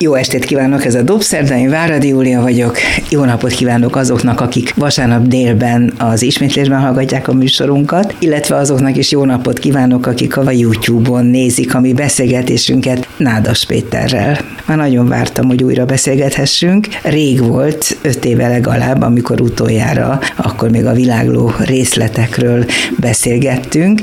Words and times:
Jó 0.00 0.14
estét 0.14 0.44
kívánok, 0.44 0.84
ez 0.84 0.94
a 0.94 1.02
Dobszerda, 1.02 1.56
én 1.56 1.70
Váradi 1.70 2.08
Júlia 2.08 2.40
vagyok. 2.40 2.76
Jó 3.10 3.24
napot 3.24 3.50
kívánok 3.50 3.96
azoknak, 3.96 4.40
akik 4.40 4.74
vasárnap 4.74 5.26
délben 5.26 5.92
az 5.98 6.22
ismétlésben 6.22 6.80
hallgatják 6.80 7.28
a 7.28 7.32
műsorunkat, 7.32 8.14
illetve 8.18 8.56
azoknak 8.56 8.96
is 8.96 9.10
jó 9.10 9.24
napot 9.24 9.58
kívánok, 9.58 10.06
akik 10.06 10.36
a 10.36 10.50
YouTube-on 10.50 11.26
nézik 11.26 11.74
a 11.74 11.80
mi 11.80 11.92
beszélgetésünket 11.92 13.08
Nádas 13.16 13.66
Péterrel. 13.66 14.38
Már 14.66 14.76
nagyon 14.76 15.08
vártam, 15.08 15.46
hogy 15.46 15.62
újra 15.62 15.84
beszélgethessünk. 15.84 16.86
Rég 17.02 17.42
volt, 17.46 17.96
öt 18.02 18.24
éve 18.24 18.48
legalább, 18.48 19.02
amikor 19.02 19.40
utoljára, 19.40 20.20
akkor 20.36 20.70
még 20.70 20.86
a 20.86 20.92
világló 20.92 21.52
részletekről 21.58 22.64
beszélgettünk, 22.98 24.00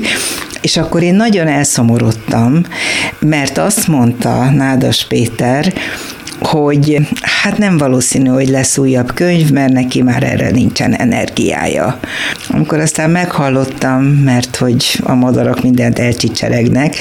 és 0.66 0.76
akkor 0.76 1.02
én 1.02 1.14
nagyon 1.14 1.46
elszomorodtam, 1.46 2.62
mert 3.18 3.58
azt 3.58 3.88
mondta 3.88 4.50
Nádas 4.50 5.06
Péter, 5.06 5.72
hogy 6.40 6.98
hát 7.42 7.58
nem 7.58 7.78
valószínű, 7.78 8.28
hogy 8.28 8.48
lesz 8.48 8.78
újabb 8.78 9.14
könyv, 9.14 9.50
mert 9.50 9.72
neki 9.72 10.02
már 10.02 10.22
erre 10.22 10.50
nincsen 10.50 10.94
energiája. 10.94 11.98
Amikor 12.48 12.80
aztán 12.80 13.10
meghallottam, 13.10 14.04
mert 14.04 14.56
hogy 14.56 15.00
a 15.02 15.14
madarak 15.14 15.62
mindent 15.62 15.98
elcsicseregnek, 15.98 16.96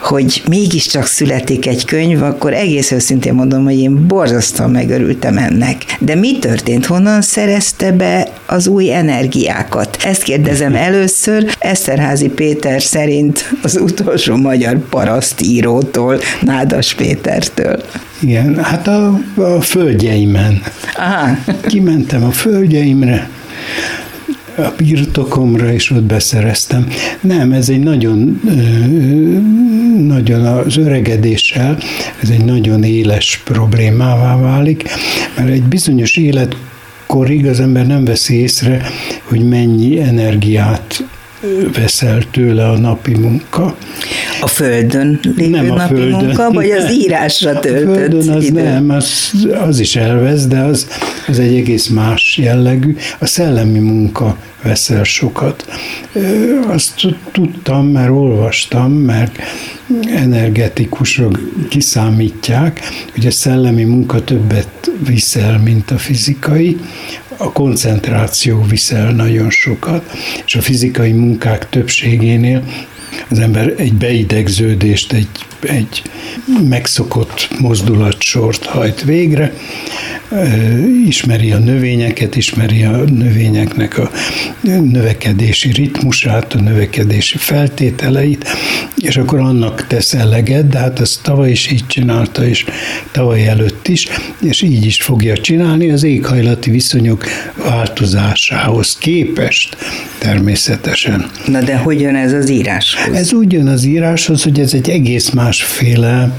hogy 0.00 0.42
mégiscsak 0.48 1.06
születik 1.06 1.66
egy 1.66 1.84
könyv, 1.84 2.22
akkor 2.22 2.52
egész 2.52 2.90
őszintén 2.90 3.34
mondom, 3.34 3.64
hogy 3.64 3.78
én 3.78 4.06
borzasztóan 4.06 4.70
megörültem 4.70 5.38
ennek. 5.38 5.84
De 5.98 6.14
mi 6.14 6.38
történt? 6.38 6.86
Honnan 6.86 7.22
szerezte 7.22 7.92
be 7.92 8.28
az 8.50 8.66
új 8.66 8.92
energiákat? 8.92 9.96
Ezt 10.04 10.22
kérdezem 10.22 10.74
először 10.74 11.56
Eszterházi 11.58 12.28
Péter 12.28 12.82
szerint 12.82 13.54
az 13.62 13.76
utolsó 13.76 14.36
magyar 14.36 14.78
parasztírótól, 14.88 16.18
Nádas 16.40 16.94
Pétertől. 16.94 17.82
Igen, 18.20 18.64
hát 18.64 18.86
a, 18.88 19.20
a 19.34 19.60
földjeimen. 19.60 20.62
Aha. 20.96 21.36
Kimentem 21.66 22.24
a 22.24 22.30
földjeimre, 22.30 23.30
a 24.56 24.72
birtokomra, 24.76 25.72
és 25.72 25.90
ott 25.90 26.02
beszereztem. 26.02 26.86
Nem, 27.20 27.52
ez 27.52 27.68
egy 27.68 27.80
nagyon, 27.82 28.40
nagyon 29.98 30.46
az 30.46 30.76
öregedéssel, 30.76 31.78
ez 32.22 32.28
egy 32.28 32.44
nagyon 32.44 32.82
éles 32.82 33.40
problémává 33.44 34.36
válik, 34.36 34.82
mert 35.36 35.48
egy 35.48 35.62
bizonyos 35.62 36.16
életkorig 37.10 37.46
az 37.46 37.60
ember 37.60 37.86
nem 37.86 38.04
veszi 38.04 38.40
észre, 38.40 38.82
hogy 39.24 39.48
mennyi 39.48 40.00
energiát 40.00 41.04
veszel 41.72 42.22
tőle 42.30 42.68
a 42.68 42.78
napi 42.78 43.14
munka. 43.14 43.76
A 44.40 44.46
földön 44.46 45.20
lévő 45.36 45.50
nem 45.50 45.70
a 45.70 45.74
napi 45.74 45.94
földön. 45.94 46.24
munka, 46.24 46.50
vagy 46.50 46.70
az 46.70 46.92
írásra 46.92 47.58
töltött 47.58 47.88
A 47.88 47.94
földön 47.94 48.28
az 48.28 48.44
idő? 48.44 48.62
nem, 48.62 48.90
az, 48.90 49.32
az 49.68 49.78
is 49.78 49.96
elvesz, 49.96 50.46
de 50.46 50.60
az, 50.60 50.86
az 51.28 51.38
egy 51.38 51.56
egész 51.56 51.88
más 51.88 52.38
jellegű. 52.42 52.96
A 53.18 53.26
szellemi 53.26 53.78
munka 53.78 54.36
veszel 54.62 55.04
sokat. 55.04 55.64
Azt 56.66 56.94
tudtam, 57.32 57.86
mert 57.86 58.10
olvastam, 58.10 58.92
mert 58.92 59.38
energetikusok 60.14 61.38
kiszámítják, 61.68 62.80
hogy 63.14 63.26
a 63.26 63.30
szellemi 63.30 63.84
munka 63.84 64.24
többet 64.24 64.90
viszel, 65.06 65.58
mint 65.58 65.90
a 65.90 65.98
fizikai, 65.98 66.76
a 67.40 67.52
koncentráció 67.52 68.62
viszel 68.62 69.12
nagyon 69.12 69.50
sokat, 69.50 70.10
és 70.46 70.54
a 70.54 70.60
fizikai 70.60 71.12
munkák 71.12 71.68
többségénél 71.68 72.64
az 73.28 73.38
ember 73.38 73.74
egy 73.76 73.94
beidegződést, 73.94 75.12
egy, 75.12 75.28
egy 75.60 76.02
megszokott 76.68 77.48
mozdulatsort 77.58 78.64
hajt 78.64 79.02
végre, 79.02 79.52
ismeri 81.06 81.52
a 81.52 81.58
növényeket, 81.58 82.36
ismeri 82.36 82.84
a 82.84 82.96
növényeknek 82.96 83.98
a 83.98 84.10
növekedési 84.62 85.72
ritmusát, 85.72 86.52
a 86.52 86.60
növekedési 86.60 87.38
feltételeit, 87.38 88.48
és 88.96 89.16
akkor 89.16 89.38
annak 89.38 89.86
tesz 89.86 90.14
eleget, 90.14 90.68
de 90.68 90.78
hát 90.78 91.00
ezt 91.00 91.22
tavaly 91.22 91.50
is 91.50 91.70
így 91.70 91.86
csinálta, 91.86 92.46
és 92.46 92.64
tavaly 93.10 93.48
előtt 93.48 93.88
is, 93.88 94.06
és 94.40 94.62
így 94.62 94.86
is 94.86 95.02
fogja 95.02 95.38
csinálni 95.38 95.90
az 95.90 96.02
éghajlati 96.02 96.70
viszonyok 96.70 97.24
változásához 97.56 98.96
képest 98.98 99.76
természetesen. 100.18 101.30
Na 101.46 101.60
de 101.60 101.76
hogy 101.76 102.00
jön 102.00 102.14
ez 102.14 102.32
az 102.32 102.50
íráshoz? 102.50 102.99
Ez 103.12 103.32
úgy 103.32 103.52
jön 103.52 103.68
az 103.68 103.84
íráshoz, 103.84 104.42
hogy 104.42 104.60
ez 104.60 104.74
egy 104.74 104.90
egész 104.90 105.30
másféle 105.30 106.32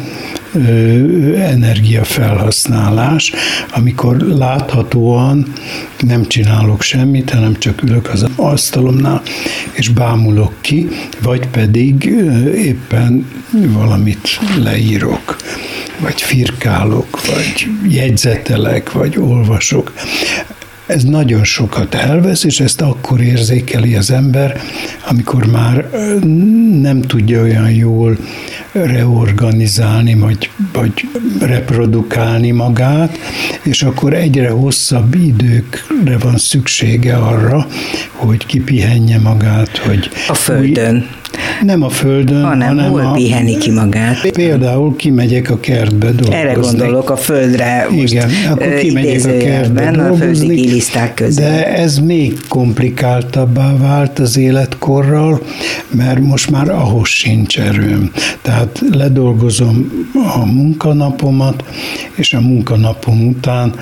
energiafelhasználás, 1.35 3.33
amikor 3.75 4.17
láthatóan 4.17 5.53
nem 5.99 6.27
csinálok 6.27 6.81
semmit, 6.81 7.29
hanem 7.29 7.55
csak 7.59 7.81
ülök 7.83 8.09
az 8.09 8.25
asztalomnál, 8.35 9.21
és 9.71 9.89
bámulok 9.89 10.53
ki, 10.61 10.87
vagy 11.21 11.47
pedig 11.47 12.03
éppen 12.55 13.27
valamit 13.51 14.39
leírok, 14.63 15.35
vagy 15.99 16.21
firkálok, 16.21 17.25
vagy 17.25 17.67
jegyzetelek, 17.89 18.91
vagy 18.91 19.17
olvasok 19.17 19.93
ez 20.85 21.03
nagyon 21.03 21.43
sokat 21.43 21.93
elvesz, 21.95 22.43
és 22.43 22.59
ezt 22.59 22.81
akkor 22.81 23.21
érzékeli 23.21 23.95
az 23.95 24.11
ember, 24.11 24.61
amikor 25.07 25.45
már 25.45 25.89
nem 26.81 27.01
tudja 27.01 27.41
olyan 27.41 27.71
jól 27.71 28.17
reorganizálni, 28.71 30.13
vagy, 30.13 30.49
vagy 30.73 31.07
reprodukálni 31.39 32.51
magát, 32.51 33.17
és 33.63 33.83
akkor 33.83 34.13
egyre 34.13 34.49
hosszabb 34.49 35.15
időkre 35.15 36.17
van 36.17 36.37
szüksége 36.37 37.15
arra, 37.15 37.67
hogy 38.11 38.45
kipihenje 38.45 39.19
magát, 39.19 39.77
hogy... 39.77 40.09
A 40.27 40.33
földön. 40.33 40.95
Új, 40.95 41.05
nem 41.63 41.83
a 41.83 41.89
földön, 41.89 42.43
hanem, 42.43 42.67
hanem 42.67 42.91
hol 42.91 43.05
a, 43.05 43.11
piheni 43.11 43.57
ki 43.57 43.71
magát. 43.71 44.31
Például 44.31 44.95
kimegyek 44.95 45.49
a 45.49 45.59
kertbe 45.59 46.05
dolgozni. 46.05 46.35
Erre 46.35 46.53
gondolok, 46.53 47.09
a 47.09 47.15
földre 47.15 47.87
most 47.89 48.13
Igen, 48.13 48.29
akkor 48.49 48.73
kimegyek 48.73 49.25
a 49.25 49.37
kertbe 49.37 49.87
a 49.87 49.91
dolgozni, 49.91 50.81
közé. 51.13 51.41
de 51.41 51.75
ez 51.75 51.97
még 51.97 52.39
komplikáltabbá 52.47 53.77
vált 53.77 54.19
az 54.19 54.37
életkorral, 54.37 55.41
mert 55.89 56.19
most 56.19 56.49
már 56.49 56.69
ahhoz 56.69 57.07
sincs 57.07 57.59
erőm. 57.59 58.11
Tehát 58.41 58.81
ledolgozom 58.91 59.91
a 60.35 60.45
munkanapomat, 60.45 61.63
és 62.15 62.33
a 62.33 62.41
munkanapom 62.41 63.27
után 63.27 63.73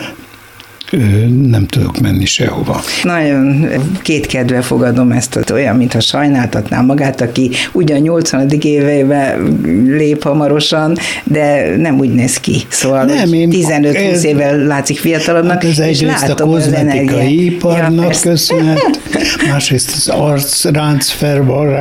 nem 1.49 1.65
tudok 1.65 1.99
menni 1.99 2.25
sehova. 2.25 2.81
Nagyon 3.03 3.67
kétkedve 4.01 4.61
fogadom 4.61 5.11
ezt, 5.11 5.51
olyan, 5.51 5.75
mintha 5.75 5.99
sajnáltatná 5.99 6.81
magát, 6.81 7.21
aki 7.21 7.51
ugyan 7.71 7.99
80. 7.99 8.49
éveiben 8.49 9.59
lép 9.85 10.23
hamarosan, 10.23 10.97
de 11.23 11.75
nem 11.77 11.99
úgy 11.99 12.13
néz 12.13 12.37
ki. 12.37 12.61
Szóval 12.67 13.03
nem, 13.03 13.29
15-20 13.29 14.21
évvel 14.21 14.57
látszik 14.57 14.99
fiatalabbnak, 14.99 15.63
hát 15.63 15.63
ez 15.63 15.79
és 15.79 16.01
látom 16.01 16.49
a 16.49 16.51
kozmetikai 16.51 17.45
iparnak 17.45 18.13
ja, 18.13 18.19
köszönhet, 18.21 18.99
másrészt 19.51 19.91
az 19.95 20.07
arcránc. 20.07 21.15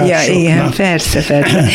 Ja, 0.08 0.34
igen, 0.34 0.70
persze, 0.76 1.22
persze. 1.26 1.68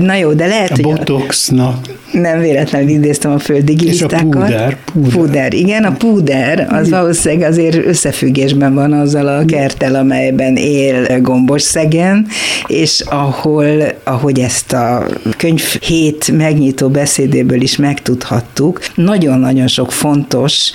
Na 0.00 0.14
jó, 0.14 0.32
de 0.32 0.46
lehet, 0.46 0.70
a 0.70 0.74
hogy... 0.74 0.82
botoxnak. 0.82 1.76
Nem 2.12 2.40
véletlenül 2.40 2.88
idéztem 2.88 3.30
a 3.30 3.38
földi 3.38 3.76
És 3.86 4.02
a 4.02 4.06
púder, 4.06 4.76
púder. 4.92 5.12
Púder, 5.12 5.54
igen, 5.54 5.84
a 5.84 5.92
púder, 5.92 6.66
az 6.78 6.90
valószínűleg 6.90 7.50
azért 7.50 7.86
összefüggésben 7.86 8.74
van 8.74 8.92
azzal 8.92 9.28
a 9.28 9.44
kertel, 9.44 9.94
amelyben 9.94 10.56
él 10.56 11.20
Gombos 11.20 11.62
Szegen, 11.62 12.26
és 12.66 13.00
ahol, 13.00 13.82
ahogy 14.04 14.40
ezt 14.40 14.72
a 14.72 15.06
könyv 15.36 15.62
hét 15.80 16.32
megnyitó 16.32 16.88
beszédéből 16.88 17.60
is 17.60 17.76
megtudhattuk, 17.76 18.80
nagyon-nagyon 18.94 19.66
sok 19.66 19.92
fontos 19.92 20.72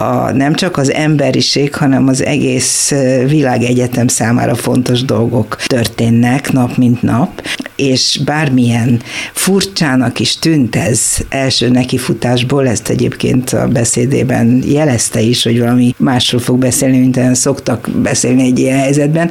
a, 0.00 0.32
nem 0.32 0.54
csak 0.54 0.76
az 0.76 0.92
emberiség, 0.92 1.74
hanem 1.74 2.08
az 2.08 2.24
egész 2.24 2.94
világegyetem 3.26 4.08
számára 4.08 4.54
fontos 4.54 5.04
dolgok 5.04 5.56
történnek 5.56 6.52
nap 6.52 6.76
mint 6.76 7.02
nap, 7.02 7.46
és 7.76 8.20
bármilyen 8.24 9.02
furcsának 9.32 10.20
is 10.20 10.38
tűnt 10.38 10.76
ez 10.76 11.16
első 11.28 11.68
nekifutásból, 11.68 12.68
ezt 12.68 12.88
egyébként 12.88 13.50
a 13.50 13.68
beszédében 13.68 14.62
jelezte 14.66 15.20
is, 15.20 15.42
hogy 15.42 15.58
valami 15.58 15.94
másról 15.96 16.40
fog 16.40 16.58
beszélni, 16.58 16.98
mint 16.98 17.16
olyan 17.16 17.34
szoktak 17.34 17.88
beszélni 18.02 18.42
egy 18.42 18.58
ilyen 18.58 18.78
helyzetben, 18.78 19.30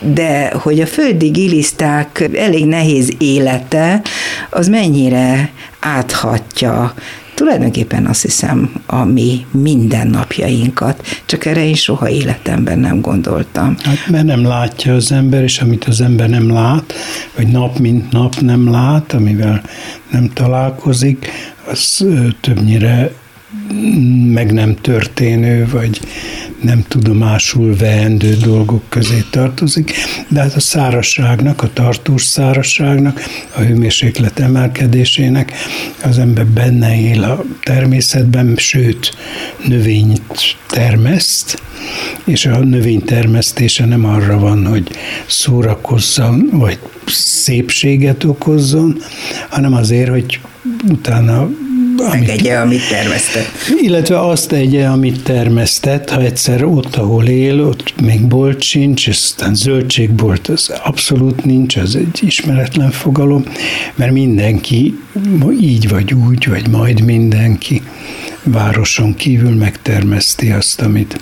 de 0.00 0.52
hogy 0.62 0.80
a 0.80 0.86
földi 0.86 1.28
giliszták 1.28 2.28
elég 2.34 2.66
nehéz 2.66 3.12
élete, 3.18 4.02
az 4.50 4.68
mennyire 4.68 5.50
áthatja 5.80 6.94
tulajdonképpen 7.36 8.06
azt 8.06 8.22
hiszem 8.22 8.72
a 8.86 9.04
mi 9.04 9.46
mindennapjainkat, 9.50 11.06
csak 11.26 11.44
erre 11.44 11.64
én 11.64 11.74
soha 11.74 12.08
életemben 12.08 12.78
nem 12.78 13.00
gondoltam. 13.00 13.76
Hát 13.82 14.08
mert 14.10 14.24
nem 14.24 14.46
látja 14.46 14.94
az 14.94 15.12
ember, 15.12 15.42
és 15.42 15.58
amit 15.58 15.84
az 15.84 16.00
ember 16.00 16.28
nem 16.28 16.52
lát, 16.52 16.92
vagy 17.36 17.46
nap 17.46 17.78
mint 17.78 18.12
nap 18.12 18.34
nem 18.40 18.70
lát, 18.70 19.12
amivel 19.12 19.62
nem 20.10 20.30
találkozik, 20.32 21.30
az 21.70 22.06
többnyire 22.40 23.10
meg 24.32 24.52
nem 24.52 24.74
történő, 24.74 25.68
vagy 25.70 26.00
nem 26.62 26.84
tudomásul 26.88 27.76
veendő 27.76 28.36
dolgok 28.36 28.82
közé 28.88 29.24
tartozik, 29.30 29.92
de 30.28 30.40
hát 30.40 30.54
a 30.54 30.60
szárasságnak, 30.60 31.62
a 31.62 31.70
tartós 31.72 32.22
szárasságnak, 32.24 33.20
a 33.56 33.60
hőmérséklet 33.60 34.38
emelkedésének 34.38 35.52
az 36.02 36.18
ember 36.18 36.46
benne 36.46 37.00
él 37.00 37.22
a 37.22 37.44
természetben, 37.62 38.54
sőt, 38.56 39.14
növényt 39.66 40.56
termeszt, 40.68 41.62
és 42.24 42.46
a 42.46 42.58
növény 42.58 43.04
termesztése 43.04 43.84
nem 43.84 44.04
arra 44.04 44.38
van, 44.38 44.66
hogy 44.66 44.90
szórakozzon, 45.26 46.48
vagy 46.52 46.78
szépséget 47.06 48.24
okozzon, 48.24 49.02
hanem 49.48 49.74
azért, 49.74 50.10
hogy 50.10 50.40
utána 50.88 51.48
Megegye, 51.96 52.58
amit 52.58 52.88
termesztett. 52.88 53.50
Illetve 53.80 54.20
azt 54.20 54.52
egye, 54.52 54.86
amit 54.86 55.22
termesztett, 55.22 56.10
ha 56.10 56.20
egyszer 56.20 56.64
ott, 56.64 56.96
ahol 56.96 57.26
él, 57.26 57.60
ott 57.60 57.94
még 58.00 58.26
bolt 58.26 58.62
sincs, 58.62 59.08
aztán 59.08 59.54
zöldségbolt 59.54 60.48
az 60.48 60.72
abszolút 60.84 61.44
nincs, 61.44 61.76
az 61.76 61.96
egy 61.96 62.18
ismeretlen 62.20 62.90
fogalom, 62.90 63.44
mert 63.94 64.12
mindenki 64.12 64.98
így 65.60 65.88
vagy 65.88 66.14
úgy, 66.14 66.48
vagy 66.48 66.68
majd 66.68 67.00
mindenki 67.00 67.82
városon 68.42 69.14
kívül 69.14 69.54
megtermeszti 69.54 70.50
azt, 70.50 70.80
amit 70.80 71.20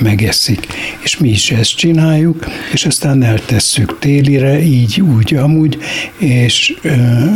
megeszik. 0.00 0.66
És 1.00 1.18
mi 1.18 1.28
is 1.28 1.50
ezt 1.50 1.76
csináljuk, 1.76 2.44
és 2.72 2.84
aztán 2.84 3.22
eltesszük 3.22 3.98
télire, 3.98 4.62
így, 4.62 5.00
úgy, 5.00 5.34
amúgy, 5.34 5.78
és 6.16 6.74
ö, 6.82 6.90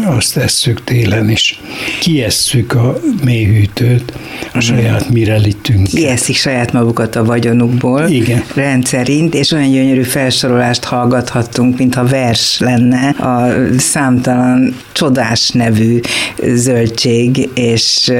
azt 0.04 0.34
tesszük 0.34 0.84
télen 0.84 1.30
is. 1.30 1.60
Kiesszük 2.00 2.74
a 2.74 3.00
mélyhűtőt 3.24 4.12
a 4.52 4.60
saját 4.60 5.08
mirelitünk. 5.08 5.86
Kieszik 5.86 6.36
saját 6.36 6.72
magukat 6.72 7.16
a 7.16 7.24
vagyonukból. 7.24 8.08
Igen. 8.08 8.44
Rendszerint, 8.54 9.34
és 9.34 9.50
olyan 9.50 9.70
gyönyörű 9.70 10.02
felsorolást 10.02 10.84
hallgathattunk, 10.84 11.78
mintha 11.78 12.04
vers 12.04 12.58
lenne 12.58 13.08
a 13.08 13.54
számtalan 13.78 14.74
csodás 14.92 15.50
nevű 15.50 16.00
zöldség, 16.54 17.48
és 17.54 18.12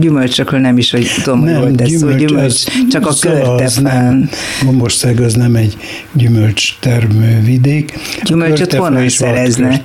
gyümölcsökről 0.00 0.60
nem 0.60 0.78
is, 0.78 0.90
hogy 0.90 1.10
tudom, 1.22 1.40
hogy 1.40 1.54
volt 1.54 1.80
ez 1.80 1.92
szó, 1.92 2.10
gyümölcs, 2.10 2.62
csak 2.90 3.06
a 3.06 3.14
körte 3.20 3.68
nem, 4.02 4.28
Gombország 4.64 5.20
az 5.20 5.34
nem 5.34 5.54
egy 5.54 5.76
gyümölcs 6.12 6.78
termővidék. 6.80 7.98
Gyümölcsöt 8.22 8.74
honnan 8.74 9.08
szerezne? 9.08 9.80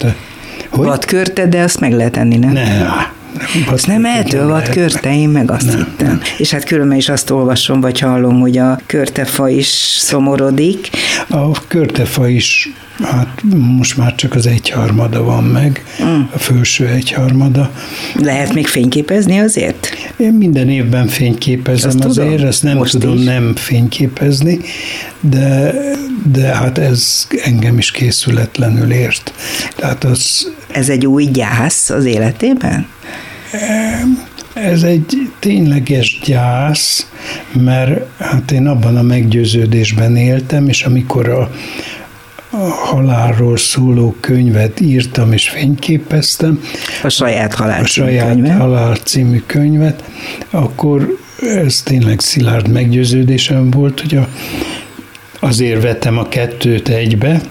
Vad 0.72 1.06
körte, 1.06 1.48
de 1.48 1.62
azt 1.62 1.80
meg 1.80 1.94
lehet 1.94 2.18
enni, 2.18 2.38
nem? 2.38 2.52
Ne, 2.52 2.88
azt 3.72 3.88
nem 3.88 4.06
eltől 4.06 4.48
vad 4.48 4.70
körte, 4.70 5.16
én 5.16 5.30
meg 5.30 5.52
azt 5.52 5.66
nem, 5.66 5.76
hittem. 5.76 6.08
Nem. 6.08 6.22
És 6.38 6.52
hát 6.52 6.64
különben 6.64 6.98
is 6.98 7.10
azt 7.10 7.30
olvasom, 7.30 7.82
vagy 7.82 8.00
hallom, 8.00 8.40
hogy 8.40 8.58
a 8.58 8.80
körtefa 8.86 9.50
is 9.50 9.68
szomorodik. 9.98 10.90
A 11.28 11.68
körtefa 11.68 12.28
is 12.28 12.70
Hát 13.04 13.42
most 13.78 13.98
már 13.98 14.16
csak 14.16 14.36
az 14.36 14.48
egyharmada 14.48 15.24
van 15.24 15.44
meg, 15.44 15.84
mm. 16.04 16.22
a 16.34 16.38
felső 16.38 16.88
egyharmada. 16.88 17.72
Lehet 18.16 18.54
még 18.54 18.68
fényképezni 18.68 19.40
azért? 19.40 19.90
Én 20.20 20.34
minden 20.34 20.70
évben 20.70 21.08
fényképezem 21.08 21.90
ezt 21.90 22.04
azért, 22.04 22.30
tudom? 22.30 22.48
ezt 22.48 22.64
nem 22.64 22.78
most 22.78 22.92
tudom 22.92 23.18
is. 23.18 23.24
nem 23.24 23.56
fényképezni, 23.56 24.60
de, 25.20 25.74
de 26.32 26.56
hát 26.56 26.78
ez 26.78 27.28
engem 27.44 27.78
is 27.78 27.92
készületlenül 27.92 28.92
ért. 28.92 29.34
Tehát 29.76 30.04
az... 30.04 30.52
Ez 30.72 30.90
egy 30.90 31.06
új 31.06 31.26
gyász 31.26 31.90
az 31.90 32.06
életében? 32.06 32.88
Ez 34.54 34.84
egy 34.84 35.32
tényleges 35.40 36.20
gyász, 36.26 37.10
mert 37.54 38.20
hát 38.20 38.52
én 38.52 38.68
abban 38.68 38.98
a 38.98 39.02
meggyőződésben 39.02 40.16
éltem, 40.16 40.68
és 40.68 40.84
amikor 40.84 41.30
a, 41.30 41.40
a 41.40 41.50
halálról 42.70 43.58
szóló 43.58 44.16
könyvet 44.20 44.80
írtam 44.80 45.32
és 45.32 45.50
fényképeztem. 45.50 46.62
A 47.04 47.10
saját 47.10 47.54
halál 47.54 47.82
A 47.82 47.86
saját 47.86 48.34
könyvet. 48.34 48.58
halál 48.58 48.96
című 48.96 49.44
könyvet, 49.46 50.04
akkor 50.50 51.18
ez 51.56 51.82
tényleg 51.82 52.20
szilárd 52.20 52.68
meggyőződésem 52.68 53.70
volt, 53.70 54.00
hogy 54.00 54.16
a, 54.16 54.28
azért 55.40 55.82
vettem 55.82 56.18
a 56.18 56.28
kettőt 56.28 56.90
egybe, 56.90 57.42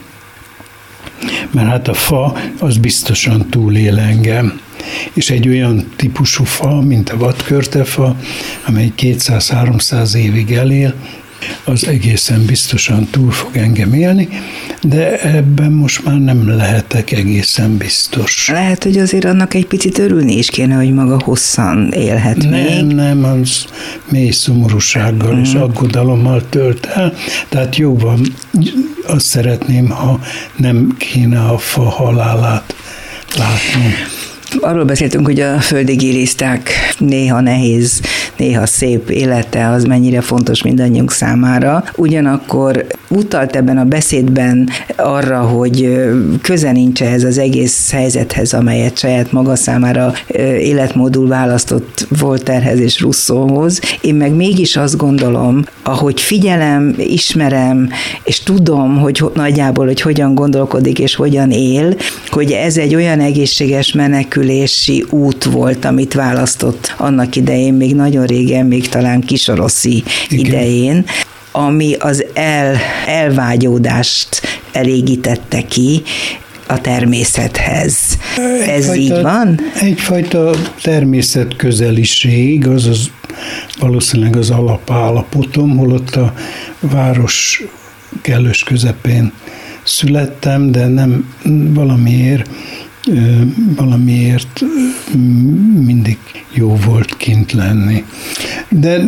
mert 1.51 1.69
hát 1.69 1.89
a 1.89 1.95
fa 1.95 2.37
az 2.59 2.77
biztosan 2.77 3.49
túlél 3.51 3.99
engem. 3.99 4.61
És 5.13 5.31
egy 5.31 5.49
olyan 5.49 5.93
típusú 5.97 6.45
fa, 6.45 6.81
mint 6.81 7.11
a 7.11 7.17
vadkörtefa, 7.17 8.17
amely 8.67 8.93
200-300 8.99 10.15
évig 10.15 10.53
elél, 10.53 10.95
az 11.65 11.87
egészen 11.87 12.45
biztosan 12.45 13.09
túl 13.11 13.31
fog 13.31 13.57
engem 13.57 13.95
élni, 13.95 14.29
de 14.83 15.21
ebben 15.21 15.73
most 15.73 16.05
már 16.05 16.19
nem 16.19 16.57
lehetek 16.57 17.11
egészen 17.11 17.77
biztos. 17.77 18.49
Lehet, 18.49 18.83
hogy 18.83 18.99
azért 18.99 19.25
annak 19.25 19.55
egy 19.55 19.67
picit 19.67 19.99
örülni 19.99 20.37
is 20.37 20.51
kéne, 20.51 20.75
hogy 20.75 20.93
maga 20.93 21.21
hosszan 21.25 21.93
élhet 21.93 22.37
nem, 22.37 22.51
még. 22.51 22.85
Nem, 22.85 23.25
az 23.25 23.65
mély 24.11 24.31
szomorúsággal 24.31 25.35
mm. 25.35 25.41
és 25.41 25.53
mhm. 25.53 25.63
aggodalommal 25.63 26.49
tölt 26.49 26.87
el, 26.87 27.15
tehát 27.49 27.77
jó 27.77 27.97
van, 27.97 28.21
azt 29.07 29.27
szeretném, 29.27 29.89
ha 29.89 30.21
nem 30.57 30.95
kéne 30.99 31.41
a 31.41 31.59
fa 31.59 31.83
halálát 31.83 32.75
látni. 33.37 33.95
Arról 34.61 34.85
beszéltünk, 34.85 35.27
hogy 35.27 35.41
a 35.41 35.59
földi 35.59 35.95
giliszták 35.95 36.71
néha 36.99 37.41
nehéz, 37.41 38.01
néha 38.37 38.67
szép 38.67 39.11
élete 39.11 39.69
az 39.69 39.85
mennyire 39.85 40.21
fontos 40.21 40.63
mindannyiunk 40.63 41.13
számára. 41.13 41.85
Ugyanakkor 41.97 42.87
utalt 43.09 43.57
ebben 43.57 43.79
a 43.79 43.85
beszédben 43.85 44.69
arra, 44.97 45.41
hogy 45.41 45.99
köze 46.43 46.73
nincs 46.73 47.03
ez 47.03 47.25
az 47.25 47.39
egész 47.39 47.91
helyzethez, 47.91 48.53
amelyet 48.53 48.99
saját 48.99 49.33
maga 49.33 49.57
számára 49.57 50.13
életmódul 50.59 51.29
választott 51.29 52.07
Volterhez 52.19 52.79
és 52.79 53.01
Russzóhoz. 53.01 53.81
Én 54.01 54.15
meg 54.15 54.33
mégis 54.33 54.77
azt 54.77 54.97
gondolom, 54.97 55.65
ahogy 55.83 56.21
figyelem, 56.21 56.95
ismerem, 56.99 57.91
és 58.25 58.41
tudom, 58.41 58.99
hogy 58.99 59.25
nagyjából, 59.35 59.87
hogy 59.87 60.01
hogyan 60.01 60.35
gondolkodik 60.35 60.99
és 60.99 61.15
hogyan 61.15 61.51
él, 61.51 61.97
hogy 62.31 62.53
ez 62.53 62.77
egy 62.77 62.95
olyan 62.95 63.21
egészséges 63.21 63.93
menekülési 64.39 65.05
út 65.11 65.45
volt, 65.45 65.85
amit 65.85 66.15
választott 66.15 66.95
annak 66.97 67.37
idején, 67.37 67.75
még 67.75 67.95
nagyon 67.95 68.27
régen, 68.27 68.67
még 68.67 68.89
talán 68.89 69.21
kisoroszi 69.21 70.03
Igen. 70.29 70.45
idején, 70.45 71.05
ami 71.53 71.95
az 71.99 72.25
el, 72.35 72.77
elvágyódást 73.07 74.41
elégítette 74.73 75.63
ki, 75.63 76.03
a 76.67 76.81
természethez. 76.81 78.19
Ez 78.67 78.95
így 78.97 79.21
van? 79.23 79.61
Egyfajta 79.81 80.55
természetközeliség, 80.83 82.67
az 82.67 82.87
az 82.87 83.11
valószínűleg 83.79 84.37
az 84.37 84.51
alapállapotom, 84.51 85.77
holott 85.77 86.15
a 86.17 86.33
város 86.81 87.63
kellős 88.23 88.63
közepén 88.63 89.33
születtem, 89.83 90.71
de 90.71 90.87
nem 90.87 91.35
valamiért 91.75 92.51
valamiért 93.77 94.61
mindig 95.85 96.19
jó 96.53 96.77
volt 96.85 97.17
kint 97.17 97.53
lenni. 97.53 98.05
De 98.69 99.03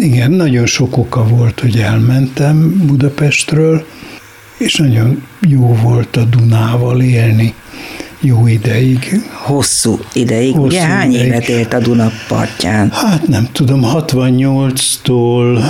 igen, 0.00 0.30
nagyon 0.30 0.66
sok 0.66 0.96
oka 0.96 1.26
volt, 1.26 1.60
hogy 1.60 1.76
elmentem 1.78 2.82
Budapestről, 2.86 3.86
és 4.58 4.76
nagyon 4.76 5.22
jó 5.48 5.78
volt 5.82 6.16
a 6.16 6.24
Dunával 6.24 7.00
élni 7.00 7.54
jó 8.20 8.46
ideig. 8.46 9.20
Hosszú 9.32 9.98
ideig. 10.12 10.54
Hosszú 10.54 10.66
Ugye 10.66 10.80
hány 10.80 11.10
ideig. 11.10 11.26
évet 11.26 11.48
élt 11.48 11.72
a 11.72 11.78
Duna 11.78 12.10
partján? 12.28 12.90
Hát 12.90 13.28
nem 13.28 13.48
tudom, 13.52 13.80
68-tól 13.84 15.62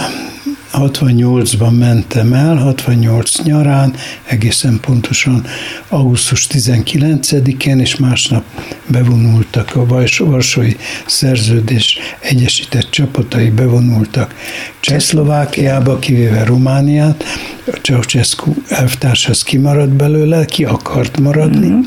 68-ban 0.73 1.79
mentem 1.79 2.33
el, 2.33 2.57
68 2.57 3.43
nyarán, 3.43 3.95
egészen 4.25 4.79
pontosan 4.81 5.45
augusztus 5.89 6.47
19-én, 6.51 7.79
és 7.79 7.97
másnap 7.97 8.45
bevonultak 8.87 9.77
a 9.77 9.87
Varsói 10.19 10.73
Szerződés 11.07 11.99
egyesített 12.21 12.91
csapatai 12.91 13.51
bevonultak 13.51 14.35
Csehszlovákiába, 14.81 15.99
kivéve 15.99 16.45
Romániát, 16.45 17.25
a 17.67 17.77
Ceausescu 17.83 18.55
elvtárs 18.69 19.29
az 19.29 19.43
kimaradt 19.43 19.93
belőle, 19.93 20.45
ki 20.45 20.65
akart 20.65 21.21
maradni, 21.21 21.67
mm-hmm. 21.67 21.81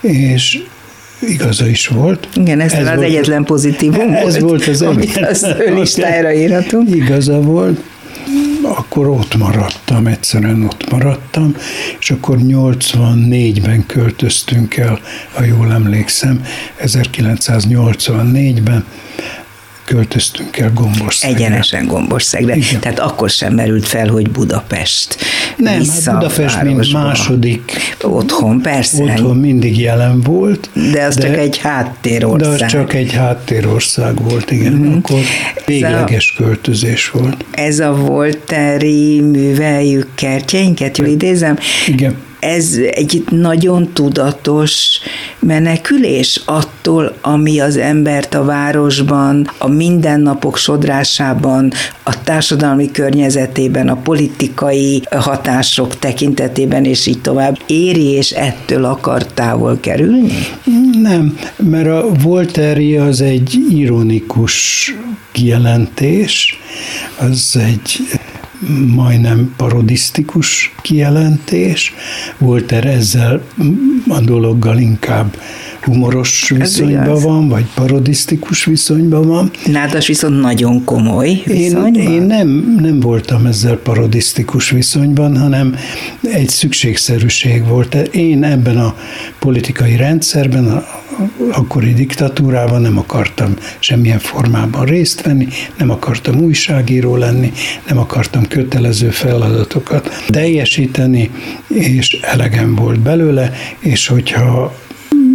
és 0.00 0.62
igaza 1.20 1.66
is 1.66 1.86
volt. 1.86 2.28
Igen, 2.34 2.60
ez, 2.60 2.72
ez 2.72 2.86
az 2.86 2.94
volt, 2.94 3.06
egyetlen 3.06 3.44
pozitívum 3.44 4.12
ez 4.12 4.22
volt, 4.22 4.40
volt 4.40 4.66
az 4.66 4.82
amit 4.82 5.16
az 5.16 5.54
ő 5.58 5.74
listájára 5.74 6.32
írhatunk. 6.32 6.94
Igaza 6.94 7.40
volt, 7.40 7.80
akkor 8.66 9.06
ott 9.06 9.36
maradtam, 9.36 10.06
egyszerűen 10.06 10.64
ott 10.64 10.90
maradtam, 10.90 11.56
és 11.98 12.10
akkor 12.10 12.38
84-ben 12.40 13.86
költöztünk 13.86 14.76
el, 14.76 15.00
ha 15.32 15.44
jól 15.44 15.72
emlékszem, 15.72 16.44
1984-ben 16.80 18.84
költöztünk 19.86 20.56
el 20.58 20.70
Gombországra. 20.74 21.36
Egyenesen 21.36 21.86
Gombországra. 21.86 22.54
Igen. 22.54 22.80
Tehát 22.80 22.98
akkor 22.98 23.30
sem 23.30 23.54
merült 23.54 23.86
fel, 23.86 24.08
hogy 24.08 24.30
Budapest. 24.30 25.16
Nem, 25.56 25.82
hát 26.04 26.18
Budapest 26.18 26.62
mint 26.62 26.92
második 26.92 27.72
otthon, 28.02 28.60
persze. 28.60 29.02
Otthon 29.02 29.36
mindig 29.36 29.78
jelen 29.78 30.20
volt. 30.20 30.70
De 30.92 31.04
az 31.04 31.16
de, 31.16 31.26
csak 31.26 31.36
egy 31.36 31.58
háttérország. 31.58 32.58
De 32.58 32.64
az 32.64 32.70
csak 32.70 32.94
egy 32.94 33.12
háttérország 33.12 34.22
volt, 34.22 34.50
igen. 34.50 34.72
Mm. 34.72 34.96
Akkor 34.96 35.20
végleges 35.66 36.34
a, 36.36 36.42
költözés 36.42 37.10
volt. 37.10 37.44
Ez 37.50 37.78
a 37.78 37.94
volteri 37.94 39.20
műveljük 39.20 40.08
kertjeinket, 40.14 40.98
jól 40.98 41.08
idézem? 41.08 41.58
Igen 41.86 42.24
ez 42.38 42.78
egy 42.90 43.24
nagyon 43.30 43.92
tudatos 43.92 45.00
menekülés 45.38 46.40
attól, 46.44 47.14
ami 47.20 47.60
az 47.60 47.76
embert 47.76 48.34
a 48.34 48.44
városban, 48.44 49.50
a 49.58 49.68
mindennapok 49.68 50.56
sodrásában, 50.56 51.72
a 52.02 52.22
társadalmi 52.22 52.90
környezetében, 52.90 53.88
a 53.88 53.96
politikai 53.96 55.02
hatások 55.10 55.98
tekintetében, 55.98 56.84
és 56.84 57.06
így 57.06 57.20
tovább 57.20 57.58
éri, 57.66 58.06
és 58.06 58.30
ettől 58.30 58.84
akar 58.84 59.26
távol 59.26 59.78
kerülni? 59.80 60.32
Nem, 61.02 61.38
mert 61.56 61.88
a 61.88 62.08
Voltaire 62.22 63.02
az 63.02 63.20
egy 63.20 63.58
ironikus 63.70 64.94
kijelentés, 65.32 66.58
az 67.18 67.58
egy 67.66 68.00
majdnem 68.94 69.54
parodisztikus 69.56 70.74
kijelentés. 70.82 71.94
Volter 72.38 72.86
ezzel 72.86 73.42
a 74.08 74.20
dologgal 74.20 74.78
inkább 74.78 75.36
humoros 75.86 76.52
viszonyban 76.56 77.20
van, 77.20 77.48
vagy 77.48 77.64
parodisztikus 77.74 78.64
viszonyban 78.64 79.26
van. 79.26 79.50
Nádas 79.66 80.06
viszont 80.06 80.40
nagyon 80.40 80.84
komoly 80.84 81.42
viszonyban? 81.44 81.94
Én, 81.94 82.10
én 82.10 82.22
nem, 82.22 82.76
nem 82.80 83.00
voltam 83.00 83.46
ezzel 83.46 83.76
parodisztikus 83.76 84.70
viszonyban, 84.70 85.38
hanem 85.38 85.76
egy 86.22 86.48
szükségszerűség 86.48 87.66
volt. 87.66 87.94
Én 87.94 88.44
ebben 88.44 88.78
a 88.78 88.94
politikai 89.38 89.96
rendszerben, 89.96 90.66
a 90.66 90.84
akkori 91.50 91.92
diktatúrában 91.92 92.80
nem 92.80 92.98
akartam 92.98 93.56
semmilyen 93.78 94.18
formában 94.18 94.84
részt 94.84 95.22
venni, 95.22 95.48
nem 95.78 95.90
akartam 95.90 96.38
újságíró 96.38 97.16
lenni, 97.16 97.52
nem 97.88 97.98
akartam 97.98 98.48
kötelező 98.48 99.10
feladatokat 99.10 100.22
teljesíteni, 100.28 101.30
és 101.68 102.18
elegem 102.22 102.74
volt 102.74 103.00
belőle, 103.00 103.52
és 103.78 104.06
hogyha 104.06 104.74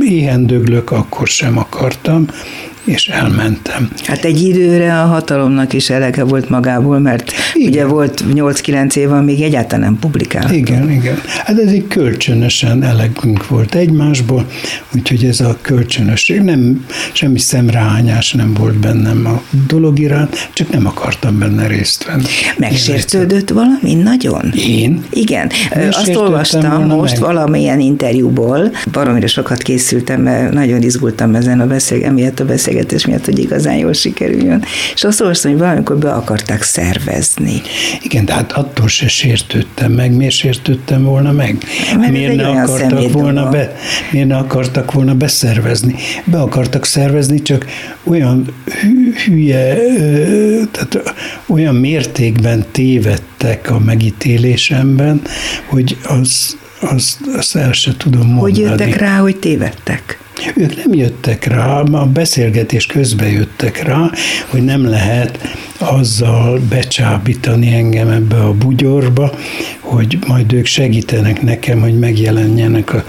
éhen 0.04 0.48
döglök, 0.48 0.92
akkor 0.92 1.28
sem 1.28 1.58
akartam, 1.58 2.28
és 2.84 3.08
elmentem. 3.08 3.90
Hát 4.04 4.26
egy 4.26 4.42
időre 4.42 5.02
a 5.02 5.06
hatalomnak 5.06 5.74
is 5.74 5.90
elege 5.90 6.24
volt 6.24 6.50
magából, 6.50 7.00
mert 7.00 7.32
igen. 7.54 7.70
ugye 7.70 7.86
volt 7.86 8.24
8-9 8.34 8.96
év, 8.96 9.12
amíg 9.12 9.42
egyáltalán 9.42 9.86
nem 9.86 10.00
publikált. 10.00 10.52
Igen, 10.52 10.92
igen. 10.92 11.22
Hát 11.46 11.60
ez 11.60 11.72
egy 11.72 11.88
kölcsönösen 11.88 12.84
elegünk 12.84 13.48
volt 13.48 13.76
egymásból, 13.76 14.46
úgyhogy 14.96 15.24
ez 15.24 15.40
a 15.40 15.58
kölcsönösség, 15.62 16.42
nem, 16.42 16.86
semmi 17.12 17.40
szemrehányás 17.40 18.34
nem 18.34 18.54
volt 18.54 18.76
bennem 18.76 19.26
a 19.26 19.42
dolog 19.68 20.00
iránt, 20.00 20.50
csak 20.54 20.70
nem 20.70 20.86
akartam 20.86 21.40
benne 21.40 21.68
részt 21.68 22.06
venni. 22.06 22.24
Megsértődött 22.58 23.50
valami 23.50 23.94
nagyon? 23.94 24.52
Én? 24.56 25.04
Igen. 25.10 25.50
Azt 25.90 26.16
olvastam 26.16 26.86
most 26.86 27.14
meg. 27.14 27.22
valamilyen 27.22 27.80
interjúból, 27.80 28.72
baromira 28.92 29.28
sokat 29.28 29.62
készültem, 29.62 30.22
mert 30.22 30.54
nagyon 30.54 30.82
izgultam 30.82 31.36
ezen 31.36 31.60
a 31.60 31.68
beszélgetés, 31.68 32.10
emiatt 32.12 32.40
a 32.40 32.46
beszélgetés 32.46 32.70
beszélgetés 32.72 33.06
miatt, 33.06 33.26
hogy 33.26 33.40
igazán 33.40 33.76
jól 33.76 33.94
sikerüljön. 33.94 34.64
És 34.94 35.04
azt 35.04 35.22
olvastam, 35.22 35.52
hogy 35.52 35.60
valamikor 35.60 35.98
be 35.98 36.12
akarták 36.12 36.64
szervezni. 36.64 37.62
Igen, 38.02 38.26
de 38.26 38.34
hát 38.34 38.52
attól 38.52 38.88
se 38.88 39.08
sértődtem 39.08 39.92
meg. 39.92 40.16
Miért 40.16 40.34
sértődtem 40.34 41.04
volna 41.04 41.32
meg? 41.32 41.58
Mert 41.98 42.12
miért 42.12 42.36
ne 42.36 42.48
akartak 42.48 43.12
volna 43.12 43.50
be, 43.50 43.76
miért 44.12 44.28
ne 44.28 44.38
akartak 44.38 44.92
volna 44.92 45.16
beszervezni? 45.16 45.96
Be 46.24 46.40
akartak 46.40 46.86
szervezni, 46.86 47.42
csak 47.42 47.66
olyan 48.04 48.54
hülye, 49.26 49.76
tehát 50.72 51.14
olyan 51.46 51.76
mértékben 51.76 52.66
tévedtek 52.72 53.72
a 53.72 53.80
megítélésemben, 53.80 55.22
hogy 55.66 55.98
az, 56.04 56.58
azt, 56.80 57.18
azt 57.38 57.56
el 57.56 57.72
se 57.72 57.98
tudom 57.98 58.28
mondani. 58.28 58.42
Hogy 58.42 58.58
jöttek 58.58 58.96
rá, 58.96 59.18
hogy 59.18 59.36
tévedtek? 59.36 60.21
Ők 60.56 60.76
nem 60.76 60.94
jöttek 60.94 61.46
rá, 61.46 61.80
a 61.80 62.06
beszélgetés 62.06 62.86
közben 62.86 63.30
jöttek 63.30 63.84
rá, 63.84 64.12
hogy 64.48 64.64
nem 64.64 64.86
lehet 64.86 65.40
azzal 65.78 66.60
becsábítani 66.70 67.74
engem 67.74 68.10
ebbe 68.10 68.36
a 68.36 68.54
bugyorba, 68.54 69.32
hogy 69.80 70.18
majd 70.28 70.54
ők 70.54 70.66
segítenek 70.66 71.42
nekem, 71.42 71.82
hogy 71.82 72.00
megjelenjenek 72.00 72.94
a 72.94 73.06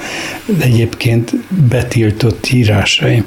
egyébként 0.59 1.33
betiltott 1.69 2.51
írásaim. 2.53 3.25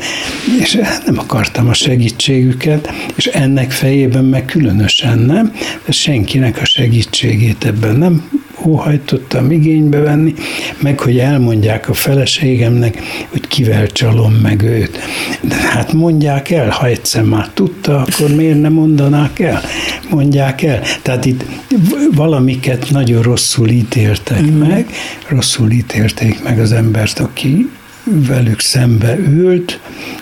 És 0.60 0.74
nem 1.06 1.18
akartam 1.18 1.68
a 1.68 1.74
segítségüket, 1.74 2.90
és 3.16 3.26
ennek 3.26 3.72
fejében 3.72 4.26
meg 4.26 4.46
különösen 4.46 5.20
nem, 5.20 5.54
de 5.86 5.92
senkinek 5.92 6.62
a 6.62 6.66
segítségét 6.66 7.66
ebben 7.66 7.96
nem 7.96 8.44
óhajtottam 8.66 9.52
igénybe 9.52 10.00
venni, 10.00 10.34
meg 10.80 11.00
hogy 11.00 11.20
elmondják 11.20 11.90
a 11.90 11.94
feleségemnek, 11.94 13.02
hogy 13.30 13.48
kivel 13.48 13.88
csalom 13.88 14.34
meg 14.34 14.62
őt. 14.62 15.00
De 15.42 15.56
hát 15.56 15.94
mondják 15.94 16.50
el, 16.50 16.70
ha 16.70 16.86
egyszer 16.86 17.24
már 17.24 17.50
tudta, 17.54 17.98
akkor 17.98 18.36
miért 18.36 18.62
nem 18.62 18.74
mondanák 18.74 19.40
el? 19.40 19.62
Mondják 20.10 20.64
el. 20.64 20.82
Tehát 21.02 21.26
itt 21.26 21.46
valamiket 22.12 22.90
nagyon 22.90 23.22
rosszul 23.22 23.70
ítéltek 23.70 24.42
mm. 24.42 24.58
meg, 24.58 24.90
rosszul 25.28 25.72
ítélték 25.72 26.44
meg 26.44 26.60
az 26.60 26.72
embert, 26.72 27.20
aki 27.20 27.70
velük 28.06 28.60
szembe 28.60 29.18
ült, 29.18 29.80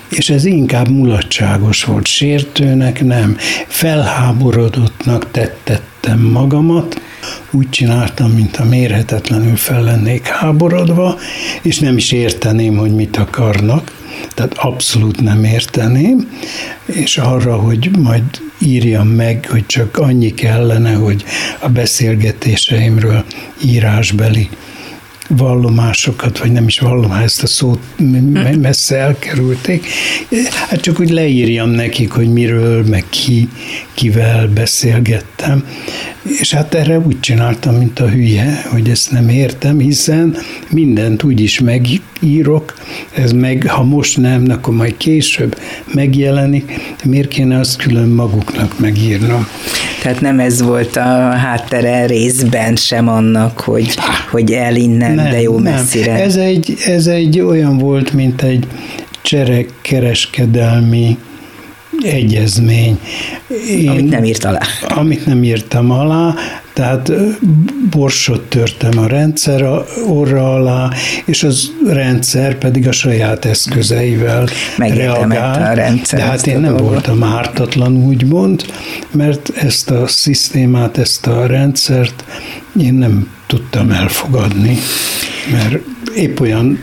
és 0.08 0.30
ez 0.30 0.44
inkább 0.44 0.88
mulatságos 0.88 1.84
volt, 1.84 2.06
sértőnek 2.06 3.04
nem, 3.04 3.36
felháborodottnak 3.66 5.30
tettettem 5.30 6.20
magamat, 6.20 7.00
úgy 7.50 7.70
csináltam, 7.70 8.30
mint 8.30 8.56
a 8.56 8.64
mérhetetlenül 8.64 9.56
fel 9.56 9.82
lennék 9.82 10.26
háborodva, 10.26 11.18
és 11.62 11.78
nem 11.78 11.96
is 11.96 12.12
érteném, 12.12 12.76
hogy 12.76 12.94
mit 12.94 13.16
akarnak, 13.16 13.92
tehát 14.34 14.52
abszolút 14.58 15.20
nem 15.20 15.44
érteném, 15.44 16.38
és 16.86 17.18
arra, 17.18 17.56
hogy 17.56 17.90
majd 17.98 18.22
írjam 18.58 19.08
meg, 19.08 19.46
hogy 19.50 19.66
csak 19.66 19.98
annyi 19.98 20.34
kellene, 20.34 20.92
hogy 20.92 21.24
a 21.58 21.68
beszélgetéseimről 21.68 23.24
írásbeli 23.64 24.48
vallomásokat, 25.28 26.38
vagy 26.38 26.52
nem 26.52 26.66
is 26.66 26.78
vallomás, 26.78 27.22
ezt 27.22 27.42
a 27.42 27.46
szót 27.46 27.80
messze 28.60 28.96
elkerülték. 28.96 29.86
Hát 30.68 30.80
csak 30.80 31.00
úgy 31.00 31.10
leírjam 31.10 31.70
nekik, 31.70 32.10
hogy 32.10 32.32
miről, 32.32 32.84
meg 32.84 33.04
ki, 33.08 33.48
kivel 33.94 34.48
beszélgettem. 34.48 35.64
És 36.40 36.52
hát 36.52 36.74
erre 36.74 36.98
úgy 36.98 37.20
csináltam, 37.20 37.74
mint 37.74 38.00
a 38.00 38.08
hülye, 38.08 38.62
hogy 38.70 38.88
ezt 38.88 39.10
nem 39.10 39.28
értem, 39.28 39.78
hiszen 39.78 40.36
mindent 40.70 41.22
úgy 41.22 41.40
is 41.40 41.60
megírok, 41.60 42.74
ez 43.14 43.32
meg, 43.32 43.66
ha 43.68 43.82
most 43.82 44.16
nem, 44.16 44.44
akkor 44.48 44.74
majd 44.74 44.96
később 44.96 45.58
megjelenik, 45.94 46.80
miért 47.04 47.28
kéne 47.28 47.58
azt 47.58 47.76
külön 47.76 48.08
maguknak 48.08 48.78
megírnom? 48.78 49.46
Tehát 50.04 50.20
nem 50.20 50.40
ez 50.40 50.62
volt 50.62 50.96
a 50.96 51.00
háttere 51.30 52.06
részben 52.06 52.76
sem 52.76 53.08
annak, 53.08 53.60
hogy, 53.60 53.94
hogy 54.30 54.52
el 54.52 54.76
innen, 54.76 55.14
nem, 55.14 55.30
de 55.30 55.40
jó 55.40 55.58
messzire. 55.58 56.12
Nem. 56.12 56.22
Ez 56.22 56.36
egy, 56.36 56.74
ez 56.86 57.06
egy 57.06 57.40
olyan 57.40 57.78
volt, 57.78 58.12
mint 58.12 58.42
egy 58.42 58.66
cserekkereskedelmi 59.22 61.18
egyezmény. 62.02 62.98
Én, 63.70 63.88
amit 63.88 64.10
nem 64.10 64.24
írt 64.24 64.44
alá. 64.44 64.60
Amit 64.88 65.26
nem 65.26 65.44
írtam 65.44 65.90
alá, 65.90 66.34
tehát 66.72 67.12
borsot 67.90 68.40
törtem 68.40 68.98
a 68.98 69.06
rendszer 69.06 69.64
orra 70.06 70.54
alá, 70.54 70.90
és 71.24 71.42
az 71.42 71.70
rendszer 71.86 72.58
pedig 72.58 72.88
a 72.88 72.92
saját 72.92 73.44
eszközeivel 73.44 74.48
reagál. 74.78 75.70
A 75.70 75.74
rendszer 75.74 76.18
De 76.18 76.24
hát 76.24 76.46
én 76.46 76.60
nem 76.60 76.76
dolgot. 76.76 76.90
voltam 76.90 77.22
ártatlan, 77.22 77.96
úgymond, 77.96 78.64
mert 79.10 79.50
ezt 79.56 79.90
a 79.90 80.06
szisztémát, 80.06 80.98
ezt 80.98 81.26
a 81.26 81.46
rendszert 81.46 82.24
én 82.80 82.94
nem 82.94 83.28
tudtam 83.46 83.90
elfogadni, 83.90 84.78
mert 85.52 85.78
épp 86.14 86.40
olyan 86.40 86.82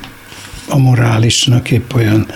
amorálisnak, 0.68 1.72
épp 1.72 1.94
olyan 1.94 2.28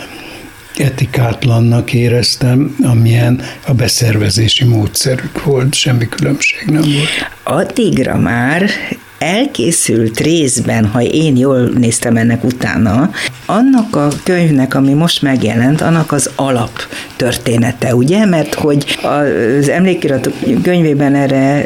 etikátlannak 0.80 1.94
éreztem, 1.94 2.76
amilyen 2.84 3.42
a 3.68 3.74
beszervezési 3.74 4.66
módszerük 4.66 5.44
volt, 5.44 5.74
semmi 5.74 6.08
különbség 6.08 6.66
nem 6.66 6.82
volt. 6.82 7.32
Addigra 7.44 8.18
már 8.18 8.70
elkészült 9.20 10.20
részben, 10.20 10.86
ha 10.86 11.02
én 11.02 11.38
jól 11.38 11.60
néztem 11.60 12.18
ennek 12.18 12.44
utána, 12.44 13.10
annak 13.46 13.96
a 13.96 14.08
könyvnek, 14.24 14.76
ami 14.76 14.94
most 14.94 15.22
megjelent, 15.22 15.82
annak 15.82 16.12
az 16.12 16.30
alap 16.36 16.72
története, 17.16 17.96
ugye? 17.96 18.26
Mert 18.26 18.54
hogy 18.54 18.98
az 19.02 19.70
emlékiratok 19.70 20.34
könyvében 20.62 21.16
erre 21.16 21.66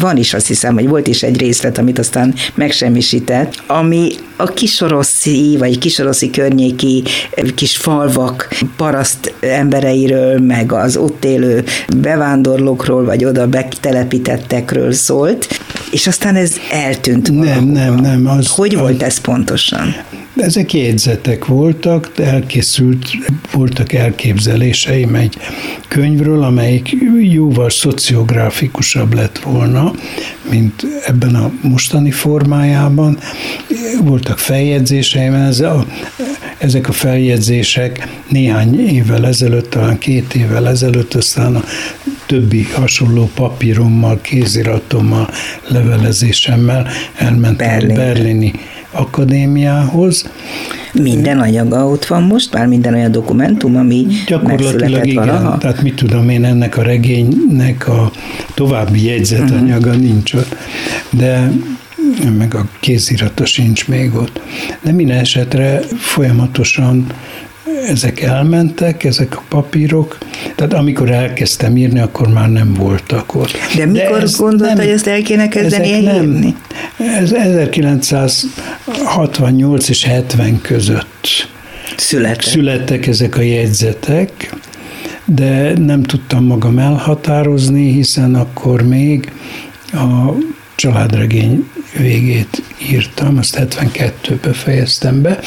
van 0.00 0.16
is, 0.16 0.34
azt 0.34 0.46
hiszem, 0.46 0.74
hogy 0.74 0.88
volt 0.88 1.06
is 1.06 1.22
egy 1.22 1.38
részlet, 1.38 1.78
amit 1.78 1.98
aztán 1.98 2.34
megsemmisített, 2.54 3.62
ami 3.66 4.10
a 4.36 4.46
kisoroszi, 4.46 5.56
vagy 5.58 5.78
kisoroszi 5.78 6.30
környéki 6.30 7.02
kis 7.54 7.76
falvak 7.76 8.48
paraszt 8.76 9.34
embereiről, 9.40 10.38
meg 10.38 10.72
az 10.72 10.96
ott 10.96 11.24
élő 11.24 11.64
bevándorlókról, 11.96 13.04
vagy 13.04 13.24
oda 13.24 13.46
betelepítettekről 13.46 14.92
szólt, 14.92 15.46
és 15.90 16.06
aztán 16.06 16.34
ez 16.34 16.56
eltűnt 16.70 17.30
Nem, 17.30 17.64
nem, 17.64 17.94
nem. 17.94 18.26
Az, 18.26 18.46
hogy 18.46 18.74
az, 18.74 18.80
volt 18.80 19.02
ez 19.02 19.18
pontosan? 19.18 19.94
Ezek 20.36 20.74
jegyzetek 20.74 21.44
voltak, 21.44 22.10
elkészült, 22.16 23.08
voltak 23.52 23.92
elképzeléseim 23.92 25.14
egy 25.14 25.36
könyvről, 25.88 26.42
amelyik 26.42 26.96
jóval 27.20 27.70
szociográfikusabb 27.70 29.14
lett 29.14 29.38
volna, 29.38 29.92
mint 30.50 30.86
ebben 31.06 31.34
a 31.34 31.52
mostani 31.62 32.10
formájában. 32.10 33.18
Voltak 34.00 34.38
feljegyzéseim, 34.38 35.34
ez 35.34 35.60
a, 35.60 35.86
ezek 36.58 36.88
a 36.88 36.92
feljegyzések 36.92 38.08
néhány 38.28 38.80
évvel 38.80 39.26
ezelőtt, 39.26 39.70
talán 39.70 39.98
két 39.98 40.34
évvel 40.34 40.68
ezelőtt, 40.68 41.14
aztán 41.14 41.56
a 41.56 41.64
többi 42.28 42.66
hasonló 42.74 43.30
papírommal, 43.34 44.20
kéziratommal, 44.20 45.28
levelezésemmel 45.68 46.86
elmentem 47.16 47.68
Berlin. 47.68 47.94
berlini 47.94 48.52
akadémiához. 48.90 50.30
Minden 50.92 51.38
anyaga 51.38 51.86
ott 51.86 52.04
van 52.04 52.22
most, 52.22 52.52
már 52.52 52.66
minden 52.66 52.94
olyan 52.94 53.12
dokumentum, 53.12 53.76
ami 53.76 54.06
Gyakorlatilag 54.26 55.06
igen, 55.06 55.26
valaha? 55.26 55.58
tehát 55.58 55.82
mit 55.82 55.94
tudom 55.94 56.28
én, 56.28 56.44
ennek 56.44 56.76
a 56.76 56.82
regénynek 56.82 57.88
a 57.88 58.10
további 58.54 59.04
jegyzetanyaga 59.04 59.88
uh-huh. 59.88 60.02
nincs 60.02 60.34
ott, 60.34 60.56
de 61.10 61.50
meg 62.38 62.54
a 62.54 62.68
kézirata 62.80 63.46
sincs 63.46 63.88
még 63.88 64.14
ott. 64.14 64.40
De 64.82 64.92
minden 64.92 65.18
esetre 65.18 65.80
folyamatosan 65.98 67.06
ezek 67.88 68.20
elmentek, 68.20 69.04
ezek 69.04 69.36
a 69.36 69.42
papírok, 69.48 70.18
tehát 70.54 70.72
amikor 70.72 71.10
elkezdtem 71.10 71.76
írni, 71.76 72.00
akkor 72.00 72.28
már 72.28 72.50
nem 72.50 72.74
voltak 72.74 73.34
ott. 73.34 73.52
De 73.76 73.86
mikor 73.86 74.22
De 74.22 74.28
gondolta, 74.36 74.74
nem, 74.74 74.76
hogy 74.76 74.88
ezt 74.94 75.06
el 75.06 75.22
kéne 75.22 75.48
kezdeni 75.48 75.86
írni? 75.86 76.54
Ez 77.18 77.32
1968 77.32 79.88
és 79.88 80.04
70 80.04 80.60
között 80.60 81.48
születtek. 81.96 82.42
születtek 82.42 83.06
ezek 83.06 83.36
a 83.36 83.40
jegyzetek, 83.40 84.54
de 85.24 85.78
nem 85.78 86.02
tudtam 86.02 86.44
magam 86.44 86.78
elhatározni, 86.78 87.92
hiszen 87.92 88.34
akkor 88.34 88.82
még 88.82 89.32
a 89.92 90.32
családregény 90.74 91.68
végét 91.98 92.62
írtam, 92.90 93.38
azt 93.38 93.58
72-ben 93.60 94.52
fejeztem 94.52 95.22
be, 95.22 95.38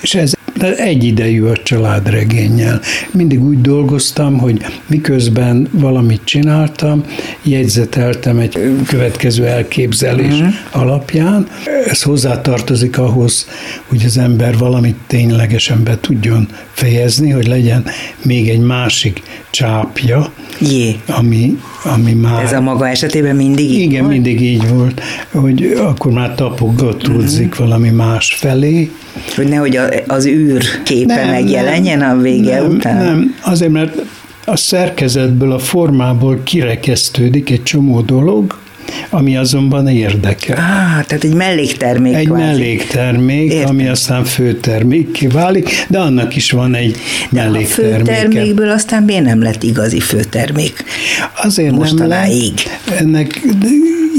és 0.00 0.14
ez 0.14 0.32
egyidejű 0.76 1.42
a 1.42 1.56
családregénnyel. 1.56 2.80
Mindig 3.10 3.44
úgy 3.44 3.60
dolgoztam, 3.60 4.38
hogy 4.38 4.64
miközben 4.86 5.68
valamit 5.70 6.20
csináltam, 6.24 7.04
jegyzeteltem 7.42 8.38
egy 8.38 8.58
következő 8.86 9.46
elképzelés 9.46 10.32
uh-huh. 10.32 10.52
alapján. 10.70 11.48
Ez 11.86 12.02
hozzátartozik 12.02 12.98
ahhoz, 12.98 13.48
hogy 13.86 14.02
az 14.04 14.18
ember 14.18 14.58
valamit 14.58 14.96
ténylegesen 15.06 15.82
be 15.82 15.98
tudjon 16.00 16.48
fejezni, 16.72 17.30
hogy 17.30 17.46
legyen 17.46 17.84
még 18.22 18.48
egy 18.48 18.60
másik 18.60 19.22
csápja, 19.50 20.32
Jé. 20.60 20.96
Ami, 21.06 21.58
ami 21.84 22.12
már... 22.12 22.44
Ez 22.44 22.52
a 22.52 22.60
maga 22.60 22.88
esetében 22.88 23.36
mindig 23.36 23.70
így 23.70 23.78
Igen, 23.78 24.00
volt? 24.00 24.12
mindig 24.12 24.40
így 24.40 24.68
volt, 24.68 25.00
hogy 25.30 25.72
akkor 25.78 26.12
már 26.12 26.34
tapogatódzik 26.34 27.50
uh-huh. 27.50 27.66
valami 27.66 27.88
más 27.88 28.34
felé. 28.34 28.90
Hogy 29.36 29.48
nehogy 29.48 29.78
az 30.06 30.26
űr 30.26 30.39
képe 30.84 31.14
nem, 31.14 31.28
megjelenjen 31.28 31.98
nem, 31.98 32.18
a 32.18 32.20
vége 32.22 32.60
nem, 32.60 32.70
után? 32.70 33.04
Nem, 33.04 33.34
azért 33.42 33.72
mert 33.72 34.02
a 34.44 34.56
szerkezetből, 34.56 35.52
a 35.52 35.58
formából 35.58 36.40
kirekesztődik 36.44 37.50
egy 37.50 37.62
csomó 37.62 38.00
dolog, 38.00 38.58
ami 39.10 39.36
azonban 39.36 39.88
érdekel. 39.88 40.56
Ah, 40.56 41.04
tehát 41.06 41.24
egy 41.24 41.34
melléktermék. 41.34 42.14
Egy 42.14 42.26
kvázi. 42.26 42.42
melléktermék, 42.42 43.52
Értem. 43.52 43.68
ami 43.68 43.88
aztán 43.88 44.24
főtermékké 44.24 45.26
válik, 45.26 45.86
de 45.88 45.98
annak 45.98 46.36
is 46.36 46.50
van 46.50 46.74
egy 46.74 46.96
melléktermék. 47.30 47.94
A 47.94 48.04
főtermékből 48.04 48.70
aztán 48.70 49.02
miért 49.02 49.24
nem 49.24 49.42
lett 49.42 49.62
igazi 49.62 50.00
főtermék? 50.00 50.84
Azért 51.42 51.72
Mostanáig. 51.72 52.52
nem 52.54 52.90
lett. 52.90 53.00
Ennek 53.00 53.40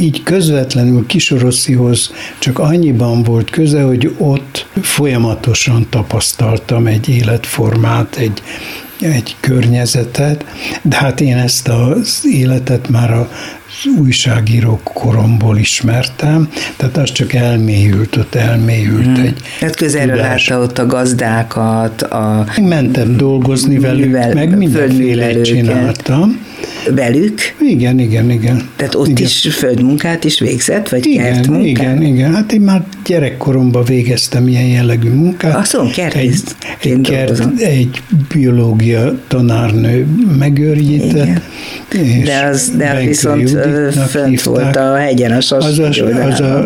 így 0.01 0.23
közvetlenül 0.23 1.05
Kisoroszihoz 1.05 2.13
csak 2.39 2.59
annyiban 2.59 3.23
volt 3.23 3.49
köze, 3.49 3.81
hogy 3.81 4.15
ott 4.17 4.65
folyamatosan 4.81 5.87
tapasztaltam 5.89 6.87
egy 6.87 7.09
életformát, 7.09 8.15
egy, 8.15 8.41
egy 8.99 9.35
környezetet, 9.39 10.45
de 10.81 10.95
hát 10.95 11.21
én 11.21 11.37
ezt 11.37 11.67
az 11.67 12.19
életet 12.31 12.89
már 12.89 13.11
a 13.13 13.29
újságírók 13.99 14.83
koromból 14.83 15.57
ismertem, 15.57 16.49
tehát 16.75 16.97
az 16.97 17.11
csak 17.11 17.33
elmélyült, 17.33 18.15
ott 18.15 18.35
elmélyült 18.35 19.05
hmm. 19.05 19.23
egy 19.25 19.41
Tehát 19.59 19.75
közelről 19.75 20.15
látta 20.15 20.59
ott 20.59 20.77
a 20.77 20.85
gazdákat, 20.85 22.01
a... 22.01 22.45
Mentem 22.61 23.17
dolgozni 23.17 23.79
velük, 23.79 24.05
művel, 24.05 24.33
meg 24.33 24.57
mindenféle 24.57 25.41
csináltam. 25.41 26.49
Velük? 26.89 27.39
Igen, 27.59 27.99
igen, 27.99 28.29
igen. 28.29 28.69
Tehát 28.75 28.95
ott 28.95 29.07
igen. 29.07 29.23
is 29.23 29.47
földmunkát 29.51 30.23
is 30.23 30.39
végzett, 30.39 30.89
vagy 30.89 31.05
igen, 31.05 31.33
kertmunkát? 31.33 31.65
Igen, 31.65 32.01
igen. 32.01 32.33
Hát 32.33 32.51
én 32.51 32.61
már 32.61 32.83
gyerekkoromban 33.05 33.83
végeztem 33.83 34.47
ilyen 34.47 34.67
jellegű 34.67 35.09
munkát. 35.09 35.55
Azt 35.55 35.77
mondom, 35.77 35.93
egy, 36.13 36.33
egy, 36.81 37.01
kert, 37.01 37.61
egy 37.61 38.01
biológia 38.33 39.19
tanárnő 39.27 40.07
megőrített. 40.37 41.41
De 42.23 42.43
az, 42.51 42.71
de 42.77 42.89
az 42.89 43.03
viszont 43.03 43.49
fönt 44.09 44.41
volt 44.41 44.75
a 44.75 44.95
hegyen, 44.95 45.31
a 45.31 45.41
Sas 45.41 45.65
az 45.65 45.79
a, 45.79 45.87
az 46.25 46.39
a 46.39 46.65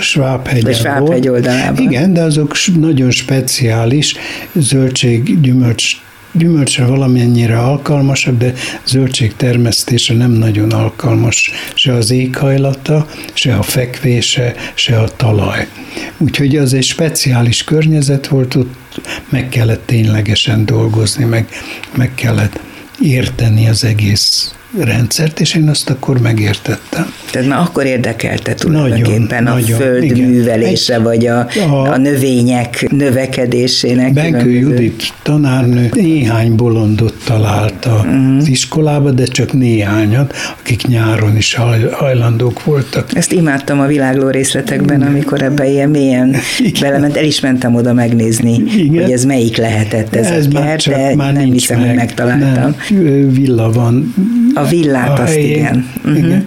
Schwab 0.00 0.46
hegyen 0.46 0.72
Schwab 0.72 1.10
hegy 1.10 1.28
oldalában. 1.28 1.82
Igen, 1.82 2.12
de 2.12 2.22
azok 2.22 2.54
nagyon 2.80 3.10
speciális 3.10 4.14
zöldség, 4.52 5.40
gyümölcs 5.40 5.96
gyümölcsre 6.32 6.84
valamennyire 6.84 7.58
alkalmasak, 7.58 8.36
de 8.36 8.52
zöldség 8.86 9.36
termesztése 9.36 10.14
nem 10.14 10.30
nagyon 10.30 10.70
alkalmas 10.70 11.50
se 11.74 11.92
az 11.92 12.10
éghajlata, 12.10 13.06
se 13.32 13.56
a 13.56 13.62
fekvése, 13.62 14.54
se 14.74 14.98
a 14.98 15.08
talaj. 15.08 15.68
Úgyhogy 16.16 16.56
az 16.56 16.74
egy 16.74 16.84
speciális 16.84 17.64
környezet 17.64 18.26
volt, 18.26 18.54
ott 18.54 19.00
meg 19.28 19.48
kellett 19.48 19.86
ténylegesen 19.86 20.64
dolgozni, 20.64 21.24
meg, 21.24 21.48
meg 21.94 22.14
kellett 22.14 22.60
érteni 23.00 23.68
az 23.68 23.84
egész 23.84 24.55
rendszert, 24.78 25.40
és 25.40 25.54
én 25.54 25.68
azt 25.68 25.90
akkor 25.90 26.20
megértettem. 26.20 27.12
Tehát 27.30 27.48
már 27.48 27.60
akkor 27.60 27.84
érdekelte 27.84 28.54
tulajdonképpen 28.54 29.42
nagyon, 29.42 29.46
a 29.46 29.60
nagyon, 29.60 29.78
föld 29.78 30.02
igen. 30.02 30.28
művelése, 30.28 30.94
Egy, 30.94 31.02
vagy 31.02 31.26
a, 31.26 31.46
a, 31.70 31.88
a 31.92 31.96
növények 31.96 32.86
növekedésének. 32.90 34.12
Benkő 34.12 34.50
Judit 34.50 35.12
tanárnő 35.22 35.90
néhány 35.92 36.54
bolondot 36.54 37.14
talált 37.24 37.84
az 37.84 37.92
uh-huh. 37.92 38.50
iskolába, 38.50 39.10
de 39.10 39.24
csak 39.24 39.52
néhányat, 39.52 40.34
akik 40.60 40.86
nyáron 40.86 41.36
is 41.36 41.58
hajlandók 41.92 42.64
voltak. 42.64 43.14
Ezt 43.14 43.32
imádtam 43.32 43.80
a 43.80 43.86
világló 43.86 44.28
részletekben, 44.28 45.02
amikor 45.02 45.42
ebbe 45.42 45.68
ilyen 45.68 45.90
mélyen 45.90 46.36
igen. 46.58 46.80
belement, 46.80 47.16
el 47.16 47.24
is 47.24 47.40
mentem 47.40 47.74
oda 47.74 47.92
megnézni, 47.92 48.62
igen. 48.76 49.02
hogy 49.02 49.12
ez 49.12 49.24
melyik 49.24 49.56
lehetett 49.56 50.14
ez, 50.14 50.26
ez 50.26 50.46
a 50.52 50.60
kert, 50.60 50.88
de 50.88 51.14
már 51.14 51.32
nem 51.32 51.52
hiszem, 51.52 51.78
meg. 51.78 51.86
hogy 51.88 51.96
megtaláltam. 51.96 52.74
Nem, 52.88 53.30
villa 53.32 53.72
van 53.72 54.14
a 54.56 54.64
villát, 54.64 55.18
a 55.18 55.22
azt 55.22 55.32
helyén, 55.32 55.56
igen. 55.56 55.86
Uh-huh. 55.96 56.18
igen. 56.18 56.46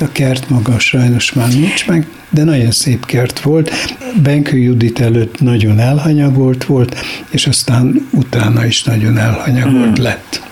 A 0.00 0.08
kert 0.12 0.48
maga 0.50 0.78
sajnos 0.78 1.32
már 1.32 1.48
nincs 1.48 1.86
meg, 1.86 2.06
de 2.30 2.44
nagyon 2.44 2.70
szép 2.70 3.06
kert 3.06 3.40
volt. 3.40 3.70
Benkő 4.22 4.58
Judit 4.58 5.00
előtt 5.00 5.40
nagyon 5.40 5.78
elhanyagolt 5.78 6.64
volt, 6.64 6.96
és 7.30 7.46
aztán 7.46 8.08
utána 8.10 8.66
is 8.66 8.82
nagyon 8.82 9.18
elhanyagolt 9.18 9.88
uh-huh. 9.88 9.98
lett. 9.98 10.46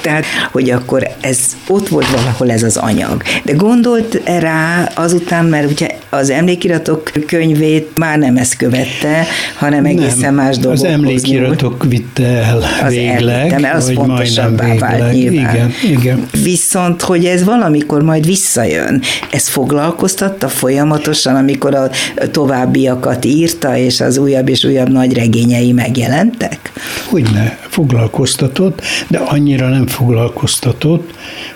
Tehát, 0.00 0.24
hogy 0.52 0.70
akkor 0.70 1.10
ez 1.20 1.38
ott 1.68 1.88
volt 1.88 2.10
valahol 2.10 2.50
ez 2.50 2.62
az 2.62 2.76
anyag. 2.76 3.22
De 3.44 3.52
gondolt 3.52 4.22
-e 4.24 4.38
rá 4.38 4.90
azután, 4.94 5.44
mert 5.44 5.70
ugye 5.70 5.88
az 6.08 6.30
emlékiratok 6.30 7.10
könyvét 7.26 7.98
már 7.98 8.18
nem 8.18 8.36
ezt 8.36 8.56
követte, 8.56 9.26
hanem 9.54 9.84
egészen 9.84 10.18
nem, 10.18 10.34
más 10.34 10.56
dolgok. 10.58 10.84
Az 10.84 10.84
emlékiratok 10.84 11.84
vitte 11.88 12.24
el 12.24 12.62
az 12.82 12.92
végleg, 12.92 13.52
elvittem, 13.52 13.76
az 13.76 13.90
fontosabbá 13.94 14.74
vált 14.74 15.12
nyilván. 15.12 15.54
Igen, 15.54 15.72
igen. 15.82 16.26
Viszont, 16.50 17.02
hogy 17.02 17.24
ez 17.24 17.44
valamikor 17.44 18.02
majd 18.02 18.26
visszajön, 18.26 19.02
ez 19.30 19.48
foglalkoztatta 19.48 20.48
folyamatosan, 20.48 21.36
amikor 21.36 21.74
a 21.74 21.90
továbbiakat 22.30 23.24
írta, 23.24 23.76
és 23.76 24.00
az 24.00 24.16
újabb 24.18 24.48
és 24.48 24.64
újabb 24.64 24.88
nagy 24.88 25.12
regényei 25.12 25.72
megjelentek? 25.72 26.72
Hogyne, 27.08 27.58
foglalkoztatott, 27.68 28.82
de 29.08 29.18
annyira 29.18 29.68
nem 29.68 29.86
foglalkoztatott, 29.86 31.10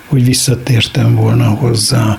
hogy 0.06 0.24
visszatértem 0.24 1.14
volna 1.14 1.48
hozzá. 1.48 2.18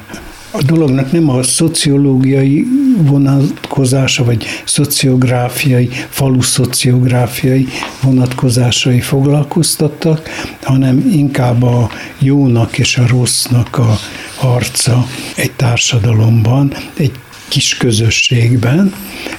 A 0.58 0.62
dolognak 0.64 1.12
nem 1.12 1.30
a 1.30 1.44
szociológiai 1.44 2.68
vonatkozása, 2.98 4.24
vagy 4.24 4.46
szociográfiai, 4.66 5.90
falu 6.10 6.42
szociográfiai 6.42 7.68
vonatkozásai 8.02 9.00
foglalkoztattak, 9.00 10.30
hanem 10.62 11.12
inkább 11.12 11.64
a 11.64 11.90
jónak 12.20 12.78
és 12.78 12.98
a 12.98 13.08
rossznak 13.08 13.78
a 13.78 13.98
harca 14.36 15.06
egy 15.36 15.52
társadalomban, 15.52 16.74
egy 16.94 17.12
kis 17.48 17.78
közösségben, 17.78 18.94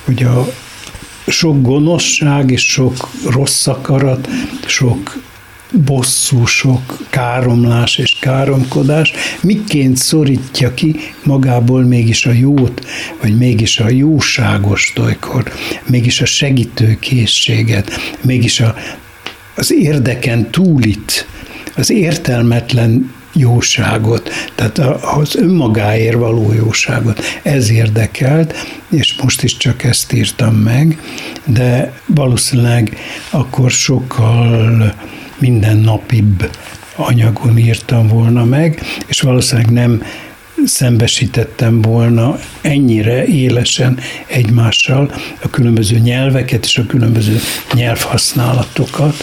hogy 0.05 0.22
a 0.22 0.46
sok 1.26 1.62
gonoszság 1.62 2.50
és 2.50 2.70
sok 2.70 3.09
rossz 3.31 3.66
akarat, 3.66 4.29
sok 4.66 5.22
bosszú, 5.72 6.44
sok 6.44 6.98
káromlás 7.11 7.98
és 7.98 8.16
káromkodás, 8.20 9.12
miként 9.42 9.96
szorítja 9.96 10.74
ki 10.74 10.96
magából 11.22 11.83
mégis 11.83 12.26
a 12.26 12.33
jót, 12.33 12.87
vagy 13.20 13.37
mégis 13.37 13.79
a 13.79 13.88
jóságos 13.88 14.92
olykor, 15.00 15.52
mégis 15.87 16.20
a 16.20 16.24
segítőkészséget, 16.26 17.90
mégis 18.22 18.61
a, 18.61 18.74
az 19.55 19.72
érdeken 19.72 20.50
túlit, 20.50 21.26
az 21.76 21.90
értelmetlen 21.90 23.14
jóságot, 23.33 24.31
tehát 24.55 24.79
az 25.18 25.37
önmagáért 25.37 26.16
való 26.16 26.52
jóságot. 26.52 27.20
Ez 27.42 27.70
érdekelt, 27.70 28.55
és 28.90 29.14
most 29.22 29.42
is 29.42 29.57
csak 29.57 29.85
ezt 29.85 30.12
írtam 30.12 30.55
meg, 30.55 31.00
de 31.44 31.92
valószínűleg 32.07 32.96
akkor 33.31 33.70
sokkal 33.70 34.94
mindennapibb 35.38 36.51
anyagon 36.96 37.59
írtam 37.59 38.09
volna 38.09 38.44
meg, 38.44 38.83
és 39.07 39.20
valószínűleg 39.20 39.70
nem 39.70 40.03
szembesítettem 40.64 41.81
volna 41.81 42.38
ennyire 42.61 43.27
élesen 43.27 43.99
egymással 44.27 45.12
a 45.42 45.51
különböző 45.51 45.99
nyelveket 45.99 46.64
és 46.64 46.79
a 46.79 46.87
különböző 46.87 47.37
nyelvhasználatokat, 47.75 49.14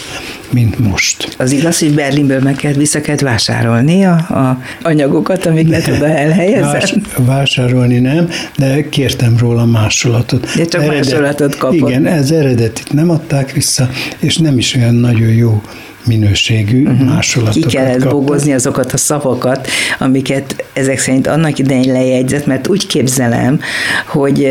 mint 0.50 0.78
most. 0.78 1.34
Az 1.38 1.52
igaz, 1.52 1.78
hogy 1.78 1.94
Berlinből 1.94 2.40
meg 2.40 2.54
kell 2.54 2.72
vissza 2.72 3.00
kell 3.00 3.16
vásárolni 3.16 4.04
a, 4.04 4.12
a 4.12 4.62
anyagokat, 4.82 5.46
amiket 5.46 5.88
oda 5.88 6.06
elhelyezett? 6.06 6.72
Vás, 6.72 6.94
vásárolni 7.16 7.98
nem, 7.98 8.28
de 8.56 8.88
kértem 8.88 9.36
róla 9.38 9.64
másolatot. 9.64 10.56
De 10.56 10.64
csak 10.64 10.82
Eredet, 10.82 11.04
másolatot 11.04 11.56
kapott. 11.56 11.88
Igen, 11.88 12.06
ez 12.06 12.30
eredetit 12.30 12.92
nem 12.92 13.10
adták 13.10 13.52
vissza, 13.52 13.88
és 14.18 14.36
nem 14.36 14.58
is 14.58 14.74
olyan 14.74 14.94
nagyon 14.94 15.32
jó 15.32 15.62
minőségű 16.06 16.82
uh-huh. 16.82 17.08
másolatokat 17.08 17.70
Ki 17.70 17.76
kellett 17.76 17.92
kaptak. 17.92 18.12
bogozni 18.12 18.52
azokat 18.52 18.92
a 18.92 18.96
szavakat, 18.96 19.68
amiket 19.98 20.64
ezek 20.72 20.98
szerint 20.98 21.26
annak 21.26 21.58
idején 21.58 21.92
lejegyzett, 21.92 22.46
mert 22.46 22.68
úgy 22.68 22.86
képzelem, 22.86 23.60
hogy 24.06 24.48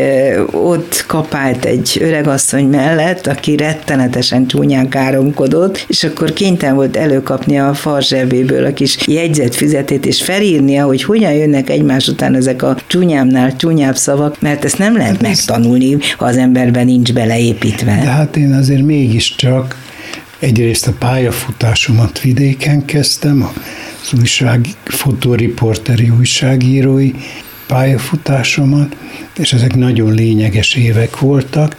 ott 0.50 1.04
kapált 1.06 1.64
egy 1.64 1.98
öregasszony 2.00 2.64
mellett, 2.64 3.26
aki 3.26 3.56
rettenetesen 3.56 4.46
csúnyán 4.46 4.88
káromkodott, 4.88 5.84
és 5.88 6.04
akkor 6.04 6.32
kénytelen 6.32 6.74
volt 6.74 6.96
előkapni 6.96 7.58
a 7.58 7.74
farzsebéből 7.74 8.64
a 8.64 8.72
kis 8.72 8.96
jegyzett 9.06 9.54
füzetét, 9.54 10.06
és 10.06 10.22
felírnia, 10.22 10.84
hogy 10.84 11.02
hogyan 11.02 11.32
jönnek 11.32 11.70
egymás 11.70 12.08
után 12.08 12.34
ezek 12.34 12.62
a 12.62 12.76
csúnyámnál 12.86 13.56
csúnyább 13.56 13.96
szavak, 13.96 14.40
mert 14.40 14.64
ezt 14.64 14.78
nem 14.78 14.96
lehet 14.96 15.12
hát 15.12 15.22
megtanulni, 15.22 15.96
ha 16.16 16.24
az 16.24 16.36
emberben 16.36 16.84
nincs 16.84 17.12
beleépítve. 17.12 17.98
De 18.02 18.10
hát 18.10 18.36
én 18.36 18.52
azért 18.52 18.82
mégiscsak 18.82 19.83
Egyrészt 20.38 20.86
a 20.86 20.92
pályafutásomat 20.98 22.20
vidéken 22.20 22.84
kezdtem, 22.84 23.50
az 24.02 24.18
újság, 24.18 24.66
fotóriporteri 24.84 26.10
újságírói 26.10 27.10
pályafutásomat, 27.66 28.96
és 29.36 29.52
ezek 29.52 29.74
nagyon 29.74 30.12
lényeges 30.12 30.74
évek 30.74 31.18
voltak, 31.18 31.76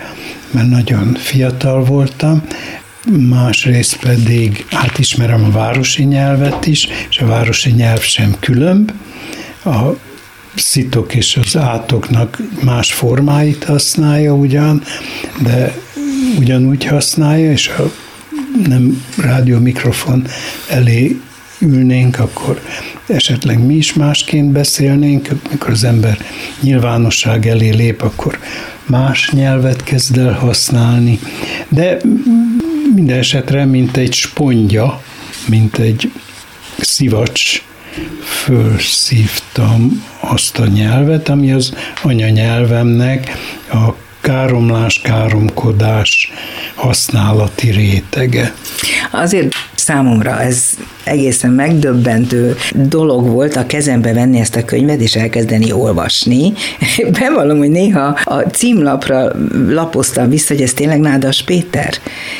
mert 0.51 0.69
nagyon 0.69 1.13
fiatal 1.13 1.83
voltam, 1.83 2.43
másrészt 3.29 3.99
pedig 3.99 4.65
átismerem 4.71 5.43
a 5.43 5.51
városi 5.51 6.03
nyelvet 6.03 6.65
is, 6.65 6.87
és 7.09 7.17
a 7.17 7.25
városi 7.25 7.71
nyelv 7.71 8.01
sem 8.01 8.35
különb. 8.39 8.91
A 9.65 9.97
szitok 10.55 11.15
és 11.15 11.39
az 11.45 11.57
átoknak 11.57 12.41
más 12.63 12.93
formáit 12.93 13.63
használja 13.63 14.33
ugyan, 14.33 14.83
de 15.39 15.75
ugyanúgy 16.39 16.85
használja, 16.85 17.51
és 17.51 17.67
a 17.67 17.91
nem 18.67 19.03
rádió 19.17 19.59
mikrofon 19.59 20.27
elé 20.69 21.19
ülnénk, 21.59 22.19
akkor 22.19 22.61
esetleg 23.07 23.65
mi 23.65 23.75
is 23.75 23.93
másként 23.93 24.51
beszélnénk, 24.51 25.29
mikor 25.51 25.69
az 25.69 25.83
ember 25.83 26.17
nyilvánosság 26.61 27.47
elé 27.47 27.69
lép, 27.69 28.01
akkor 28.01 28.39
más 28.85 29.29
nyelvet 29.31 29.83
kezd 29.83 30.17
el 30.17 30.33
használni. 30.33 31.19
De 31.69 31.97
minden 32.95 33.17
esetre, 33.17 33.65
mint 33.65 33.97
egy 33.97 34.13
spondja, 34.13 35.01
mint 35.47 35.77
egy 35.77 36.11
szivacs, 36.77 37.63
fölszívtam 38.23 40.03
azt 40.19 40.59
a 40.59 40.65
nyelvet, 40.67 41.29
ami 41.29 41.51
az 41.51 41.73
anyanyelvemnek 42.03 43.31
a 43.71 44.04
káromlás, 44.25 45.01
káromkodás 45.01 46.31
használati 46.75 47.71
rétege. 47.71 48.53
Azért 49.11 49.53
számomra 49.75 50.41
ez 50.41 50.69
egészen 51.03 51.51
megdöbbentő 51.51 52.55
dolog 52.75 53.27
volt 53.27 53.55
a 53.55 53.65
kezembe 53.65 54.13
venni 54.13 54.39
ezt 54.39 54.55
a 54.55 54.65
könyvet 54.65 54.99
és 54.99 55.15
elkezdeni 55.15 55.71
olvasni. 55.71 56.53
Bevallom, 57.19 57.57
hogy 57.57 57.69
néha 57.69 58.19
a 58.23 58.39
címlapra 58.39 59.31
lapoztam 59.67 60.29
vissza, 60.29 60.53
hogy 60.53 60.63
ez 60.63 60.73
tényleg 60.73 60.99
Nádas 60.99 61.43
Péter, 61.43 61.93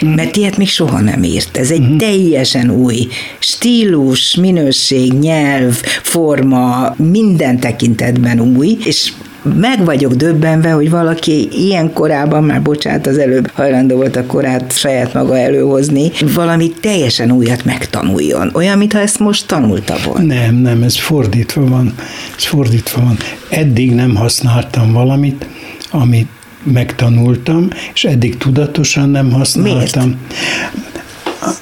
mm. 0.06 0.10
mert 0.10 0.36
ilyet 0.36 0.58
még 0.58 0.70
soha 0.70 1.00
nem 1.00 1.24
írt. 1.24 1.58
Ez 1.58 1.72
egy 1.72 1.82
mm. 1.82 1.98
teljesen 1.98 2.70
új 2.70 3.08
stílus, 3.40 4.36
minőség, 4.36 5.14
nyelv, 5.14 5.82
forma, 6.04 6.94
minden 6.98 7.60
tekintetben 7.60 8.40
új, 8.40 8.78
és 8.86 9.12
meg 9.54 9.86
vagyok 9.86 10.14
döbbenve, 10.14 10.72
hogy 10.72 10.90
valaki 10.90 11.48
ilyen 11.52 11.94
korában, 11.94 12.44
már 12.44 12.62
bocsánat, 12.62 13.08
az 13.08 13.18
előbb 13.18 13.52
hajlandó 13.54 13.96
volt 13.96 14.16
a 14.16 14.26
korát 14.26 14.78
saját 14.78 15.14
maga 15.14 15.38
előhozni, 15.38 16.12
valami 16.34 16.74
teljesen 16.82 17.32
újat 17.32 17.66
megtanuljon. 17.66 18.50
Olyan, 18.54 18.78
mintha 18.78 19.00
ezt 19.00 19.20
most 19.20 19.48
tanulta 19.48 19.96
volna. 20.06 20.34
Nem, 20.34 20.56
nem, 20.56 20.84
ez 20.84 20.98
fordítva 20.98 21.68
van. 21.68 21.94
Ez 22.38 22.44
fordítva 22.44 23.02
van. 23.02 23.18
Eddig 23.50 23.94
nem 23.94 24.16
használtam 24.16 24.94
valamit, 24.94 25.46
amit 25.92 26.30
megtanultam, 26.64 27.68
és 27.94 28.04
eddig 28.04 28.38
tudatosan 28.38 29.10
nem 29.10 29.32
használtam. 29.32 30.04
Miért? 30.04 30.18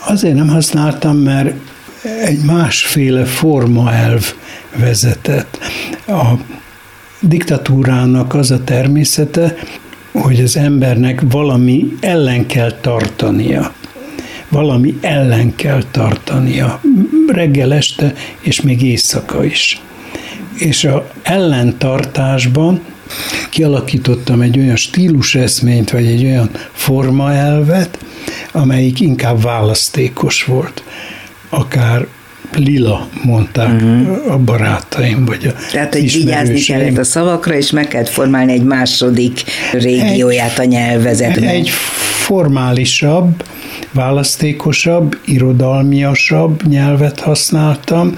Azért 0.07 0.35
nem 0.35 0.47
használtam, 0.47 1.17
mert 1.17 1.53
egy 2.23 2.39
másféle 2.45 3.25
formaelv 3.25 4.33
vezetett. 4.75 5.57
A 6.07 6.33
diktatúrának 7.27 8.33
az 8.33 8.51
a 8.51 8.63
természete, 8.63 9.55
hogy 10.11 10.39
az 10.39 10.57
embernek 10.57 11.21
valami 11.29 11.93
ellen 11.99 12.45
kell 12.45 12.71
tartania. 12.81 13.73
Valami 14.49 14.97
ellen 15.01 15.55
kell 15.55 15.83
tartania. 15.91 16.81
Reggel, 17.27 17.73
este, 17.73 18.13
és 18.39 18.61
még 18.61 18.81
éjszaka 18.81 19.43
is. 19.43 19.81
És 20.57 20.83
a 20.83 21.11
ellentartásban 21.23 22.81
kialakítottam 23.49 24.41
egy 24.41 24.59
olyan 24.59 24.75
stíluseszményt, 24.75 25.91
vagy 25.91 26.05
egy 26.05 26.23
olyan 26.23 26.49
formaelvet, 26.71 27.97
amelyik 28.51 28.99
inkább 28.99 29.41
választékos 29.41 30.43
volt. 30.43 30.83
Akár 31.49 32.07
lila, 32.55 33.07
mondták 33.23 33.81
uh-huh. 33.81 34.31
a 34.31 34.37
barátaim, 34.37 35.25
vagy 35.25 35.47
a 35.47 35.53
Tehát, 35.71 35.93
hogy 35.93 36.13
vigyázni 36.13 36.59
kellett 36.59 36.97
a 36.97 37.03
szavakra, 37.03 37.55
és 37.55 37.71
meg 37.71 37.87
kellett 37.87 38.09
formálni 38.09 38.51
egy 38.51 38.63
második 38.63 39.43
régióját 39.71 40.59
a 40.59 40.63
nyelvezetnek. 40.63 41.49
Egy 41.49 41.69
formálisabb, 42.23 43.43
választékosabb, 43.91 45.17
irodalmiasabb 45.25 46.67
nyelvet 46.67 47.19
használtam, 47.19 48.15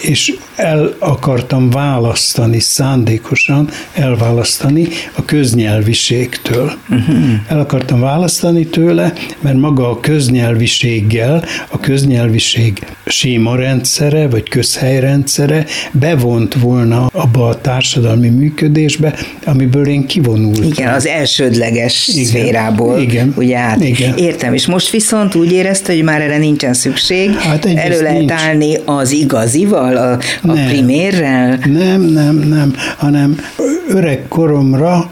és 0.00 0.34
el 0.56 0.94
akartam 0.98 1.70
választani, 1.70 2.58
szándékosan 2.58 3.68
elválasztani 3.94 4.88
a 5.14 5.24
köznyelviségtől. 5.24 6.72
Uh-huh. 6.90 7.16
El 7.48 7.60
akartam 7.60 8.00
választani 8.00 8.66
tőle, 8.66 9.12
mert 9.40 9.56
maga 9.56 9.90
a 9.90 10.00
köznyelviséggel, 10.00 11.44
a 11.68 11.80
köznyelviség 11.80 12.86
sémarendszere, 13.06 14.28
vagy 14.28 14.48
közhelyrendszere 14.48 15.64
bevont 15.92 16.54
volna 16.54 17.06
abba 17.12 17.48
a 17.48 17.60
társadalmi 17.60 18.28
működésbe, 18.28 19.14
amiből 19.44 19.88
én 19.88 20.06
kivonultam. 20.06 20.64
Igen, 20.64 20.94
az 20.94 21.06
elsődleges 21.06 22.08
igen, 22.08 22.24
szférából. 22.24 23.00
Igen, 23.00 23.34
ugye 23.36 23.56
át. 23.56 23.84
Igen. 23.84 24.16
Értem, 24.16 24.54
és 24.54 24.66
most 24.66 24.90
viszont 24.90 25.34
úgy 25.34 25.52
érezte, 25.52 25.92
hogy 25.92 26.02
már 26.02 26.20
erre 26.20 26.38
nincsen 26.38 26.74
szükség, 26.74 27.30
hát 27.30 27.64
elő 27.64 28.02
lehet 28.02 28.18
nincs. 28.18 28.32
állni 28.32 28.76
az 28.84 29.12
igazival, 29.12 29.87
a, 29.96 30.12
a 30.12 30.18
nem, 30.42 30.66
primérrel? 30.66 31.58
Nem, 31.66 32.00
nem, 32.00 32.36
nem, 32.36 32.74
hanem 32.96 33.40
öreg 33.88 34.24
koromra 34.28 35.10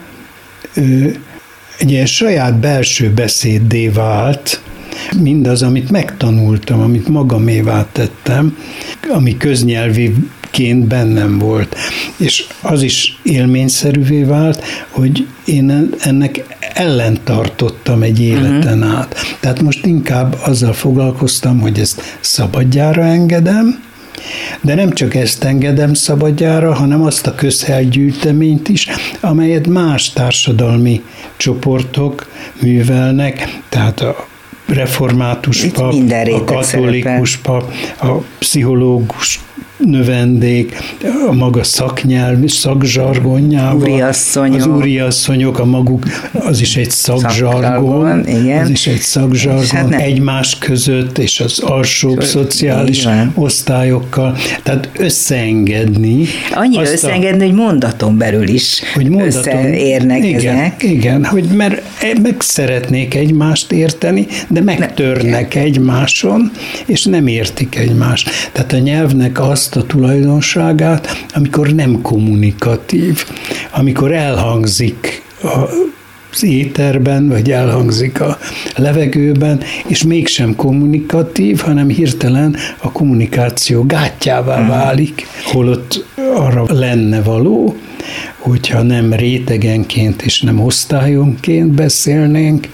egy 1.78 1.90
ilyen 1.90 2.06
saját 2.06 2.58
belső 2.58 3.10
beszéddé 3.10 3.88
vált, 3.88 4.60
mindaz, 5.20 5.62
amit 5.62 5.90
megtanultam, 5.90 6.80
amit 6.80 7.08
magamévá 7.08 7.86
tettem, 7.92 8.56
ami 9.12 9.36
köznyelvi 9.36 10.14
ként 10.50 10.86
bennem 10.86 11.38
volt. 11.38 11.76
És 12.16 12.46
az 12.60 12.82
is 12.82 13.18
élményszerűvé 13.22 14.22
vált, 14.22 14.62
hogy 14.88 15.26
én 15.44 15.90
ennek 15.98 16.44
ellentartottam 16.74 18.02
egy 18.02 18.20
életen 18.20 18.78
uh-huh. 18.78 18.98
át. 18.98 19.36
Tehát 19.40 19.60
most 19.60 19.86
inkább 19.86 20.36
azzal 20.44 20.72
foglalkoztam, 20.72 21.60
hogy 21.60 21.78
ezt 21.78 22.02
szabadjára 22.20 23.02
engedem, 23.02 23.84
de 24.60 24.74
nem 24.74 24.92
csak 24.92 25.14
ezt 25.14 25.44
engedem 25.44 25.94
szabadjára, 25.94 26.74
hanem 26.74 27.02
azt 27.02 27.26
a 27.26 27.34
közhelygyűjteményt 27.34 28.68
is, 28.68 28.88
amelyet 29.20 29.66
más 29.66 30.12
társadalmi 30.12 31.02
csoportok 31.36 32.30
művelnek, 32.62 33.60
tehát 33.68 34.00
a 34.00 34.26
református 34.66 35.64
pap, 35.64 35.94
a 36.32 36.44
katolikus 36.44 37.36
pap, 37.36 37.72
a 38.00 38.12
pszichológus 38.38 39.40
növendék, 39.78 40.76
a 41.28 41.32
maga 41.32 41.64
szaknyelv, 41.64 42.46
szakzsargonjával. 42.46 43.90
Úriasszonyok. 43.90 44.60
Az 44.60 44.66
úriasszonyok, 44.66 45.58
a 45.58 45.64
maguk, 45.64 46.04
az 46.32 46.60
is 46.60 46.76
egy 46.76 46.90
szakzsargon. 46.90 48.26
igen. 48.26 48.62
Az 48.62 48.70
is 48.70 48.86
egy 48.86 49.00
szakzsargon 49.00 49.66
hát 49.66 49.92
egymás 49.92 50.58
között, 50.58 51.18
és 51.18 51.40
az 51.40 51.58
alsóbb 51.58 52.22
szociális 52.22 53.00
igen. 53.00 53.32
osztályokkal. 53.34 54.36
Tehát 54.62 54.90
összeengedni. 54.98 56.24
Annyira 56.54 56.82
összeengedni, 56.82 57.42
a, 57.42 57.46
hogy 57.46 57.54
mondaton 57.54 58.18
belül 58.18 58.48
is 58.48 58.82
hogy 58.94 59.08
mondaton, 59.08 59.36
összeérnek 59.36 60.24
igen, 60.24 60.56
ezek. 60.56 60.82
Igen, 60.82 61.24
hogy 61.24 61.44
mert 61.44 61.82
meg 62.22 62.34
szeretnék 62.38 63.14
egymást 63.14 63.72
érteni, 63.72 64.26
de 64.48 64.60
megtörnek 64.60 65.54
ne, 65.54 65.60
egymáson, 65.60 66.50
és 66.86 67.04
nem 67.04 67.26
értik 67.26 67.76
egymást. 67.76 68.30
Tehát 68.52 68.72
a 68.72 68.78
nyelvnek 68.78 69.40
az 69.40 69.65
azt 69.66 69.76
a 69.76 69.86
tulajdonságát, 69.86 71.26
amikor 71.34 71.68
nem 71.74 72.02
kommunikatív, 72.02 73.24
amikor 73.70 74.12
elhangzik 74.12 75.22
a 75.42 75.84
az 76.32 76.44
éterben, 76.44 77.28
vagy 77.28 77.50
elhangzik 77.50 78.20
a 78.20 78.38
levegőben, 78.76 79.60
és 79.86 80.02
mégsem 80.02 80.56
kommunikatív, 80.56 81.58
hanem 81.58 81.88
hirtelen 81.88 82.56
a 82.78 82.92
kommunikáció 82.92 83.86
gátjává 83.86 84.60
mhm. 84.60 84.68
válik, 84.68 85.26
holott 85.44 86.04
arra 86.34 86.64
lenne 86.68 87.22
való, 87.22 87.76
hogyha 88.38 88.82
nem 88.82 89.12
rétegenként 89.12 90.22
és 90.22 90.40
nem 90.40 90.60
osztályonként 90.60 91.70
beszélnénk, 91.70 92.68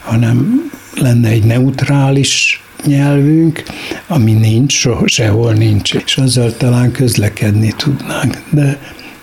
hanem 0.00 0.70
lenne 0.94 1.28
egy 1.28 1.44
neutrális 1.44 2.63
nyelvünk, 2.84 3.62
ami 4.06 4.32
nincs, 4.32 4.86
sehol 5.04 5.52
nincs, 5.52 5.94
és 5.94 6.16
azzal 6.16 6.56
talán 6.56 6.90
közlekedni 6.90 7.72
tudnánk, 7.76 8.42
de 8.50 8.78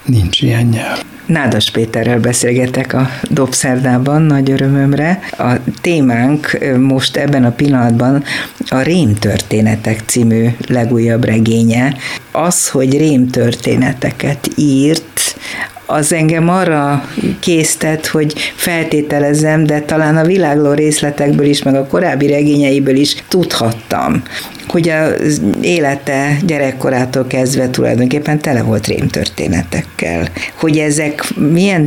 nincs 0.06 0.42
ilyen 0.42 0.66
nyelv. 0.66 1.04
Nádas 1.26 1.70
Péterrel 1.70 2.20
beszélgetek 2.20 2.94
a 2.94 3.10
Dobszerdában, 3.30 4.22
nagy 4.22 4.52
örömömre. 4.52 5.20
A 5.38 5.54
témánk 5.82 6.58
most 6.80 7.18
ebben 7.18 7.44
a 7.44 7.52
pillanatban 7.52 8.24
a 8.70 8.82
Rémtörténetek 8.82 10.02
című 10.06 10.48
legújabb 10.68 11.24
regénye. 11.24 11.96
Az, 12.32 12.70
hogy 12.70 12.98
rémtörténeteket 12.98 14.50
írt, 14.56 15.36
az 15.92 16.14
engem 16.14 16.50
arra 16.50 17.04
késztet, 17.40 18.08
hogy 18.08 18.34
feltételezem, 18.56 19.64
de 19.64 19.82
talán 19.82 20.18
a 20.18 20.26
világló 20.26 20.72
részletekből 20.72 21.46
is, 21.46 21.64
meg 21.64 21.76
a 21.76 21.88
korábbi 21.88 22.28
regényeiből 22.28 22.96
is 22.96 23.16
tudhattam, 23.28 24.24
hogy 24.72 24.90
az 24.90 25.42
élete 25.62 26.38
gyerekkorától 26.46 27.28
kezdve 27.28 27.70
tulajdonképpen 27.70 28.40
tele 28.40 28.62
volt 28.62 28.88
rémtörténetekkel. 28.88 30.28
Hogy 30.56 30.78
ezek 30.78 31.34
milyen 31.36 31.82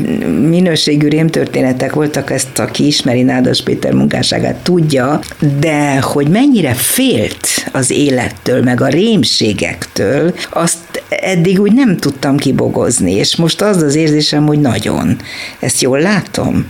minőségű 0.49 1.09
rémtörténetek 1.09 1.93
voltak, 1.93 2.31
ezt 2.31 2.59
aki 2.59 2.87
ismeri 2.87 3.23
Nádas 3.23 3.63
Péter 3.63 3.93
munkásságát 3.93 4.57
tudja, 4.57 5.21
de 5.61 6.01
hogy 6.01 6.29
mennyire 6.29 6.75
félt 6.75 7.49
az 7.73 7.91
élettől, 7.91 8.63
meg 8.63 8.81
a 8.81 8.87
rémségektől, 8.87 10.35
azt 10.51 11.03
eddig 11.09 11.61
úgy 11.61 11.73
nem 11.73 11.97
tudtam 11.97 12.37
kibogozni, 12.37 13.13
és 13.13 13.37
most 13.37 13.63
az 13.63 13.83
az 13.83 13.95
érzésem, 13.95 14.47
hogy 14.47 14.61
nagyon. 14.61 15.17
Ezt 15.61 15.81
jól 15.81 16.01
látom? 16.01 16.67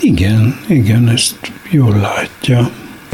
Igen, 0.00 0.56
igen, 0.68 1.08
ezt 1.08 1.36
jól 1.70 1.96
látja. 1.96 2.70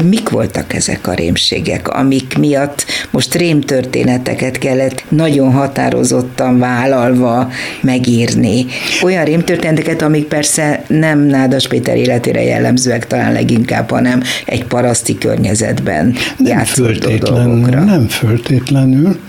Mik 0.09 0.29
voltak 0.29 0.73
ezek 0.73 1.07
a 1.07 1.13
rémségek, 1.13 1.87
amik 1.87 2.37
miatt 2.37 2.85
most 3.11 3.35
rémtörténeteket 3.35 4.57
kellett 4.57 5.03
nagyon 5.09 5.51
határozottan 5.51 6.59
vállalva 6.59 7.51
megírni? 7.81 8.65
Olyan 9.01 9.25
rémtörténeteket, 9.25 10.01
amik 10.01 10.25
persze 10.25 10.83
nem 10.87 11.19
Nádas 11.19 11.67
Péter 11.67 11.97
életére 11.97 12.43
jellemzőek 12.43 13.07
talán 13.07 13.33
leginkább, 13.33 13.89
hanem 13.89 14.21
egy 14.45 14.65
paraszti 14.65 15.17
környezetben 15.17 16.15
nem 16.37 16.63
föltétlenül, 16.63 17.45
dolgokra. 17.45 17.83
Nem 17.83 18.07
föltétlenül, 18.07 19.19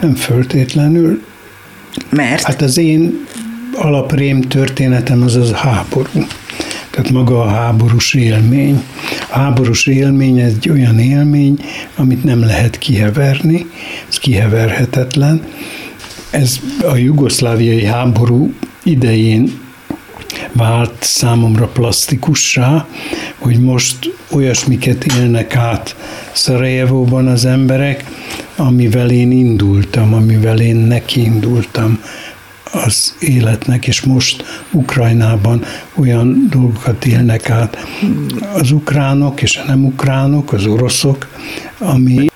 nem 0.00 0.14
föltétlenül. 0.14 1.22
Mert? 2.10 2.42
Hát 2.42 2.62
az 2.62 2.78
én 2.78 3.26
alaprém 3.74 4.40
történetem 4.40 5.22
az 5.22 5.36
az 5.36 5.52
háború. 5.52 6.26
Tehát 6.92 7.10
maga 7.10 7.42
a 7.42 7.48
háborús 7.48 8.14
élmény. 8.14 8.82
A 9.30 9.38
háborús 9.38 9.86
élmény 9.86 10.38
egy 10.38 10.68
olyan 10.70 10.98
élmény, 10.98 11.58
amit 11.96 12.24
nem 12.24 12.40
lehet 12.40 12.78
kiheverni, 12.78 13.66
ez 14.08 14.18
kiheverhetetlen. 14.18 15.42
Ez 16.30 16.60
a 16.88 16.96
jugoszláviai 16.96 17.84
háború 17.84 18.54
idején 18.82 19.60
vált 20.52 20.92
számomra 21.00 21.66
plastikussá, 21.66 22.86
hogy 23.38 23.60
most 23.60 24.14
olyasmiket 24.30 25.04
élnek 25.04 25.56
át 25.56 25.96
Szarajevóban 26.32 27.26
az 27.26 27.44
emberek, 27.44 28.04
amivel 28.56 29.10
én 29.10 29.30
indultam, 29.30 30.14
amivel 30.14 30.60
én 30.60 30.76
nekiindultam 30.76 32.00
az 32.72 33.14
életnek, 33.20 33.86
és 33.86 34.00
most 34.00 34.44
Ukrajnában 34.70 35.64
olyan 35.94 36.46
dolgokat 36.50 37.04
élnek 37.04 37.50
át 37.50 37.76
az 38.54 38.70
ukránok 38.70 39.42
és 39.42 39.56
a 39.56 39.64
nem 39.66 39.84
ukránok, 39.84 40.52
az 40.52 40.66
oroszok, 40.66 41.28
ami 41.78 42.30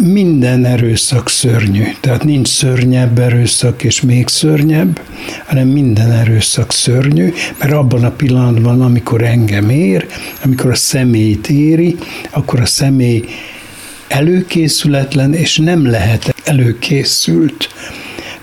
minden 0.00 0.64
erőszak 0.64 1.28
szörnyű. 1.28 1.84
Tehát 2.00 2.24
nincs 2.24 2.48
szörnyebb 2.48 3.18
erőszak 3.18 3.82
és 3.82 4.00
még 4.00 4.28
szörnyebb, 4.28 5.00
hanem 5.46 5.68
minden 5.68 6.10
erőszak 6.10 6.72
szörnyű, 6.72 7.32
mert 7.58 7.72
abban 7.72 8.04
a 8.04 8.10
pillanatban, 8.10 8.82
amikor 8.82 9.22
engem 9.22 9.70
ér, 9.70 10.06
amikor 10.44 10.70
a 10.70 10.74
személyt 10.74 11.48
éri, 11.48 11.96
akkor 12.30 12.60
a 12.60 12.66
személy 12.66 13.24
előkészületlen, 14.08 15.34
és 15.34 15.56
nem 15.56 15.86
lehet 15.86 16.34
előkészült. 16.44 17.68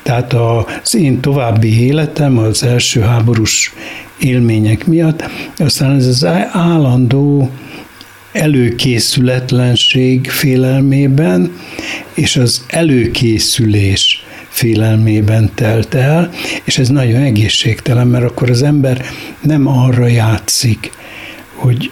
Tehát 0.03 0.33
az 0.33 0.95
én 0.95 1.19
további 1.19 1.81
életem 1.81 2.37
az 2.37 2.63
első 2.63 3.01
háborús 3.01 3.73
élmények 4.19 4.87
miatt, 4.87 5.23
aztán 5.57 5.95
ez 5.95 6.05
az 6.07 6.25
állandó 6.51 7.49
előkészületlenség 8.31 10.29
félelmében 10.29 11.51
és 12.13 12.35
az 12.35 12.65
előkészülés 12.67 14.25
félelmében 14.47 15.51
telt 15.55 15.93
el, 15.93 16.29
és 16.63 16.77
ez 16.77 16.89
nagyon 16.89 17.21
egészségtelen, 17.21 18.07
mert 18.07 18.23
akkor 18.23 18.49
az 18.49 18.63
ember 18.63 19.05
nem 19.41 19.67
arra 19.67 20.07
játszik, 20.07 20.91
hogy 21.55 21.91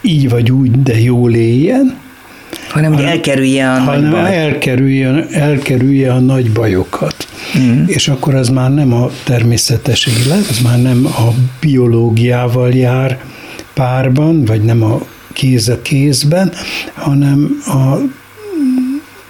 így 0.00 0.28
vagy 0.28 0.50
úgy, 0.50 0.82
de 0.82 1.00
jól 1.00 1.34
éljen, 1.34 1.96
hanem, 2.68 2.92
hanem 2.92 3.08
elkerülje 3.08 3.72
a 3.72 3.78
hanem 3.78 4.00
nagy 4.00 4.10
baj. 4.10 4.36
elkerülje, 4.36 5.26
elkerülje 5.30 6.12
a 6.12 6.18
nagy 6.18 6.50
bajokat. 6.50 7.28
Mm. 7.58 7.84
És 7.86 8.08
akkor 8.08 8.34
az 8.34 8.48
már 8.48 8.74
nem 8.74 8.92
a 8.92 9.10
természetes 9.24 10.06
élet, 10.06 10.46
az 10.48 10.58
már 10.58 10.82
nem 10.82 11.06
a 11.06 11.28
biológiával 11.60 12.72
jár 12.72 13.18
párban, 13.74 14.44
vagy 14.44 14.62
nem 14.62 14.82
a 14.82 15.00
kéz 15.32 15.68
a 15.68 15.82
kézben, 15.82 16.52
hanem 16.94 17.62
a 17.66 17.96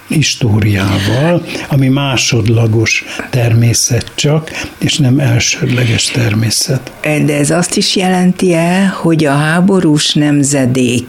históriával, 0.07 1.45
ami 1.69 1.87
másodlagos 1.87 3.03
természet 3.29 4.11
csak, 4.15 4.51
és 4.77 4.97
nem 4.97 5.19
elsődleges 5.19 6.05
természet. 6.05 6.91
De 7.01 7.37
ez 7.37 7.49
azt 7.49 7.77
is 7.77 7.95
jelenti 7.95 8.53
el, 8.53 8.97
hogy 9.01 9.25
a 9.25 9.31
háborús 9.31 10.13
nemzedék 10.13 11.07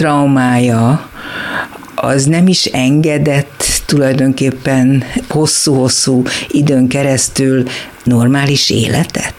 traumája 0.00 1.08
az 1.94 2.24
nem 2.24 2.46
is 2.46 2.64
engedett 2.64 3.64
tulajdonképpen 3.86 5.04
hosszú-hosszú 5.28 6.22
időn 6.48 6.88
keresztül 6.88 7.64
normális 8.04 8.70
életet? 8.70 9.34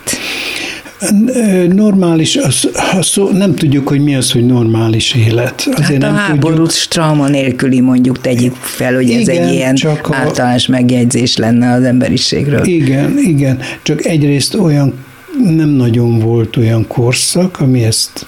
Normális, 1.70 2.36
az, 2.36 2.70
az, 2.98 3.20
nem 3.32 3.56
tudjuk, 3.56 3.88
hogy 3.88 4.04
mi 4.04 4.16
az, 4.16 4.32
hogy 4.32 4.46
normális 4.46 5.14
élet. 5.14 5.70
Azért 5.72 6.04
hát 6.04 6.12
a 6.12 6.16
háborús 6.16 6.88
trauma 6.88 7.28
nélküli 7.28 7.80
mondjuk 7.80 8.22
tegyük 8.22 8.56
fel, 8.56 8.94
hogy 8.94 9.10
igen, 9.10 9.22
ez 9.22 9.28
egy 9.28 9.54
ilyen 9.54 9.76
csak 9.76 10.08
a, 10.08 10.16
általános 10.16 10.68
megjegyzés 10.68 11.38
lenne 11.38 11.72
az 11.72 11.84
emberiségről. 11.84 12.66
Igen, 12.66 13.18
igen, 13.18 13.60
csak 13.82 14.06
egyrészt 14.06 14.56
olyan 14.56 14.94
nem 15.40 15.70
nagyon 15.70 16.20
volt 16.20 16.58
olyan 16.58 16.88
korszak, 16.88 17.60
ami 17.60 17.84
ezt 17.84 18.26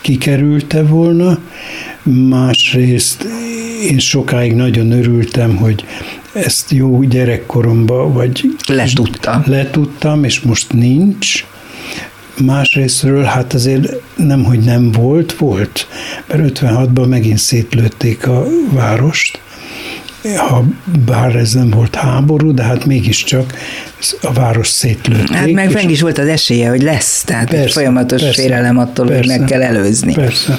kikerülte 0.00 0.82
volna, 0.82 1.38
másrészt 2.02 3.26
én 3.90 3.98
sokáig 3.98 4.54
nagyon 4.54 4.90
örültem, 4.90 5.56
hogy 5.56 5.84
ezt 6.32 6.70
jó 6.70 7.02
gyerekkoromban, 7.02 8.12
vagy 8.12 8.42
letudtam. 8.66 9.42
letudtam, 9.46 10.24
és 10.24 10.40
most 10.40 10.72
nincs, 10.72 11.44
Másrésztről 12.40 13.22
hát 13.22 13.52
azért 13.52 13.92
nem, 14.16 14.44
hogy 14.44 14.58
nem 14.58 14.92
volt, 14.92 15.36
volt, 15.36 15.86
mert 16.26 16.60
56-ban 16.60 17.08
megint 17.08 17.38
szétlőtték 17.38 18.26
a 18.26 18.46
várost, 18.70 19.40
ha 20.36 20.64
bár 21.06 21.36
ez 21.36 21.52
nem 21.52 21.70
volt 21.70 21.94
háború, 21.94 22.54
de 22.54 22.62
hát 22.62 22.84
mégiscsak 22.84 23.54
a 24.22 24.32
város 24.32 24.68
szétlőtték. 24.68 25.36
Hát 25.36 25.52
meg 25.52 25.72
meg 25.72 25.90
is 25.90 26.00
volt 26.00 26.18
az 26.18 26.26
esélye, 26.26 26.68
hogy 26.68 26.82
lesz, 26.82 27.22
tehát 27.22 27.48
persze, 27.48 27.64
egy 27.64 27.72
folyamatos 27.72 28.22
persze, 28.22 28.42
félelem 28.42 28.78
attól, 28.78 29.06
persze, 29.06 29.30
hogy 29.30 29.38
meg 29.38 29.48
kell 29.48 29.62
előzni. 29.62 30.14
Persze. 30.14 30.58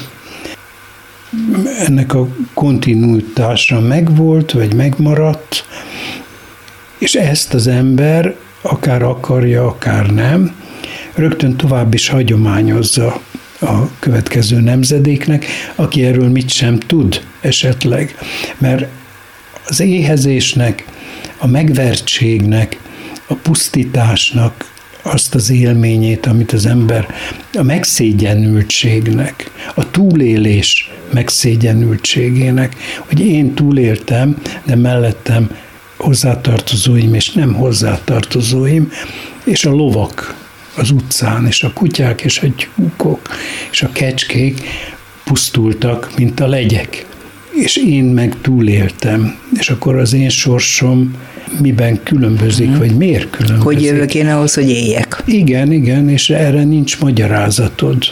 Ennek 1.87 2.13
a 2.13 2.27
kontinuitása 2.53 3.79
megvolt, 3.79 4.51
vagy 4.51 4.73
megmaradt, 4.73 5.65
és 6.97 7.13
ezt 7.13 7.53
az 7.53 7.67
ember 7.67 8.35
akár 8.61 9.01
akarja, 9.01 9.65
akár 9.65 10.05
nem, 10.05 10.55
rögtön 11.15 11.55
tovább 11.55 11.93
is 11.93 12.09
hagyományozza 12.09 13.21
a 13.61 13.99
következő 13.99 14.59
nemzedéknek, 14.59 15.45
aki 15.75 16.05
erről 16.05 16.29
mit 16.29 16.49
sem 16.49 16.79
tud 16.79 17.21
esetleg. 17.41 18.15
Mert 18.57 18.85
az 19.65 19.79
éhezésnek, 19.79 20.85
a 21.37 21.47
megvertségnek, 21.47 22.79
a 23.27 23.33
pusztításnak 23.33 24.71
azt 25.01 25.35
az 25.35 25.49
élményét, 25.49 26.25
amit 26.25 26.51
az 26.51 26.65
ember 26.65 27.07
a 27.53 27.63
megszégyenültségnek, 27.63 29.51
a 29.75 29.91
túlélés 29.91 30.91
megszégyenültségének, 31.13 32.75
hogy 32.97 33.19
én 33.19 33.53
túléltem, 33.53 34.41
de 34.63 34.75
mellettem 34.75 35.49
hozzátartozóim 35.97 37.13
és 37.13 37.31
nem 37.31 37.53
hozzátartozóim, 37.53 38.91
és 39.43 39.65
a 39.65 39.71
lovak 39.71 40.35
az 40.75 40.91
utcán, 40.91 41.47
és 41.47 41.63
a 41.63 41.73
kutyák 41.73 42.21
és 42.21 42.39
a 42.39 42.47
tyúkok 42.55 43.29
és 43.71 43.83
a 43.83 43.89
kecskék 43.91 44.61
pusztultak, 45.23 46.11
mint 46.17 46.39
a 46.39 46.47
legyek. 46.47 47.05
És 47.53 47.77
én 47.77 48.03
meg 48.03 48.35
túléltem, 48.41 49.35
és 49.59 49.69
akkor 49.69 49.95
az 49.95 50.13
én 50.13 50.29
sorsom 50.29 51.15
miben 51.61 52.03
különbözik, 52.03 52.67
hmm. 52.67 52.77
vagy 52.77 52.95
miért 52.95 53.29
különbözik. 53.29 53.63
Hogy 53.63 53.83
jövök 53.83 54.15
én 54.15 54.27
ahhoz, 54.27 54.53
hogy 54.53 54.69
éljek. 54.69 55.23
Igen, 55.25 55.71
igen, 55.71 56.09
és 56.09 56.29
erre 56.29 56.63
nincs 56.63 56.99
magyarázatod. 56.99 58.03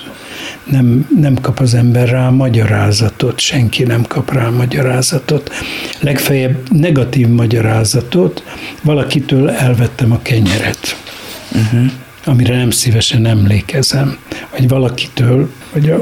Nem, 0.63 1.08
nem 1.19 1.36
kap 1.41 1.60
az 1.60 1.73
ember 1.73 2.10
rá 2.10 2.30
magyarázatot, 2.30 3.39
senki 3.39 3.84
nem 3.84 4.04
kap 4.08 4.34
rá 4.34 4.49
magyarázatot. 4.49 5.51
Legfeljebb 5.99 6.58
negatív 6.71 7.27
magyarázatot, 7.27 8.43
valakitől 8.84 9.49
elvettem 9.49 10.12
a 10.12 10.21
kenyeret. 10.21 10.97
Uh-huh 11.51 11.91
amire 12.25 12.58
nem 12.58 12.69
szívesen 12.69 13.25
emlékezem, 13.25 14.17
vagy 14.51 14.67
valakitől, 14.67 15.49
vagy 15.73 15.89
a 15.89 15.99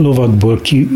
lovakból, 0.00 0.60
ki, 0.60 0.88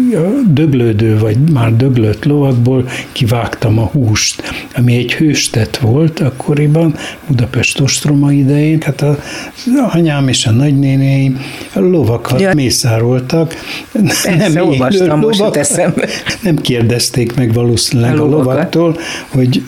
döglődő, 0.49 1.19
vagy 1.19 1.39
már 1.53 1.77
döglött 1.77 2.25
lovakból 2.25 2.89
kivágtam 3.13 3.79
a 3.79 3.85
húst, 3.85 4.43
ami 4.75 4.97
egy 4.97 5.15
hőstett 5.15 5.77
volt 5.77 6.21
akkoriban, 6.21 6.95
Budapest 7.27 7.81
ostroma 7.81 8.33
idején, 8.33 8.81
hát 8.81 9.01
a, 9.01 9.11
a 9.11 9.91
anyám 9.93 10.29
és 10.29 10.47
a 10.47 10.51
nagynénéim 10.51 11.41
lovakat 11.73 12.41
ja. 12.41 12.55
mészároltak. 12.55 13.55
Persze, 13.93 14.35
nem 14.35 14.57
olvastam 14.67 15.19
most 15.19 15.39
lovak, 15.39 15.57
eszembe. 15.57 16.09
Nem 16.43 16.57
kérdezték 16.57 17.35
meg 17.35 17.53
valószínűleg 17.53 18.19
a, 18.19 18.23
a 18.23 18.27
lovaktól, 18.27 18.99
hogy 19.29 19.63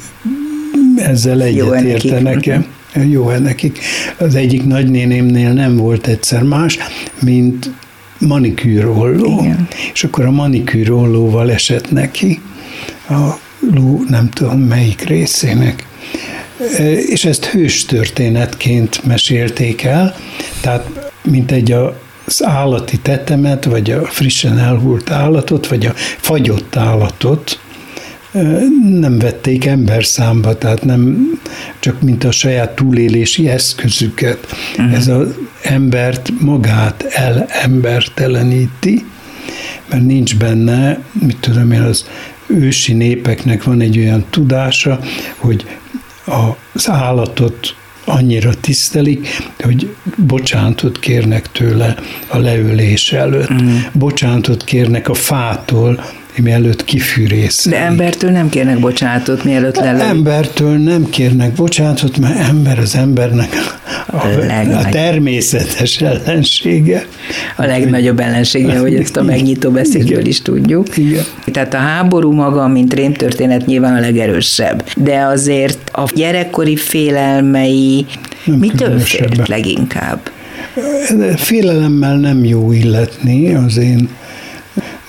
ezzel 0.97 1.43
egyet 1.43 1.81
értenek-e 1.81 2.65
jó 3.11 3.31
nekik. 3.31 3.79
Az 4.19 4.35
egyik 4.35 4.65
nagynénémnél 4.65 5.53
nem 5.53 5.77
volt 5.77 6.07
egyszer 6.07 6.43
más, 6.43 6.79
mint 7.23 7.71
manikűrolló. 8.19 9.41
Igen. 9.43 9.69
És 9.93 10.05
akkor 10.05 10.25
a 10.25 10.31
manikűrollóval 10.31 11.51
esett 11.51 11.91
neki 11.91 12.41
a 13.09 13.39
ló 13.75 14.05
nem 14.09 14.29
tudom 14.29 14.59
melyik 14.61 15.01
részének. 15.01 15.87
E, 16.77 16.93
és 16.93 17.25
ezt 17.25 17.45
hős 17.45 17.85
történetként 17.85 19.05
mesélték 19.05 19.83
el, 19.83 20.15
tehát 20.61 21.11
mint 21.23 21.51
egy 21.53 21.73
a 21.73 22.07
az 22.29 22.45
állati 22.45 22.99
tetemet, 22.99 23.65
vagy 23.65 23.91
a 23.91 24.05
frissen 24.05 24.59
elhult 24.59 25.11
állatot, 25.11 25.67
vagy 25.67 25.87
a 25.87 25.93
fagyott 26.17 26.77
állatot 26.77 27.61
nem 29.01 29.19
vették 29.19 29.65
ember 29.65 30.05
számba, 30.05 30.59
tehát 30.59 30.85
nem 30.85 31.31
csak 31.79 32.03
mint 32.03 32.25
a 32.25 32.31
saját 32.31 32.75
túlélési 32.75 33.49
eszközüket. 33.49 34.47
Uh-huh. 34.79 34.95
Ez 34.95 35.09
az 35.09 35.35
embert 35.63 36.31
magát 36.41 37.03
elemberteleníti, 37.03 39.05
mert 39.91 40.05
nincs 40.05 40.37
benne, 40.37 41.03
mit 41.13 41.37
tudom 41.37 41.73
én, 41.73 41.81
az 41.81 42.07
ősi 42.47 42.93
népeknek 42.93 43.65
van 43.65 43.81
egy 43.81 43.99
olyan 43.99 44.25
tudása, 44.31 45.01
hogy 45.37 45.67
az 46.73 46.91
állatot 46.91 47.77
annyira 48.05 48.55
tisztelik, 48.55 49.29
hogy 49.59 49.95
bocsánatot 50.17 50.99
kérnek 50.99 51.53
tőle 51.53 51.97
a 52.27 52.39
leülés 52.39 53.13
előtt. 53.13 53.51
Uh-huh. 53.51 53.73
Bocsánatot 53.93 54.65
kérnek 54.65 55.09
a 55.09 55.15
fától, 55.15 56.05
mielőtt 56.37 56.85
kifűrész. 56.85 57.67
De 57.69 57.79
embertől 57.79 58.31
nem 58.31 58.49
kérnek 58.49 58.79
bocsánatot, 58.79 59.45
mielőtt 59.45 59.77
lelő. 59.77 60.01
Embertől 60.01 60.77
nem 60.77 61.11
kérnek 61.11 61.53
bocsánatot, 61.53 62.19
mert 62.19 62.49
ember 62.49 62.79
az 62.79 62.95
embernek 62.95 63.49
a, 64.07 64.27
a 64.73 64.89
természetes 64.91 66.01
ellensége. 66.01 67.07
A 67.57 67.65
legnagyobb 67.65 68.21
ellensége, 68.21 68.79
hogy 68.79 68.95
ezt 68.95 69.17
a 69.17 69.23
megnyitó 69.23 69.71
beszédből 69.71 70.27
is 70.27 70.43
tudjuk. 70.43 70.97
Igen. 70.97 71.25
Tehát 71.45 71.75
a 71.75 71.79
háború 71.79 72.33
maga, 72.33 72.69
mint 72.69 72.95
rémtörténet 72.95 73.67
nyilván 73.67 73.95
a 73.95 74.01
legerősebb, 74.01 74.85
de 74.97 75.21
azért 75.21 75.91
a 75.93 76.11
gyerekkori 76.15 76.77
félelmei 76.77 78.07
nem 78.45 78.59
mitől 78.59 78.99
félt 78.99 79.49
leginkább? 79.49 80.31
Félelemmel 81.37 82.17
nem 82.17 82.45
jó 82.45 82.73
illetni 82.73 83.55
az 83.55 83.77
én 83.77 84.09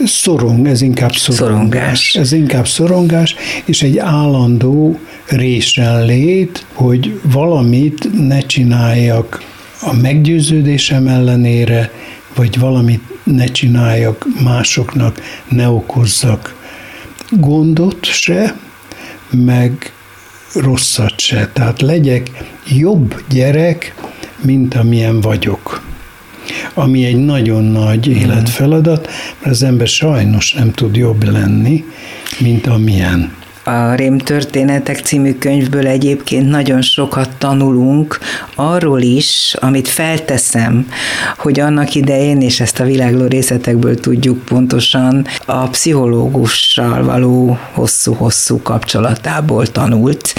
Szorong, 0.05 0.67
ez 0.67 0.81
inkább 0.81 1.11
szorongás. 1.11 1.37
szorongás. 1.37 2.15
Ez 2.15 2.31
inkább 2.31 2.67
szorongás, 2.67 3.35
és 3.65 3.81
egy 3.81 3.97
állandó 3.97 4.99
lét, 6.05 6.65
hogy 6.73 7.19
valamit 7.23 8.27
ne 8.27 8.39
csináljak 8.39 9.43
a 9.81 9.93
meggyőződésem 9.93 11.07
ellenére, 11.07 11.91
vagy 12.35 12.59
valamit 12.59 13.01
ne 13.23 13.45
csináljak 13.45 14.25
másoknak, 14.43 15.21
ne 15.47 15.69
okozzak 15.69 16.55
gondot 17.29 18.05
se, 18.05 18.55
meg 19.29 19.93
rosszat 20.53 21.19
se. 21.19 21.49
Tehát 21.53 21.81
legyek 21.81 22.29
jobb 22.67 23.23
gyerek, 23.29 23.95
mint 24.41 24.75
amilyen 24.75 25.21
vagyok. 25.21 25.87
Ami 26.73 27.05
egy 27.05 27.17
nagyon 27.17 27.63
nagy 27.63 28.07
életfeladat, 28.07 29.07
mert 29.39 29.51
az 29.51 29.63
ember 29.63 29.87
sajnos 29.87 30.53
nem 30.53 30.71
tud 30.71 30.95
jobb 30.95 31.23
lenni, 31.23 31.83
mint 32.39 32.67
amilyen. 32.67 33.37
A 33.69 33.93
Rém 33.95 34.17
történetek 34.17 34.99
című 34.99 35.33
könyvből 35.33 35.87
egyébként 35.87 36.49
nagyon 36.49 36.81
sokat 36.81 37.29
tanulunk 37.37 38.19
arról 38.55 39.01
is, 39.01 39.55
amit 39.59 39.87
felteszem, 39.87 40.87
hogy 41.37 41.59
annak 41.59 41.95
idején, 41.95 42.41
és 42.41 42.59
ezt 42.59 42.79
a 42.79 42.83
világló 42.83 43.25
részletekből 43.25 43.99
tudjuk 43.99 44.45
pontosan, 44.45 45.25
a 45.45 45.67
pszichológussal 45.67 47.03
való 47.03 47.57
hosszú-hosszú 47.71 48.61
kapcsolatából 48.61 49.67
tanult. 49.67 50.33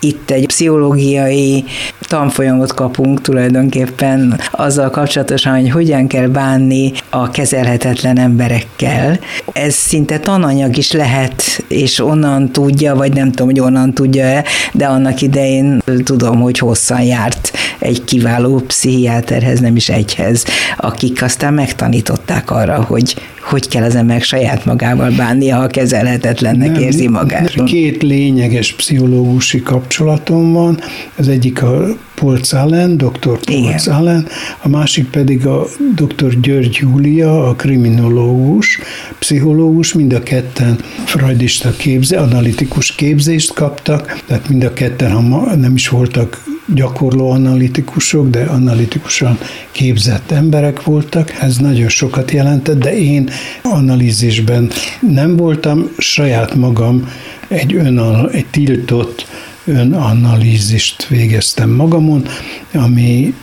Itt 0.00 0.30
egy 0.30 0.46
pszichológiai 0.46 1.64
tanfolyamot 2.00 2.74
kapunk 2.74 3.20
tulajdonképpen 3.20 4.40
azzal 4.50 4.90
kapcsolatosan, 4.90 5.60
hogy 5.60 5.70
hogyan 5.70 6.06
kell 6.06 6.26
bánni 6.26 6.92
a 7.10 7.30
kezelhetetlen 7.30 8.18
emberekkel. 8.18 9.18
Ez 9.52 9.74
szinte 9.74 10.18
tananyag 10.18 10.76
is 10.76 10.92
lehet, 10.92 11.64
és 11.68 12.00
onnan 12.00 12.52
tudja, 12.70 12.94
vagy 12.94 13.12
nem 13.12 13.30
tudom, 13.30 13.46
hogy 13.46 13.60
onnan 13.60 13.94
tudja-e, 13.94 14.44
de 14.72 14.86
annak 14.86 15.20
idején 15.20 15.82
tudom, 16.04 16.40
hogy 16.40 16.58
hosszan 16.58 17.02
járt 17.02 17.52
egy 17.78 18.04
kiváló 18.04 18.58
pszichiáterhez, 18.66 19.60
nem 19.60 19.76
is 19.76 19.88
egyhez, 19.88 20.44
akik 20.76 21.22
aztán 21.22 21.54
megtanították 21.54 22.50
arra, 22.50 22.82
hogy 22.82 23.16
hogy 23.40 23.68
kell 23.68 23.82
az 23.82 23.94
ember 23.94 24.20
saját 24.20 24.64
magával 24.64 25.10
bánnia, 25.10 25.56
ha 25.56 25.66
kezelhetetlennek 25.66 26.72
nem, 26.72 26.82
érzi 26.82 27.08
magát. 27.08 27.64
Két 27.64 28.02
lényeges 28.02 28.72
pszichológusi 28.72 29.62
kapcsolatom 29.62 30.52
van, 30.52 30.78
az 31.16 31.28
egyik 31.28 31.62
a 31.62 31.96
Paul 32.20 32.38
Zahlen, 32.44 32.96
dr. 32.96 33.38
Paul 33.44 33.78
Zahlen, 33.78 34.26
a 34.62 34.68
másik 34.68 35.10
pedig 35.10 35.46
a 35.46 35.66
dr. 35.94 36.40
György 36.40 36.76
Júlia, 36.80 37.48
a 37.48 37.54
kriminológus, 37.54 38.78
pszichológus, 39.18 39.92
mind 39.94 40.12
a 40.12 40.22
ketten 40.22 40.78
freudista 41.04 41.70
képzé, 41.70 42.16
analitikus 42.16 42.94
képzést 42.94 43.54
kaptak, 43.54 44.22
tehát 44.26 44.48
mind 44.48 44.64
a 44.64 44.72
ketten, 44.72 45.10
ha 45.10 45.54
nem 45.56 45.74
is 45.74 45.88
voltak 45.88 46.44
gyakorló 46.74 47.30
analitikusok, 47.30 48.30
de 48.30 48.44
analitikusan 48.44 49.38
képzett 49.70 50.30
emberek 50.30 50.82
voltak. 50.82 51.32
Ez 51.40 51.56
nagyon 51.56 51.88
sokat 51.88 52.30
jelentett, 52.30 52.78
de 52.78 52.98
én 52.98 53.30
analízisben 53.62 54.70
nem 55.00 55.36
voltam, 55.36 55.88
saját 55.98 56.54
magam 56.54 57.08
egy, 57.48 57.74
önal, 57.74 58.30
egy 58.30 58.46
tiltott 58.46 59.26
önanalízist 59.64 61.08
végeztem 61.08 61.70
magamon, 61.70 62.26
ami 62.74 63.34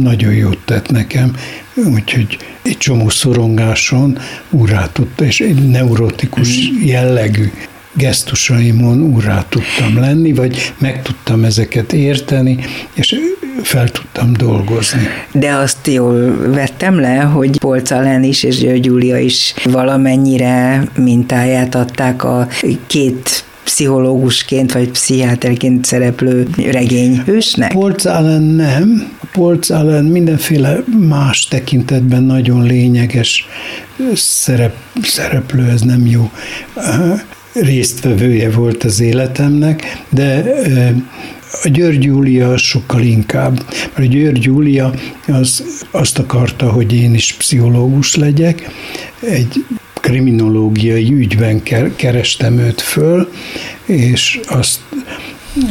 nagyon 0.00 0.32
jót 0.32 0.58
tett 0.64 0.90
nekem, 0.90 1.36
úgyhogy 1.74 2.36
egy 2.62 2.76
csomó 2.76 3.08
szorongáson 3.08 4.18
úrá 4.50 4.88
tudta, 4.92 5.24
és 5.24 5.40
egy 5.40 5.68
neurotikus 5.68 6.70
jellegű 6.84 7.50
gesztusaimon 7.92 9.02
úrá 9.02 9.44
tudtam 9.48 10.00
lenni, 10.00 10.32
vagy 10.32 10.72
meg 10.78 11.02
tudtam 11.02 11.44
ezeket 11.44 11.92
érteni, 11.92 12.58
és 12.92 13.16
fel 13.62 13.88
tudtam 13.88 14.32
dolgozni. 14.32 15.00
De 15.32 15.54
azt 15.54 15.86
jól 15.86 16.36
vettem 16.36 17.00
le, 17.00 17.16
hogy 17.16 17.58
Polcalen 17.58 18.22
is 18.22 18.42
és 18.42 18.58
György 18.58 18.84
Júlia 18.84 19.18
is 19.18 19.54
valamennyire 19.64 20.84
mintáját 20.96 21.74
adták 21.74 22.24
a 22.24 22.48
két 22.86 23.44
pszichológusként 23.64 24.72
vagy 24.72 24.90
pszichiáterként 24.90 25.84
szereplő 25.84 26.48
regényhősnek? 26.70 27.72
Polc 27.72 28.04
Allen 28.04 28.42
nem. 28.42 29.12
Polc 29.32 29.70
Allen 29.70 30.04
mindenféle 30.04 30.84
más 31.08 31.48
tekintetben 31.48 32.22
nagyon 32.22 32.62
lényeges 32.62 33.46
szerep, 34.14 34.74
szereplő, 35.02 35.68
ez 35.68 35.80
nem 35.80 36.06
jó 36.06 36.30
résztvevője 37.52 38.50
volt 38.50 38.84
az 38.84 39.00
életemnek, 39.00 40.04
de 40.08 40.44
a 41.62 41.68
György 41.68 42.04
Júlia 42.04 42.56
sokkal 42.56 43.02
inkább, 43.02 43.64
mert 43.68 44.08
a 44.08 44.12
György 44.12 44.44
Júlia 44.44 44.94
az, 45.26 45.64
azt 45.90 46.18
akarta, 46.18 46.70
hogy 46.70 46.94
én 46.94 47.14
is 47.14 47.32
pszichológus 47.32 48.14
legyek, 48.14 48.68
egy 49.20 49.64
kriminológiai 50.02 51.12
ügyben 51.12 51.62
kerestem 51.96 52.58
őt 52.58 52.80
föl, 52.80 53.28
és 53.84 54.40
azt 54.48 54.80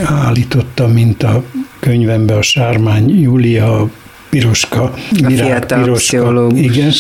állította, 0.04 0.88
mint 0.88 1.24
a 1.24 1.44
könyvemben 1.80 2.38
a 2.38 2.42
Sármány 2.42 3.22
Júlia 3.22 3.90
piroska, 4.32 4.94
virág 5.28 5.66
piroska, 5.66 6.48
igen, 6.56 6.92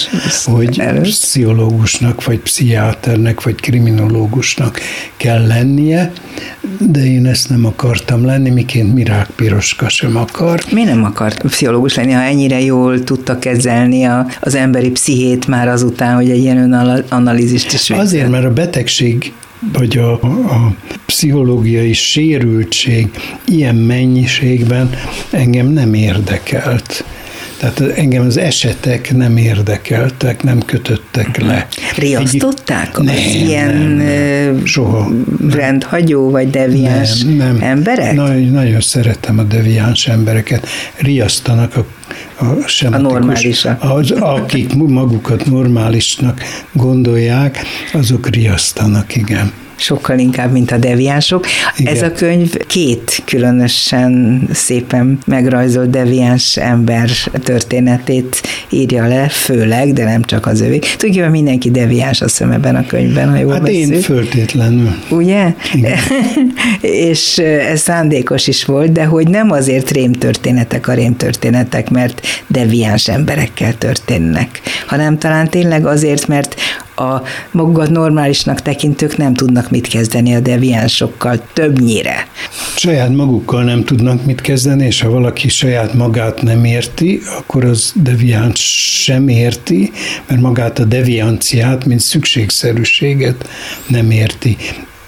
hogy 0.44 0.80
előtt. 0.80 1.04
pszichológusnak, 1.04 2.26
vagy 2.26 2.40
pszichiáternek, 2.40 3.44
vagy 3.44 3.56
kriminológusnak 3.56 4.80
kell 5.18 5.48
lennie, 5.48 6.12
de 6.80 7.06
én 7.06 7.26
ezt 7.26 7.50
nem 7.50 7.66
akartam 7.66 8.26
lenni, 8.26 8.50
miként 8.50 8.94
Mirák 8.94 9.30
Piroska 9.36 9.90
sem 9.90 10.18
akar. 10.18 10.64
Mi 10.72 10.84
nem 10.84 11.04
akart 11.04 11.42
pszichológus 11.42 11.96
lenni, 11.96 12.12
ha 12.12 12.22
ennyire 12.22 12.62
jól 12.62 13.04
tudta 13.04 13.40
kezelni 13.40 14.04
a, 14.04 14.28
az 14.40 14.56
emberi 14.56 14.90
pszichét 14.90 15.48
már 15.48 15.68
azután, 15.68 16.16
hogy 16.16 16.30
egy 16.30 16.40
ilyen 16.40 16.58
önanalízist 16.58 17.74
is 17.74 17.88
végzett? 17.88 18.06
Azért, 18.06 18.30
mert 18.30 18.46
a 18.46 18.54
betegség 18.54 19.34
vagy 19.74 19.98
a, 19.98 20.12
a 20.22 20.76
pszichológiai 21.06 21.94
sérültség 21.94 23.10
ilyen 23.46 23.76
mennyiségben 23.76 24.90
engem 25.30 25.68
nem 25.68 25.94
érdekelt. 25.94 27.04
Tehát 27.62 27.98
engem 27.98 28.26
az 28.26 28.38
esetek 28.38 29.16
nem 29.16 29.38
érdekeltek, 29.38 30.44
nem 30.44 30.60
kötöttek 30.60 31.38
le. 31.42 31.68
Riasztották 31.98 32.88
Egy, 32.88 32.96
az 33.00 33.04
nem, 33.06 33.16
ilyen 33.48 33.78
nem, 33.78 33.92
nem, 33.92 34.66
soha. 34.66 35.12
rendhagyó 35.50 36.30
vagy 36.30 36.50
deviáns 36.50 37.22
nem, 37.22 37.36
nem. 37.36 37.58
emberek? 37.62 38.14
Nagyon, 38.14 38.42
nagyon 38.42 38.82
szeretem 38.82 39.40
a 39.40 39.44
deviáns 39.44 40.08
embereket. 40.08 40.68
Riasztanak 40.98 41.76
a 41.76 41.86
a 42.40 42.68
sematikus, 42.68 43.66
a 43.66 43.78
az, 43.80 44.12
akik 44.12 44.74
magukat 44.74 45.46
normálisnak 45.46 46.42
gondolják, 46.72 47.58
azok 47.94 48.30
riasztanak, 48.30 49.16
igen 49.16 49.52
sokkal 49.82 50.20
inkább, 50.20 50.52
mint 50.52 50.72
a 50.72 50.78
deviánsok. 50.78 51.46
Igen. 51.78 51.94
Ez 51.96 52.02
a 52.02 52.12
könyv 52.12 52.58
két 52.68 53.22
különösen 53.26 54.42
szépen 54.54 55.20
megrajzolt 55.26 55.90
deviáns 55.90 56.58
ember 56.58 57.10
történetét 57.44 58.42
írja 58.70 59.08
le, 59.08 59.30
főleg, 59.30 59.94
de 59.94 60.04
nem 60.04 60.24
csak 60.24 60.46
az 60.46 60.62
övé. 60.62 60.78
Tulajdonképpen 60.80 61.32
mindenki 61.32 61.72
deviáns, 61.72 62.20
hiszem 62.20 62.52
ebben 62.52 62.76
a 62.76 62.86
könyvben, 62.86 63.30
ha 63.30 63.38
jól 63.38 63.52
Hát 63.54 63.62
beszél. 63.62 63.92
én 63.94 64.02
föltétlenül. 64.02 64.96
Ugye? 65.10 65.54
és 66.82 67.38
ez 67.38 67.80
szándékos 67.82 68.48
is 68.48 68.66
volt, 68.66 68.92
de 68.92 69.04
hogy 69.04 69.28
nem 69.28 69.52
azért 69.52 69.92
rémtörténetek 69.92 70.88
a 70.88 70.94
rémtörténetek, 70.94 71.90
mert 71.90 72.22
deviáns 72.48 73.08
emberekkel 73.08 73.78
történnek, 73.78 74.62
hanem 74.88 75.18
talán 75.18 75.50
tényleg 75.50 75.86
azért, 75.86 76.28
mert 76.28 76.56
a 77.02 77.24
magukat 77.52 77.90
normálisnak 77.90 78.62
tekintők 78.62 79.18
nem 79.18 79.34
tudnak 79.34 79.70
mit 79.70 79.88
kezdeni 79.88 80.36
a 80.36 80.40
deviánsokkal 80.40 81.42
többnyire. 81.54 82.28
Saját 82.76 83.16
magukkal 83.16 83.64
nem 83.64 83.84
tudnak 83.84 84.26
mit 84.26 84.42
kezdeni, 84.42 84.86
és 84.86 85.02
ha 85.02 85.10
valaki 85.10 85.50
saját 85.50 85.94
magát 85.94 86.42
nem 86.42 86.66
érti, 86.66 87.20
akkor 87.38 87.66
az 87.66 87.94
deviáns 87.96 88.60
sem 89.04 89.28
érti, 89.28 89.92
mert 90.28 90.42
magát 90.42 90.80
a 90.80 90.86
devianciát, 90.86 91.86
mint 91.86 92.00
szükségszerűséget 92.00 93.50
nem 93.88 94.12
érti 94.12 94.58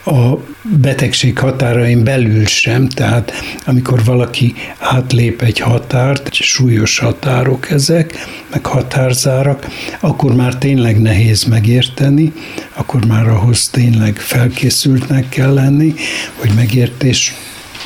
a 0.05 0.37
betegség 0.61 1.37
határain 1.37 2.03
belül 2.03 2.45
sem, 2.45 2.87
tehát 2.87 3.31
amikor 3.65 4.03
valaki 4.03 4.53
átlép 4.79 5.41
egy 5.41 5.59
határt, 5.59 6.33
súlyos 6.33 6.99
határok 6.99 7.69
ezek, 7.69 8.13
meg 8.51 8.65
határzárak, 8.65 9.67
akkor 9.99 10.35
már 10.35 10.55
tényleg 10.55 11.01
nehéz 11.01 11.43
megérteni, 11.43 12.33
akkor 12.73 13.05
már 13.05 13.27
ahhoz 13.27 13.69
tényleg 13.69 14.17
felkészültnek 14.17 15.29
kell 15.29 15.53
lenni, 15.53 15.93
hogy 16.35 16.51
megértés 16.55 17.33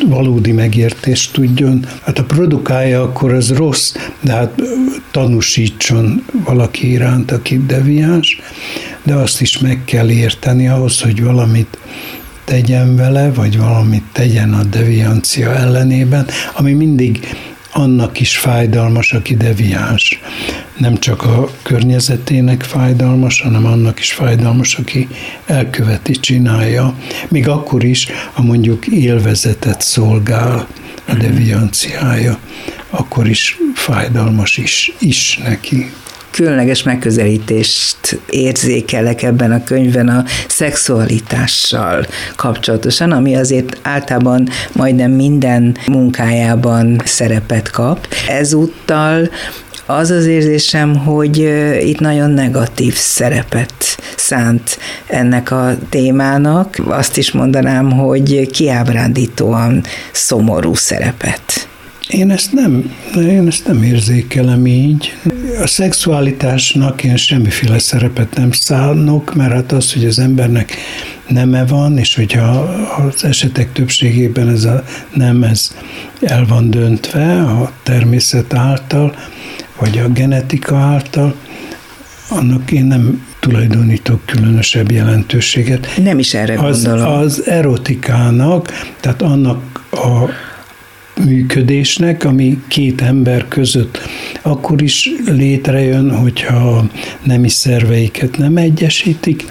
valódi 0.06 0.52
megértést 0.52 1.34
tudjon. 1.34 1.86
Hát 2.04 2.20
a 2.20 2.24
produkálja, 2.24 3.02
akkor 3.02 3.34
az 3.34 3.52
rossz, 3.52 3.96
de 4.22 4.34
hát 4.34 4.62
tanúsítson 5.12 6.24
valaki 6.44 6.92
iránt, 6.92 7.32
aki 7.32 7.66
deviáns, 7.66 8.42
de 9.04 9.14
azt 9.14 9.42
is 9.42 9.58
meg 9.58 9.82
kell 9.86 10.10
érteni 10.10 10.68
ahhoz, 10.68 11.02
hogy 11.02 11.24
valamit 11.24 11.78
tegyen 12.44 12.96
vele, 12.96 13.32
vagy 13.32 13.58
valamit 13.58 14.04
tegyen 14.12 14.54
a 14.54 14.64
deviancia 14.64 15.56
ellenében, 15.56 16.26
ami 16.54 16.74
mindig 16.74 17.20
annak 17.78 18.20
is 18.20 18.38
fájdalmas, 18.38 19.14
aki 19.14 19.36
deviáns. 19.36 20.20
Nem 20.78 20.98
csak 20.98 21.24
a 21.24 21.50
környezetének 21.62 22.64
fájdalmas, 22.64 23.42
hanem 23.42 23.66
annak 23.66 24.00
is 24.00 24.14
fájdalmas, 24.14 24.76
aki 24.76 25.08
elköveti, 25.46 26.12
csinálja. 26.12 26.96
Még 27.28 27.48
akkor 27.48 27.84
is, 27.84 28.08
ha 28.34 28.42
mondjuk 28.42 28.88
élvezetet 28.88 29.82
szolgál 29.82 30.68
a 31.08 31.14
devianciája, 31.14 32.40
akkor 32.90 33.28
is 33.28 33.58
fájdalmas 33.74 34.58
is, 34.58 34.92
is 35.00 35.40
neki 35.44 35.92
különleges 36.38 36.84
megközelítést 36.84 38.20
érzékelek 38.30 39.24
ebben 39.24 39.52
a 39.52 39.64
könyvben 39.64 40.08
a 40.08 40.24
szexualitással 40.48 42.06
kapcsolatosan, 42.36 43.12
ami 43.12 43.36
azért 43.36 43.80
általában 43.82 44.50
majdnem 44.72 45.12
minden 45.12 45.78
munkájában 45.88 47.02
szerepet 47.06 47.70
kap. 47.70 48.08
Ezúttal 48.28 49.30
az 49.86 50.10
az 50.10 50.26
érzésem, 50.26 50.96
hogy 50.96 51.38
itt 51.82 52.00
nagyon 52.00 52.30
negatív 52.30 52.94
szerepet 52.94 53.98
szánt 54.16 54.78
ennek 55.08 55.52
a 55.52 55.78
témának. 55.90 56.82
Azt 56.88 57.18
is 57.18 57.32
mondanám, 57.32 57.92
hogy 57.92 58.50
kiábrándítóan 58.52 59.84
szomorú 60.12 60.74
szerepet. 60.74 61.68
Én 62.08 62.32
ezt 62.32 62.52
nem, 62.52 62.96
én 63.16 63.48
ezt 63.48 63.68
nem 63.68 63.84
érzékelem 63.84 64.66
így. 64.66 65.16
A 65.62 65.68
szexualitásnak 65.68 67.04
én 67.04 67.16
semmiféle 67.16 67.80
szerepet 67.80 68.36
nem 68.36 68.52
szánok, 68.52 69.36
mert 69.36 69.52
hát 69.52 69.72
az, 69.72 69.94
hogy 69.94 70.06
az 70.06 70.20
embernek 70.20 70.74
neme 71.28 71.66
van, 71.66 71.98
és 71.98 72.16
hogyha 72.16 72.44
az 72.98 73.24
esetek 73.24 73.72
többségében 73.72 74.50
ez 74.50 74.64
a 74.64 74.84
nem, 75.14 75.44
ez 75.44 75.76
el 76.22 76.46
van 76.46 76.70
döntve 76.70 77.42
a 77.42 77.72
természet 77.84 78.54
által, 78.54 79.16
vagy 79.80 79.98
a 79.98 80.08
genetika 80.08 80.78
által, 80.78 81.36
annak 82.30 82.72
én 82.72 82.86
nem 82.86 83.26
tulajdonítok 83.40 84.26
különösebb 84.26 84.92
jelentőséget. 84.92 85.88
Nem 86.04 86.20
is 86.20 86.34
erre 86.34 86.60
az, 86.60 86.84
gondolom. 86.84 87.14
Az 87.14 87.48
erotikának, 87.48 88.94
tehát 89.00 89.22
annak 89.22 89.86
a 89.92 90.30
működésnek, 91.26 92.24
ami 92.24 92.62
két 92.68 93.02
ember 93.02 93.48
között 93.48 94.00
akkor 94.42 94.82
is 94.82 95.10
létrejön, 95.26 96.12
hogyha 96.18 96.86
nemi 97.24 97.50
szerveiket 97.50 98.38
nem 98.38 98.58
egyesítik, 98.58 99.46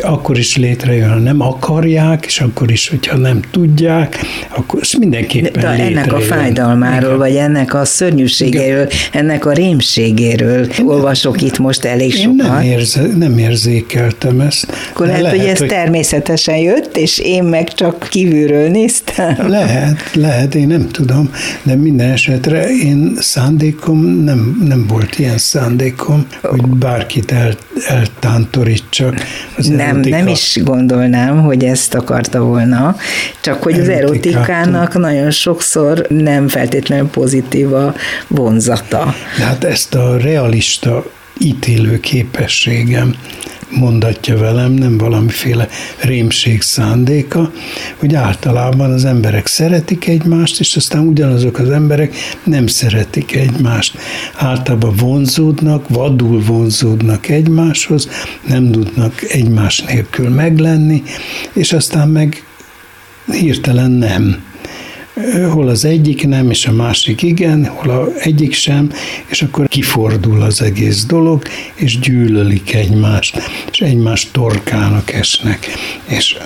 akkor 0.00 0.38
is 0.38 0.56
létrejön, 0.56 1.08
ha 1.08 1.18
nem 1.18 1.40
akarják, 1.40 2.24
és 2.26 2.40
akkor 2.40 2.70
is, 2.70 2.88
hogyha 2.88 3.16
nem 3.16 3.40
tudják, 3.50 4.18
akkor 4.56 4.80
ez 4.82 4.92
mindenképpen 4.98 5.52
De, 5.52 5.60
de 5.60 5.66
ennek 5.68 6.04
létrejön. 6.04 6.14
a 6.14 6.20
fájdalmáról, 6.20 7.04
Igen. 7.06 7.18
vagy 7.18 7.36
ennek 7.36 7.74
a 7.74 7.84
szörnyűségéről, 7.84 8.86
Igen. 8.86 8.98
ennek 9.12 9.46
a 9.46 9.52
rémségéről 9.52 10.64
én 10.64 10.86
olvasok 10.86 11.42
itt 11.42 11.58
most 11.58 11.84
elég 11.84 12.14
sokat. 12.14 12.46
Én 12.46 12.52
nem, 12.52 12.62
érze, 12.62 13.02
nem 13.18 13.38
érzékeltem 13.38 14.40
ezt. 14.40 14.72
Akkor 14.90 15.06
lehet, 15.06 15.22
lehet, 15.22 15.38
hogy 15.38 15.46
ez 15.48 15.58
hogy... 15.58 15.68
természetesen 15.68 16.56
jött, 16.56 16.96
és 16.96 17.18
én 17.18 17.42
meg 17.42 17.74
csak 17.74 18.06
kívülről 18.10 18.68
néztem. 18.68 19.36
Lehet, 19.48 20.10
lehet, 20.14 20.54
én 20.54 20.66
nem 20.66 20.88
tudom 20.88 21.09
tudom, 21.10 21.30
de 21.62 21.74
minden 21.74 22.10
esetre 22.10 22.68
én 22.68 23.16
szándékom, 23.18 24.04
nem, 24.04 24.62
nem 24.64 24.86
volt 24.86 25.18
ilyen 25.18 25.38
szándékom, 25.38 26.26
hogy 26.42 26.66
bárkit 26.66 27.32
el, 27.32 27.54
eltántorítsak. 27.88 29.14
Az 29.56 29.66
nem, 29.66 29.78
erotika. 29.78 30.16
nem 30.16 30.26
is 30.26 30.58
gondolnám, 30.62 31.42
hogy 31.42 31.64
ezt 31.64 31.94
akarta 31.94 32.40
volna, 32.40 32.96
csak 33.40 33.62
hogy 33.62 33.80
az 33.80 33.88
erotikának 33.88 34.98
nagyon 34.98 35.30
sokszor 35.30 36.06
nem 36.08 36.48
feltétlenül 36.48 37.08
pozitív 37.08 37.72
a 37.72 37.94
vonzata. 38.26 39.14
De 39.38 39.44
hát 39.44 39.64
ezt 39.64 39.94
a 39.94 40.16
realista 40.16 41.04
ítélő 41.40 42.00
képességem 42.00 43.14
mondatja 43.70 44.38
velem, 44.38 44.72
nem 44.72 44.98
valamiféle 44.98 45.68
rémség 46.00 46.62
szándéka, 46.62 47.52
hogy 47.96 48.14
általában 48.14 48.92
az 48.92 49.04
emberek 49.04 49.46
szeretik 49.46 50.06
egymást, 50.06 50.60
és 50.60 50.76
aztán 50.76 51.06
ugyanazok 51.06 51.58
az 51.58 51.70
emberek 51.70 52.14
nem 52.44 52.66
szeretik 52.66 53.34
egymást. 53.34 53.98
Általában 54.34 54.94
vonzódnak, 54.96 55.88
vadul 55.88 56.40
vonzódnak 56.40 57.28
egymáshoz, 57.28 58.08
nem 58.48 58.70
tudnak 58.70 59.22
egymás 59.22 59.80
nélkül 59.80 60.28
meglenni, 60.28 61.02
és 61.52 61.72
aztán 61.72 62.08
meg 62.08 62.44
hirtelen 63.26 63.90
nem 63.90 64.49
hol 65.50 65.68
az 65.68 65.84
egyik 65.84 66.26
nem, 66.26 66.50
és 66.50 66.66
a 66.66 66.72
másik 66.72 67.22
igen, 67.22 67.66
hol 67.66 67.90
a 67.90 68.08
egyik 68.18 68.52
sem, 68.52 68.92
és 69.26 69.42
akkor 69.42 69.68
kifordul 69.68 70.42
az 70.42 70.62
egész 70.62 71.04
dolog, 71.04 71.42
és 71.74 71.98
gyűlölik 71.98 72.74
egymást, 72.74 73.38
és 73.70 73.80
egymás 73.80 74.30
torkának 74.30 75.12
esnek, 75.12 75.66
és 76.04 76.36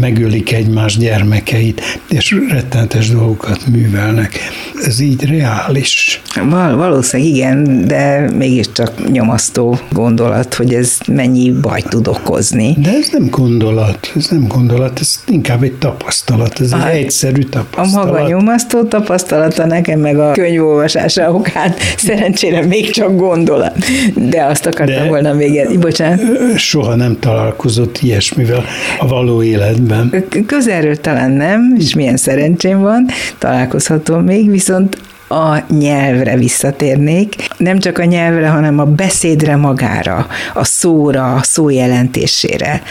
megölik 0.00 0.52
egymás 0.52 0.96
gyermekeit, 0.96 2.00
és 2.08 2.36
rettentes 2.48 3.10
dolgokat 3.10 3.66
művelnek. 3.66 4.38
Ez 4.84 5.00
így 5.00 5.24
reális. 5.24 6.20
Val- 6.48 6.76
valószínűleg 6.76 7.32
igen, 7.32 7.86
de 7.86 8.30
mégiscsak 8.36 9.10
nyomasztó 9.10 9.78
gondolat, 9.92 10.54
hogy 10.54 10.74
ez 10.74 10.98
mennyi 11.06 11.50
baj 11.52 11.82
tud 11.82 12.08
okozni. 12.08 12.76
De 12.78 12.90
ez 12.90 13.08
nem 13.12 13.28
gondolat, 13.30 14.12
ez 14.16 14.28
nem 14.28 14.46
gondolat, 14.46 15.00
ez 15.00 15.22
inkább 15.26 15.62
egy 15.62 15.74
tapasztalat, 15.74 16.60
ez 16.60 16.72
egy 16.72 16.96
egyszerű 16.96 17.42
tapasztalat 17.42 17.83
a 17.92 18.04
maga 18.04 18.26
nyomasztó 18.26 18.82
tapasztalata 18.82 19.66
nekem 19.66 20.00
meg 20.00 20.18
a 20.18 20.32
könyvolvasása 20.32 21.32
okán 21.32 21.74
szerencsére 21.96 22.66
még 22.66 22.90
csak 22.90 23.16
gondolat. 23.16 23.76
De 24.14 24.44
azt 24.44 24.66
akartam 24.66 25.02
De 25.02 25.08
volna 25.08 25.32
még, 25.32 25.78
bocsánat. 25.78 26.20
Soha 26.56 26.94
nem 26.94 27.16
találkozott 27.20 27.98
ilyesmivel 28.02 28.64
a 28.98 29.06
való 29.06 29.42
életben. 29.42 30.24
Közelről 30.46 30.96
talán 30.96 31.30
nem, 31.30 31.74
és 31.78 31.94
milyen 31.94 32.16
szerencsém 32.16 32.80
van, 32.80 33.06
találkozhatom 33.38 34.24
még, 34.24 34.50
viszont 34.50 34.98
a 35.28 35.72
nyelvre 35.78 36.36
visszatérnék. 36.36 37.34
Nem 37.56 37.78
csak 37.78 37.98
a 37.98 38.04
nyelvre, 38.04 38.48
hanem 38.48 38.78
a 38.78 38.84
beszédre 38.84 39.56
magára, 39.56 40.26
a 40.54 40.64
szóra, 40.64 41.34
a 41.34 41.42
szó 41.42 41.68
jelentésére. 41.68 42.82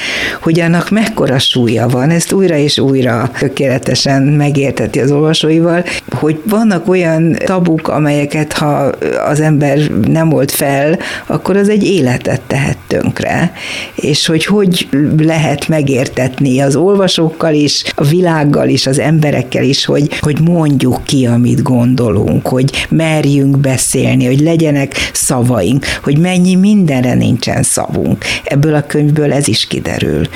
Hogy 0.42 0.60
annak 0.60 0.90
mekkora 0.90 1.40
súlya 1.40 1.88
van, 1.88 2.10
ezt 2.10 2.32
újra 2.32 2.56
és 2.56 2.78
újra 2.78 3.30
tökéletesen 3.40 4.22
megérteti 4.22 5.00
az 5.00 5.12
olvasóival, 5.12 5.84
hogy 6.12 6.42
vannak 6.46 6.88
olyan 6.88 7.36
tabuk, 7.46 7.88
amelyeket 7.88 8.54
ha 8.54 8.92
az 9.26 9.40
ember 9.40 9.78
nem 10.08 10.30
volt 10.30 10.52
fel, 10.52 11.00
akkor 11.26 11.58
az 11.58 11.70
egy 11.70 11.84
életet 11.84 12.42
tehet 12.48 12.78
tönkre. 12.88 13.54
És 13.96 14.26
hogy 14.26 14.46
hogy 14.46 14.88
lehet 15.18 15.68
megértetni 15.68 16.60
az 16.60 16.76
olvasókkal 16.76 17.54
is, 17.54 17.84
a 17.96 18.04
világgal 18.04 18.68
is, 18.68 18.88
az 18.88 19.00
emberekkel 19.00 19.64
is, 19.64 19.86
hogy, 19.86 20.20
hogy 20.20 20.40
mondjuk 20.40 21.04
ki, 21.04 21.26
amit 21.26 21.62
gondolunk 21.62 22.23
szavunk, 22.24 22.48
hogy 22.48 22.88
merjünk 22.90 23.58
beszélni, 23.58 24.26
hogy 24.26 24.40
legyenek 24.40 25.10
szavaink, 25.14 25.86
hogy 26.04 26.18
mennyi 26.18 26.56
mindenre 26.56 27.14
nincsen 27.14 27.64
szavunk. 27.64 28.26
Ebből 28.44 28.76
a 28.76 28.86
könyvből 28.86 29.34
ez 29.34 29.48
is 29.48 29.68
kiderül. 29.68 30.28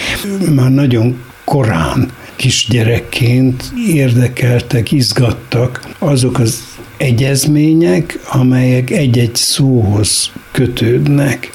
Már 0.55 0.71
nagyon 0.71 1.17
korán 1.43 2.11
kisgyerekként 2.35 3.63
érdekeltek, 3.87 4.91
izgattak 4.91 5.81
azok 5.99 6.39
az 6.39 6.63
egyezmények, 6.97 8.19
amelyek 8.31 8.89
egy-egy 8.89 9.35
szóhoz 9.35 10.31
kötődnek, 10.51 11.51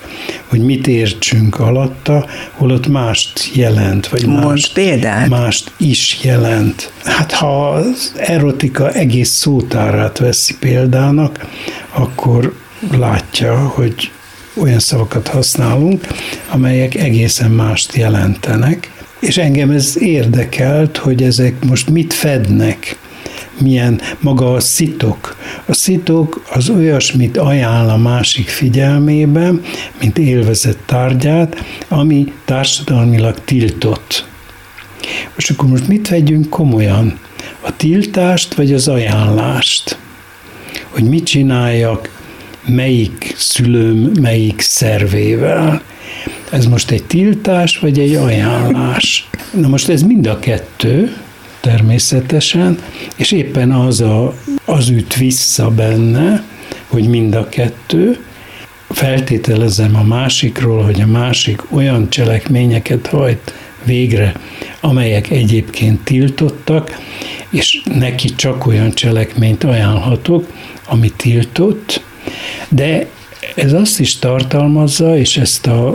hogy 0.47 0.61
mit 0.61 0.87
értsünk 0.87 1.61
alatta, 1.61 2.27
holott 2.53 2.87
mást 2.87 3.51
jelent, 3.55 4.09
vagy 4.09 4.27
mást, 4.27 4.73
példát. 4.73 5.29
mást 5.29 5.73
is 5.77 6.19
jelent. 6.23 6.93
Hát 7.05 7.33
ha 7.33 7.69
az 7.69 8.13
erotika 8.17 8.91
egész 8.91 9.31
szótárát 9.31 10.19
veszi 10.19 10.57
példának, 10.59 11.47
akkor 11.93 12.55
látja, 12.91 13.69
hogy 13.69 14.11
olyan 14.55 14.79
szavakat 14.79 15.29
használunk, 15.29 16.07
amelyek 16.51 16.95
egészen 16.95 17.51
mást 17.51 17.95
jelentenek, 17.95 18.91
és 19.19 19.37
engem 19.37 19.71
ez 19.71 20.01
érdekelt, 20.01 20.97
hogy 20.97 21.23
ezek 21.23 21.65
most 21.65 21.91
mit 21.91 22.13
fednek 22.13 22.97
milyen 23.63 24.01
maga 24.21 24.53
a 24.53 24.61
szitok. 24.61 25.37
A 25.67 25.75
szitok 25.75 26.45
az 26.53 26.69
olyasmit 26.69 27.37
ajánl 27.37 27.89
a 27.89 27.97
másik 27.97 28.49
figyelmébe, 28.49 29.53
mint 30.01 30.19
élvezett 30.19 30.79
tárgyát, 30.87 31.65
ami 31.89 32.33
társadalmilag 32.45 33.45
tiltott. 33.45 34.27
Most 35.35 35.51
akkor 35.51 35.69
most 35.69 35.89
mit 35.89 36.09
vegyünk 36.09 36.49
komolyan? 36.49 37.19
A 37.61 37.77
tiltást 37.77 38.55
vagy 38.55 38.73
az 38.73 38.89
ajánlást? 38.89 39.99
Hogy 40.91 41.05
mit 41.05 41.25
csináljak, 41.25 42.21
melyik 42.67 43.35
szülőm, 43.37 44.11
melyik 44.21 44.61
szervével? 44.61 45.83
Ez 46.51 46.67
most 46.67 46.91
egy 46.91 47.05
tiltás, 47.05 47.79
vagy 47.79 47.99
egy 47.99 48.15
ajánlás? 48.15 49.29
Na 49.53 49.69
most 49.69 49.89
ez 49.89 50.03
mind 50.03 50.27
a 50.27 50.39
kettő, 50.39 51.17
természetesen, 51.63 52.79
és 53.17 53.33
éppen 53.33 53.73
az, 53.73 54.01
a, 54.01 54.35
az 54.65 54.89
üt 54.89 55.17
vissza 55.17 55.71
benne, 55.71 56.45
hogy 56.87 57.09
mind 57.09 57.35
a 57.35 57.49
kettő, 57.49 58.19
feltételezem 58.89 59.97
a 59.97 60.03
másikról, 60.03 60.83
hogy 60.83 61.01
a 61.01 61.07
másik 61.07 61.63
olyan 61.71 62.11
cselekményeket 62.11 63.07
hajt 63.07 63.55
végre, 63.85 64.35
amelyek 64.81 65.31
egyébként 65.31 66.05
tiltottak, 66.05 67.01
és 67.51 67.83
neki 67.99 68.35
csak 68.35 68.67
olyan 68.67 68.91
cselekményt 68.91 69.65
ajánlhatok, 69.65 70.47
ami 70.87 71.13
tiltott, 71.17 72.03
de 72.69 73.07
ez 73.55 73.73
azt 73.73 74.01
is 74.01 74.19
tartalmazza, 74.19 75.17
és 75.17 75.37
ezt 75.37 75.67
a 75.67 75.95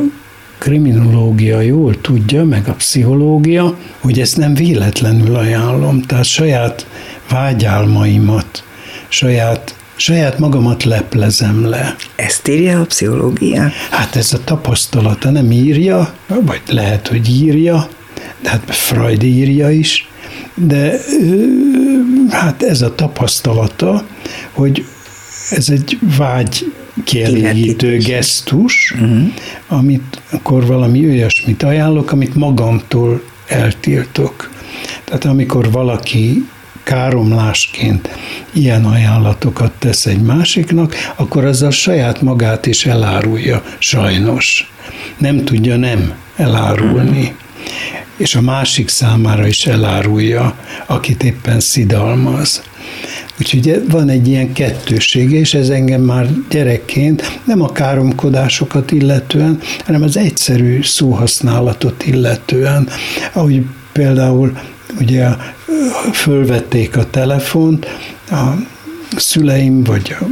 kriminológia 0.57 1.61
jól 1.61 2.01
tudja, 2.01 2.45
meg 2.45 2.67
a 2.67 2.73
pszichológia, 2.73 3.77
hogy 3.99 4.19
ezt 4.19 4.37
nem 4.37 4.53
véletlenül 4.53 5.35
ajánlom, 5.35 6.01
tehát 6.01 6.25
saját 6.25 6.87
vágyálmaimat, 7.29 8.63
saját 9.07 9.75
saját 9.99 10.39
magamat 10.39 10.83
leplezem 10.83 11.65
le. 11.65 11.95
Ezt 12.15 12.47
írja 12.47 12.79
a 12.79 12.85
pszichológia? 12.85 13.71
Hát 13.91 14.15
ez 14.15 14.33
a 14.33 14.43
tapasztalata 14.43 15.29
nem 15.29 15.51
írja, 15.51 16.13
vagy 16.27 16.61
lehet, 16.67 17.07
hogy 17.07 17.29
írja, 17.29 17.87
de 18.41 18.49
hát 18.49 18.75
Freud 18.75 19.23
írja 19.23 19.69
is, 19.69 20.07
de 20.53 20.99
hát 22.29 22.63
ez 22.63 22.81
a 22.81 22.95
tapasztalata, 22.95 24.05
hogy 24.51 24.85
ez 25.49 25.69
egy 25.69 25.99
vágy 26.17 26.73
kielégítő 27.03 27.97
gesztus, 27.97 28.93
uh-huh. 28.95 29.33
amit 29.67 30.21
akkor 30.29 30.65
valami 30.65 31.05
olyasmit 31.07 31.63
ajánlok, 31.63 32.11
amit 32.11 32.35
magamtól 32.35 33.21
eltiltok. 33.47 34.51
Tehát 35.03 35.25
amikor 35.25 35.71
valaki 35.71 36.47
káromlásként 36.83 38.09
ilyen 38.53 38.85
ajánlatokat 38.85 39.71
tesz 39.79 40.05
egy 40.05 40.21
másiknak, 40.21 40.95
akkor 41.15 41.45
a 41.45 41.71
saját 41.71 42.21
magát 42.21 42.65
is 42.65 42.85
elárulja, 42.85 43.63
sajnos. 43.77 44.71
Nem 45.17 45.43
tudja 45.45 45.75
nem 45.75 46.13
elárulni. 46.35 47.35
És 48.17 48.35
a 48.35 48.41
másik 48.41 48.89
számára 48.89 49.47
is 49.47 49.65
elárulja, 49.65 50.57
akit 50.85 51.23
éppen 51.23 51.59
szidalmaz. 51.59 52.61
Úgyhogy 53.39 53.89
van 53.89 54.09
egy 54.09 54.27
ilyen 54.27 54.53
kettőség, 54.53 55.31
és 55.31 55.53
ez 55.53 55.69
engem 55.69 56.01
már 56.01 56.27
gyerekként 56.49 57.39
nem 57.45 57.61
a 57.61 57.71
káromkodásokat 57.71 58.91
illetően, 58.91 59.59
hanem 59.85 60.03
az 60.03 60.17
egyszerű 60.17 60.81
szóhasználatot 60.83 62.05
illetően, 62.05 62.89
ahogy 63.33 63.65
például 63.91 64.57
ugye 64.99 65.27
fölvették 66.13 66.97
a 66.97 67.09
telefont, 67.09 67.87
a 68.29 68.51
szüleim 69.17 69.83
vagy 69.83 70.15
a 70.19 70.25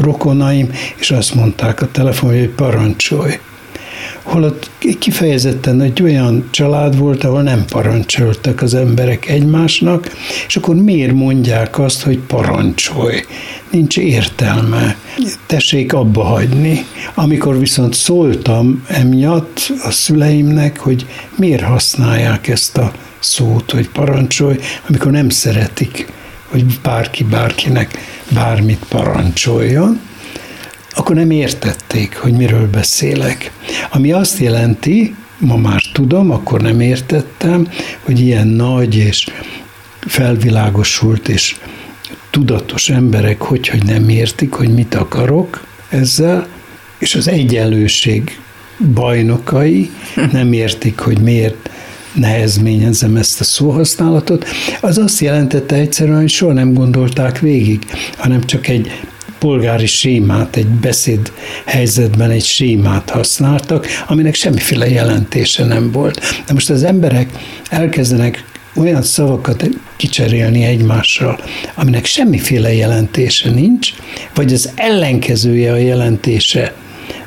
rokonaim, 0.00 0.70
és 0.96 1.10
azt 1.10 1.34
mondták 1.34 1.82
a 1.82 1.90
telefon, 1.90 2.30
hogy 2.30 2.48
parancsolj 2.48 3.38
holott 4.28 4.70
kifejezetten 4.98 5.80
egy 5.80 6.02
olyan 6.02 6.48
család 6.50 6.98
volt, 6.98 7.24
ahol 7.24 7.42
nem 7.42 7.64
parancsoltak 7.70 8.62
az 8.62 8.74
emberek 8.74 9.28
egymásnak, 9.28 10.16
és 10.46 10.56
akkor 10.56 10.74
miért 10.74 11.12
mondják 11.12 11.78
azt, 11.78 12.02
hogy 12.02 12.18
parancsolj? 12.18 13.24
Nincs 13.70 13.96
értelme. 13.96 14.96
Tessék 15.46 15.92
abba 15.92 16.22
hagyni. 16.22 16.84
Amikor 17.14 17.58
viszont 17.58 17.94
szóltam 17.94 18.84
emiatt 18.86 19.72
a 19.84 19.90
szüleimnek, 19.90 20.78
hogy 20.78 21.06
miért 21.36 21.62
használják 21.62 22.48
ezt 22.48 22.78
a 22.78 22.92
szót, 23.18 23.70
hogy 23.70 23.88
parancsolj, 23.88 24.58
amikor 24.88 25.10
nem 25.10 25.28
szeretik, 25.28 26.12
hogy 26.50 26.64
bárki 26.82 27.24
bárkinek 27.24 27.98
bármit 28.34 28.84
parancsoljon, 28.88 30.00
akkor 30.90 31.16
nem 31.16 31.30
értették, 31.30 32.16
hogy 32.16 32.32
miről 32.32 32.70
beszélek. 32.70 33.52
Ami 33.90 34.12
azt 34.12 34.38
jelenti, 34.38 35.14
ma 35.38 35.56
már 35.56 35.82
tudom, 35.92 36.30
akkor 36.30 36.60
nem 36.60 36.80
értettem, 36.80 37.68
hogy 38.02 38.20
ilyen 38.20 38.46
nagy 38.46 38.96
és 38.96 39.26
felvilágosult 40.00 41.28
és 41.28 41.56
tudatos 42.30 42.88
emberek 42.88 43.42
hogy, 43.42 43.68
hogy 43.68 43.84
nem 43.84 44.08
értik, 44.08 44.52
hogy 44.52 44.74
mit 44.74 44.94
akarok 44.94 45.66
ezzel, 45.88 46.46
és 46.98 47.14
az 47.14 47.28
egyenlőség 47.28 48.40
bajnokai 48.94 49.90
nem 50.32 50.52
értik, 50.52 50.98
hogy 50.98 51.18
miért 51.18 51.70
nehezményezem 52.12 53.16
ezt 53.16 53.40
a 53.40 53.44
szóhasználatot, 53.44 54.46
az 54.80 54.98
azt 54.98 55.20
jelentette 55.20 55.74
egyszerűen, 55.76 56.18
hogy 56.18 56.28
soha 56.28 56.52
nem 56.52 56.72
gondolták 56.72 57.38
végig, 57.38 57.84
hanem 58.16 58.44
csak 58.44 58.68
egy 58.68 58.90
polgári 59.38 59.86
sémát, 59.86 60.56
egy 60.56 60.66
beszéd 60.66 61.32
helyzetben 61.64 62.30
egy 62.30 62.44
sémát 62.44 63.10
használtak, 63.10 63.86
aminek 64.06 64.34
semmiféle 64.34 64.88
jelentése 64.88 65.64
nem 65.64 65.90
volt. 65.92 66.20
De 66.46 66.52
most 66.52 66.70
az 66.70 66.84
emberek 66.84 67.30
elkezdenek 67.70 68.44
olyan 68.74 69.02
szavakat 69.02 69.68
kicserélni 69.96 70.64
egymással, 70.64 71.40
aminek 71.74 72.04
semmiféle 72.04 72.74
jelentése 72.74 73.50
nincs, 73.50 73.90
vagy 74.34 74.52
az 74.52 74.70
ellenkezője 74.74 75.72
a 75.72 75.76
jelentése 75.76 76.74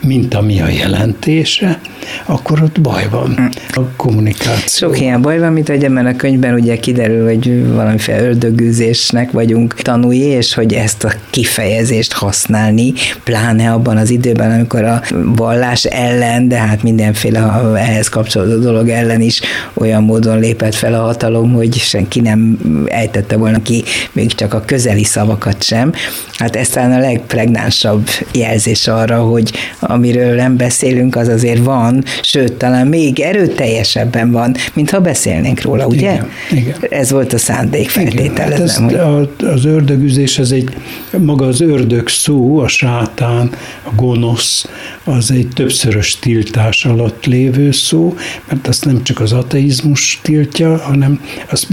mint 0.01 0.33
ami 0.33 0.61
a 0.61 0.67
jelentése, 0.67 1.79
akkor 2.25 2.61
ott 2.61 2.81
baj 2.81 3.07
van 3.09 3.49
a 3.73 3.81
kommunikáció. 3.95 4.87
Sok 4.87 4.99
ilyen 4.99 5.21
baj 5.21 5.39
van, 5.39 5.53
mint 5.53 5.67
hogy 5.67 5.83
ebben 5.83 6.05
a 6.05 6.15
könyvben 6.15 6.53
ugye 6.53 6.79
kiderül, 6.79 7.25
hogy 7.25 7.67
valamiféle 7.73 8.21
ördögűzésnek 8.21 9.31
vagyunk 9.31 9.73
tanúi, 9.73 10.19
és 10.19 10.53
hogy 10.53 10.73
ezt 10.73 11.03
a 11.03 11.11
kifejezést 11.29 12.13
használni, 12.13 12.93
pláne 13.23 13.71
abban 13.71 13.97
az 13.97 14.09
időben, 14.09 14.51
amikor 14.51 14.83
a 14.83 15.01
vallás 15.35 15.83
ellen, 15.83 16.47
de 16.47 16.57
hát 16.57 16.83
mindenféle 16.83 17.61
ehhez 17.75 18.09
kapcsolódó 18.09 18.57
dolog 18.57 18.89
ellen 18.89 19.21
is 19.21 19.41
olyan 19.73 20.03
módon 20.03 20.39
lépett 20.39 20.75
fel 20.75 20.93
a 20.93 21.01
hatalom, 21.01 21.53
hogy 21.53 21.75
senki 21.75 22.19
nem 22.19 22.59
ejtette 22.85 23.37
volna 23.37 23.61
ki 23.61 23.83
még 24.11 24.35
csak 24.35 24.53
a 24.53 24.63
közeli 24.65 25.03
szavakat 25.03 25.63
sem. 25.63 25.93
Hát 26.37 26.55
ez 26.55 26.69
talán 26.69 26.91
a 26.91 26.99
legpregnánsabb 26.99 28.07
jelzés 28.33 28.87
arra, 28.87 29.21
hogy 29.21 29.51
amiről 29.91 30.35
nem 30.35 30.57
beszélünk, 30.57 31.15
az 31.15 31.27
azért 31.27 31.63
van, 31.63 32.03
sőt, 32.21 32.53
talán 32.53 32.87
még 32.87 33.19
erőteljesebben 33.19 34.31
van, 34.31 34.55
mintha 34.73 34.99
beszélnénk 34.99 35.61
róla, 35.61 35.85
ugye? 35.85 36.11
Igen, 36.11 36.29
igen. 36.51 36.75
Ez 36.89 37.11
volt 37.11 37.33
a 37.33 37.37
szándék, 37.37 37.89
feltételezem. 37.89 38.89
Hát 38.89 39.01
hogy... 39.01 39.47
az 39.47 39.65
ördögüzés, 39.65 40.39
az 40.39 40.51
egy, 40.51 40.69
maga 41.17 41.45
az 41.45 41.61
ördög 41.61 42.07
szó, 42.07 42.59
a 42.59 42.67
sátán, 42.67 43.49
a 43.83 43.95
gonosz, 43.95 44.65
az 45.03 45.31
egy 45.31 45.47
többszörös 45.53 46.19
tiltás 46.19 46.85
alatt 46.85 47.25
lévő 47.25 47.71
szó, 47.71 48.15
mert 48.49 48.67
azt 48.67 48.85
nem 48.85 49.03
csak 49.03 49.19
az 49.19 49.31
ateizmus 49.31 50.19
tiltja, 50.21 50.77
hanem 50.77 51.21
az 51.49 51.67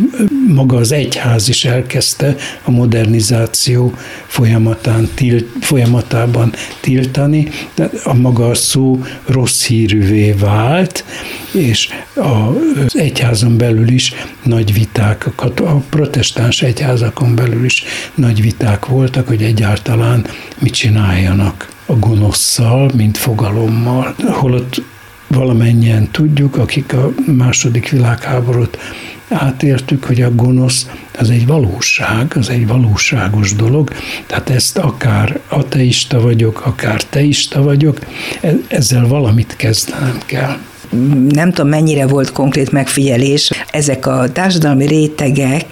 maga 0.48 0.76
az 0.76 0.92
egyház 0.92 1.48
is 1.48 1.64
elkezdte 1.64 2.36
a 2.62 2.70
modernizáció 2.70 3.92
folyamatán, 4.26 5.08
tilt, 5.14 5.46
folyamatában 5.60 6.52
tiltani, 6.80 7.48
de 7.74 7.90
a 8.08 8.14
maga 8.14 8.48
a 8.48 8.54
szó 8.54 9.04
rossz 9.26 9.66
hírűvé 9.66 10.32
vált, 10.32 11.04
és 11.52 11.88
az 12.14 12.96
egyházon 12.98 13.56
belül 13.56 13.88
is 13.88 14.12
nagy 14.42 14.72
viták, 14.72 15.26
a 15.56 15.82
protestáns 15.88 16.62
egyházakon 16.62 17.34
belül 17.34 17.64
is 17.64 17.84
nagy 18.14 18.42
viták 18.42 18.86
voltak, 18.86 19.28
hogy 19.28 19.42
egyáltalán 19.42 20.26
mit 20.58 20.74
csináljanak 20.74 21.72
a 21.86 21.92
gonoszszal, 21.92 22.90
mint 22.96 23.16
fogalommal. 23.16 24.14
Holott 24.26 24.82
valamennyien 25.26 26.10
tudjuk, 26.10 26.56
akik 26.56 26.92
a 26.92 27.12
második 27.36 27.88
világháborút 27.88 28.78
átértük, 29.28 30.04
hogy 30.04 30.22
a 30.22 30.34
gonosz 30.34 30.86
az 31.18 31.30
egy 31.30 31.46
valóság, 31.46 32.32
az 32.36 32.48
egy 32.48 32.66
valóságos 32.66 33.54
dolog, 33.54 33.92
tehát 34.26 34.50
ezt 34.50 34.78
akár 34.78 35.40
ateista 35.48 36.20
vagyok, 36.20 36.66
akár 36.66 37.02
teista 37.02 37.62
vagyok, 37.62 37.98
e- 38.40 38.58
ezzel 38.68 39.06
valamit 39.06 39.56
kezdenem 39.56 40.18
kell 40.26 40.56
nem 41.28 41.52
tudom 41.52 41.70
mennyire 41.70 42.06
volt 42.06 42.32
konkrét 42.32 42.72
megfigyelés, 42.72 43.50
ezek 43.70 44.06
a 44.06 44.32
társadalmi 44.32 44.86
rétegek 44.86 45.64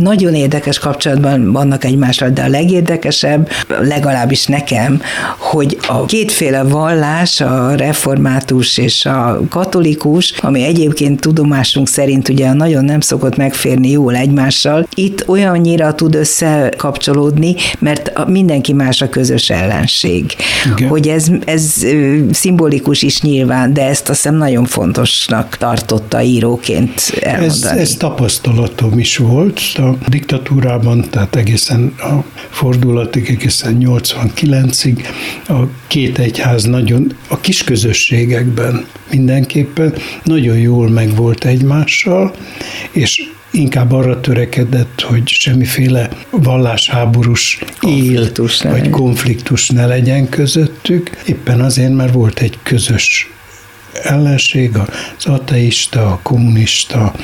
nagyon 0.00 0.34
érdekes 0.34 0.78
kapcsolatban 0.78 1.52
vannak 1.52 1.84
egymással, 1.84 2.30
de 2.30 2.42
a 2.42 2.48
legérdekesebb, 2.48 3.48
legalábbis 3.80 4.46
nekem, 4.46 5.00
hogy 5.38 5.78
a 5.88 6.04
kétféle 6.04 6.62
vallás, 6.62 7.40
a 7.40 7.74
református 7.74 8.78
és 8.78 9.06
a 9.06 9.40
katolikus, 9.48 10.34
ami 10.40 10.62
egyébként 10.62 11.20
tudomásunk 11.20 11.88
szerint 11.88 12.28
ugye 12.28 12.52
nagyon 12.52 12.84
nem 12.84 13.00
szokott 13.00 13.36
megférni 13.36 13.90
jól 13.90 14.14
egymással, 14.16 14.86
itt 14.94 15.28
olyannyira 15.28 15.94
tud 15.94 16.14
összekapcsolódni, 16.14 17.54
mert 17.78 18.26
mindenki 18.26 18.72
más 18.72 19.02
a 19.02 19.08
közös 19.08 19.50
ellenség. 19.50 20.34
Igen. 20.76 20.88
Hogy 20.88 21.08
ez, 21.08 21.26
ez 21.44 21.86
szimbolikus 22.32 23.02
is 23.02 23.22
nyilván, 23.22 23.72
de 23.72 23.86
ezt 23.86 24.08
azt 24.08 24.22
hiszem 24.22 24.38
nagyon 24.38 24.53
nagyon 24.54 24.68
fontosnak 24.68 25.56
tartotta 25.56 26.22
íróként 26.22 27.12
elmondani. 27.20 27.72
Ez, 27.72 27.78
ez 27.78 27.96
tapasztalatom 27.96 28.98
is 28.98 29.16
volt 29.16 29.60
a 29.76 29.96
diktatúrában, 30.08 31.10
tehát 31.10 31.36
egészen 31.36 31.94
a 31.98 32.24
fordulatig, 32.50 33.28
egészen 33.28 33.76
89-ig 33.80 35.04
a 35.48 35.54
két 35.86 36.18
egyház 36.18 36.64
nagyon 36.64 37.16
a 37.28 37.40
kis 37.40 37.64
közösségekben 37.64 38.86
mindenképpen 39.10 39.94
nagyon 40.24 40.58
jól 40.58 40.88
megvolt 40.88 41.44
egymással, 41.44 42.34
és 42.90 43.22
inkább 43.50 43.92
arra 43.92 44.20
törekedett, 44.20 45.00
hogy 45.00 45.28
semmiféle 45.28 46.08
vallásháborús 46.30 47.58
konfliktus 47.78 48.60
él, 48.60 48.70
vagy 48.70 48.78
legyen. 48.78 48.90
konfliktus 48.90 49.68
ne 49.68 49.86
legyen 49.86 50.28
közöttük, 50.28 51.10
éppen 51.26 51.60
azért, 51.60 51.94
mert 51.94 52.12
volt 52.12 52.40
egy 52.40 52.58
közös 52.62 53.28
ellenség, 54.02 54.76
az 54.76 55.26
ateista, 55.26 56.06
a 56.06 56.20
kommunista, 56.22 57.14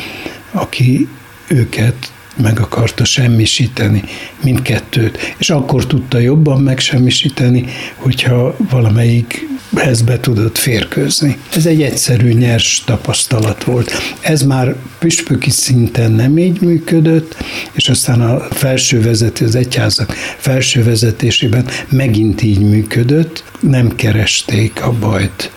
aki 0.53 1.09
őket 1.49 2.12
meg 2.37 2.61
akarta 2.61 3.05
semmisíteni, 3.05 4.05
mindkettőt. 4.43 5.35
És 5.39 5.51
akkor 5.51 5.87
tudta 5.87 6.18
jobban 6.18 6.61
megsemmisíteni, 6.61 7.64
hogyha 7.97 8.57
valamelyikhez 8.71 10.03
be 10.05 10.21
tudott 10.21 10.59
férkőzni. 10.59 11.37
Ez 11.55 11.66
egy 11.66 11.83
egyszerű, 11.83 12.33
nyers 12.33 12.83
tapasztalat 12.85 13.64
volt. 13.64 13.93
Ez 14.21 14.43
már 14.43 14.77
püspöki 14.99 15.51
szinten 15.51 16.12
nem 16.12 16.39
így 16.39 16.61
működött, 16.61 17.37
és 17.73 17.89
aztán 17.89 18.21
a 18.21 18.39
felső 18.51 19.03
vezető, 19.03 19.45
az 19.45 19.55
egyházak 19.55 20.12
felső 20.39 20.85
vezetésében 20.85 21.66
megint 21.89 22.43
így 22.43 22.61
működött, 22.61 23.45
nem 23.61 23.95
keresték 23.95 24.83
a 24.83 24.93
bajt 24.93 25.51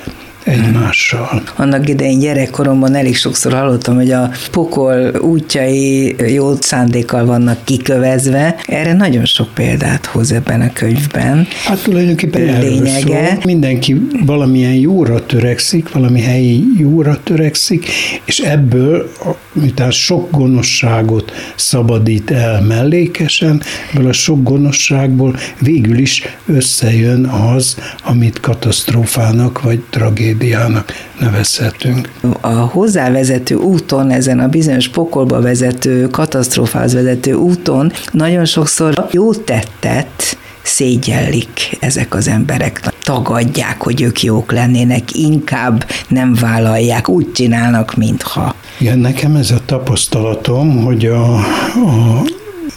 egymással. 0.44 1.44
Annak 1.56 1.90
idején 1.90 2.20
gyerekkoromban 2.20 2.96
elég 2.96 3.16
sokszor 3.16 3.54
hallottam, 3.54 3.96
hogy 3.96 4.12
a 4.12 4.32
pokol 4.52 5.16
útjai 5.22 6.16
jó 6.34 6.54
szándékkal 6.60 7.26
vannak 7.26 7.58
kikövezve. 7.64 8.56
Erre 8.66 8.94
nagyon 8.94 9.26
sok 9.26 9.54
példát 9.54 10.06
hoz 10.06 10.32
ebben 10.32 10.62
a 10.62 10.74
könyvben. 10.74 11.48
Hát 11.66 11.84
tulajdonképpen 11.84 12.60
lényege. 12.60 13.26
Szól. 13.26 13.42
Mindenki 13.46 14.08
valamilyen 14.26 14.74
jóra 14.74 15.26
törekszik, 15.26 15.92
valami 15.92 16.22
helyi 16.22 16.64
jóra 16.78 17.20
törekszik, 17.24 17.88
és 18.26 18.40
ebből, 18.40 19.12
miután 19.54 19.92
sok 19.92 20.32
gonoszságot 20.32 21.32
szabadít 21.56 22.32
el 22.32 22.62
mellékesen, 22.62 23.62
ebből 23.94 24.08
a 24.08 24.14
sok 24.14 24.44
gonoszságból 24.44 25.36
végül 25.60 25.98
is 25.98 26.22
összejön 26.46 27.26
az, 27.26 27.78
amit 28.04 28.40
katasztrófának 28.40 29.62
vagy 29.62 29.80
tragédiának 29.90 30.32
tragédiának 30.34 30.92
nevezhetünk. 31.20 32.10
A 32.42 32.48
hozzávezető 32.48 33.56
úton, 33.56 34.10
ezen 34.10 34.40
a 34.40 34.48
bizonyos 34.48 34.88
pokolba 34.88 35.42
vezető, 35.42 36.08
katasztrófához 36.08 36.94
vezető 36.94 37.34
úton 37.34 37.92
nagyon 38.12 38.46
sokszor 38.46 39.08
jót 39.12 39.42
tettet, 39.42 40.38
szégyellik 40.62 41.78
ezek 41.80 42.16
az 42.16 42.28
emberek, 42.28 42.82
tagadják, 43.04 43.82
hogy 43.82 44.02
ők 44.02 44.24
jók 44.24 44.52
lennének, 44.52 45.16
inkább 45.16 45.86
nem 46.08 46.34
vállalják, 46.34 47.10
úgy 47.10 47.32
csinálnak, 47.32 47.96
mintha. 47.96 48.56
Igen, 48.78 49.00
nekem 49.00 49.36
ez 49.36 49.52
a 49.52 49.60
tapasztalatom, 49.66 50.84
hogy 50.84 51.06
a, 51.06 51.34
a, 51.36 52.24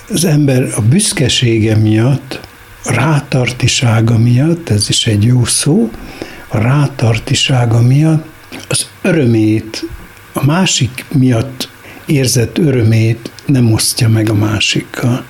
az 0.08 0.24
ember 0.24 0.68
a 0.76 0.80
büszkesége 0.80 1.76
miatt, 1.76 2.40
rátartisága 2.84 4.18
miatt, 4.18 4.70
ez 4.70 4.88
is 4.88 5.06
egy 5.06 5.24
jó 5.24 5.44
szó, 5.44 5.90
a 6.48 6.58
rátartisága 6.58 7.80
miatt 7.80 8.24
az 8.68 8.86
örömét, 9.02 9.84
a 10.32 10.44
másik 10.44 11.04
miatt 11.12 11.68
érzett 12.06 12.58
örömét 12.58 13.30
nem 13.46 13.72
osztja 13.72 14.08
meg 14.08 14.30
a 14.30 14.34
másikkal. 14.34 15.24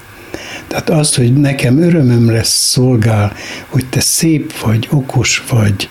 Tehát 0.67 0.91
az, 0.91 1.15
hogy 1.15 1.35
nekem 1.35 1.83
örömömre 1.83 2.43
szolgál, 2.43 3.33
hogy 3.69 3.87
te 3.87 4.01
szép 4.01 4.59
vagy, 4.59 4.89
okos 4.91 5.45
vagy, 5.49 5.89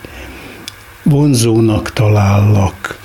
vonzónak 1.03 1.93
talállak, 1.93 2.99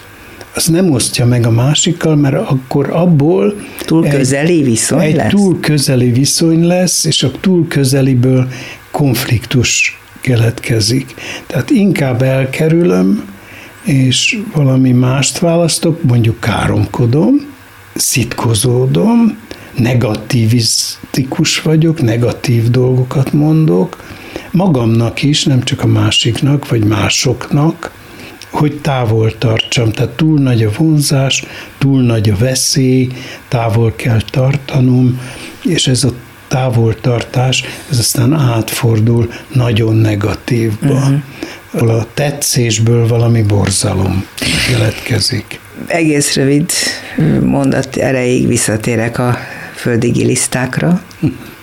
az 0.55 0.66
nem 0.66 0.91
osztja 0.91 1.27
meg 1.27 1.47
a 1.47 1.51
másikkal, 1.51 2.16
mert 2.16 2.35
akkor 2.35 2.91
abból 2.91 3.55
túl 3.79 4.09
közeli 4.09 4.62
viszony 4.62 5.01
egy 5.01 5.14
lesz. 5.14 5.31
túl 5.31 5.61
közeli 5.61 6.11
viszony 6.11 6.66
lesz, 6.66 7.05
és 7.05 7.23
a 7.23 7.31
túl 7.41 7.68
közeliből 7.68 8.49
konfliktus 8.91 10.00
keletkezik. 10.21 11.14
Tehát 11.47 11.71
inkább 11.71 12.23
elkerülöm, 12.23 13.25
és 13.83 14.41
valami 14.55 14.93
mást 14.93 15.39
választok, 15.39 16.03
mondjuk 16.03 16.41
káromkodom, 16.41 17.35
szitkozódom, 17.95 19.39
negativisztikus 19.77 21.62
vagyok, 21.62 22.03
negatív 22.03 22.71
dolgokat 22.71 23.33
mondok, 23.33 24.03
magamnak 24.51 25.23
is, 25.23 25.45
nem 25.45 25.62
csak 25.62 25.83
a 25.83 25.87
másiknak, 25.87 26.68
vagy 26.68 26.85
másoknak, 26.85 27.93
hogy 28.51 28.81
távol 28.81 29.39
tartsam. 29.39 29.93
Tehát 29.93 30.11
túl 30.11 30.39
nagy 30.39 30.62
a 30.62 30.71
vonzás, 30.77 31.45
túl 31.79 32.03
nagy 32.03 32.31
a 32.31 32.37
veszély, 32.37 33.09
távol 33.49 33.93
kell 33.97 34.21
tartanom, 34.31 35.21
és 35.64 35.87
ez 35.87 36.05
a 36.05 36.12
távoltartás, 36.51 37.65
ez 37.91 37.99
aztán 37.99 38.33
átfordul 38.33 39.33
nagyon 39.53 39.95
negatívba. 39.95 40.93
Uh-huh. 41.73 41.99
A 41.99 42.07
tetszésből 42.15 43.07
valami 43.07 43.43
borzalom 43.43 44.27
keletkezik. 44.69 45.61
Egész 45.87 46.35
rövid 46.35 46.71
mondat 47.43 47.97
erejéig 47.97 48.47
visszatérek 48.47 49.19
a 49.19 49.37
földi 49.75 50.09
gilisztákra, 50.09 51.03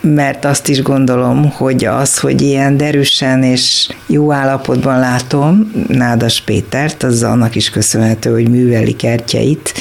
mert 0.02 0.46
azt 0.46 0.68
is 0.68 0.82
gondolom, 0.82 1.52
hogy 1.52 1.86
az, 1.86 2.20
hogy 2.20 2.42
ilyen 2.42 2.78
derűsen 2.78 3.44
és 3.44 3.88
jó 4.06 4.32
állapotban 4.32 5.00
látom 5.00 5.72
Nádas 5.88 6.42
Pétert, 6.42 7.04
az 7.04 7.24
annak 7.24 7.56
is 7.56 7.70
köszönhető, 7.70 8.32
hogy 8.32 8.50
műveli 8.50 8.96
kertjeit, 8.96 9.74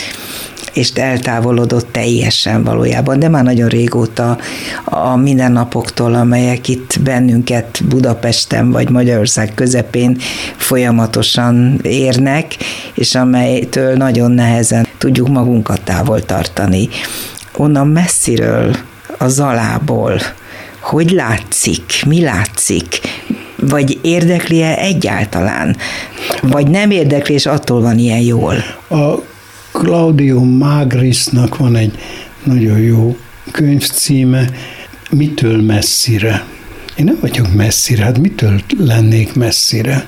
és 0.76 0.90
eltávolodott 0.90 1.92
teljesen 1.92 2.64
valójában, 2.64 3.18
de 3.18 3.28
már 3.28 3.44
nagyon 3.44 3.68
régóta 3.68 4.38
a 4.84 5.16
mindennapoktól, 5.16 6.14
amelyek 6.14 6.68
itt 6.68 7.00
bennünket 7.00 7.80
Budapesten 7.88 8.70
vagy 8.70 8.90
Magyarország 8.90 9.54
közepén 9.54 10.18
folyamatosan 10.56 11.80
érnek, 11.82 12.56
és 12.94 13.14
amelytől 13.14 13.96
nagyon 13.96 14.30
nehezen 14.30 14.86
tudjuk 14.98 15.28
magunkat 15.28 15.82
távol 15.82 16.24
tartani. 16.24 16.88
Onnan 17.56 17.88
messziről, 17.88 18.76
a 19.18 19.28
zalából, 19.28 20.20
hogy 20.80 21.10
látszik, 21.10 22.02
mi 22.06 22.22
látszik, 22.22 23.00
vagy 23.56 23.98
érdekli-e 24.02 24.78
egyáltalán, 24.78 25.76
vagy 26.42 26.68
nem 26.68 26.90
érdekli, 26.90 27.34
és 27.34 27.46
attól 27.46 27.80
van 27.80 27.98
ilyen 27.98 28.20
jól? 28.20 28.54
A 28.88 29.34
Claudio 29.78 30.44
Magrisnak 30.44 31.56
van 31.56 31.76
egy 31.76 31.98
nagyon 32.44 32.78
jó 32.78 33.16
könyvcíme, 33.50 34.50
Mitől 35.10 35.62
messzire? 35.62 36.44
Én 36.96 37.04
nem 37.04 37.18
vagyok 37.20 37.54
messzire, 37.54 38.04
hát 38.04 38.18
mitől 38.18 38.60
lennék 38.78 39.34
messzire? 39.34 40.06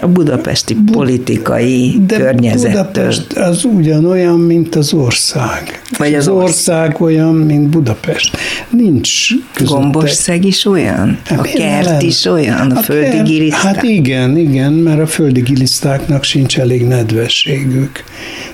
A 0.00 0.06
budapesti 0.06 0.76
politikai 0.92 2.00
De 2.06 2.16
környezettől. 2.16 2.82
Budapest 2.82 3.32
az 3.32 3.64
ugyanolyan, 3.64 4.40
mint 4.40 4.74
az 4.74 4.92
ország. 4.92 5.82
Vagy 5.98 6.14
az, 6.14 6.26
az 6.26 6.34
ország, 6.34 6.86
ország 6.86 7.00
olyan, 7.00 7.34
mint 7.34 7.68
Budapest. 7.68 8.36
Nincs 8.70 9.28
közötte. 9.54 9.80
Gombország 9.80 10.44
is 10.44 10.64
olyan? 10.64 11.18
Hát 11.24 11.38
a 11.38 11.42
kert 11.42 11.86
ellen? 11.86 12.00
is 12.00 12.24
olyan? 12.24 12.70
A, 12.70 12.78
a 12.78 12.82
földi 12.82 13.10
kert, 13.10 13.24
giliszták? 13.24 13.62
Hát 13.62 13.82
igen, 13.82 14.36
igen, 14.36 14.72
mert 14.72 15.00
a 15.00 15.06
földi 15.06 15.40
gilisztáknak 15.40 16.24
sincs 16.24 16.58
elég 16.58 16.86
nedvességük. 16.86 18.04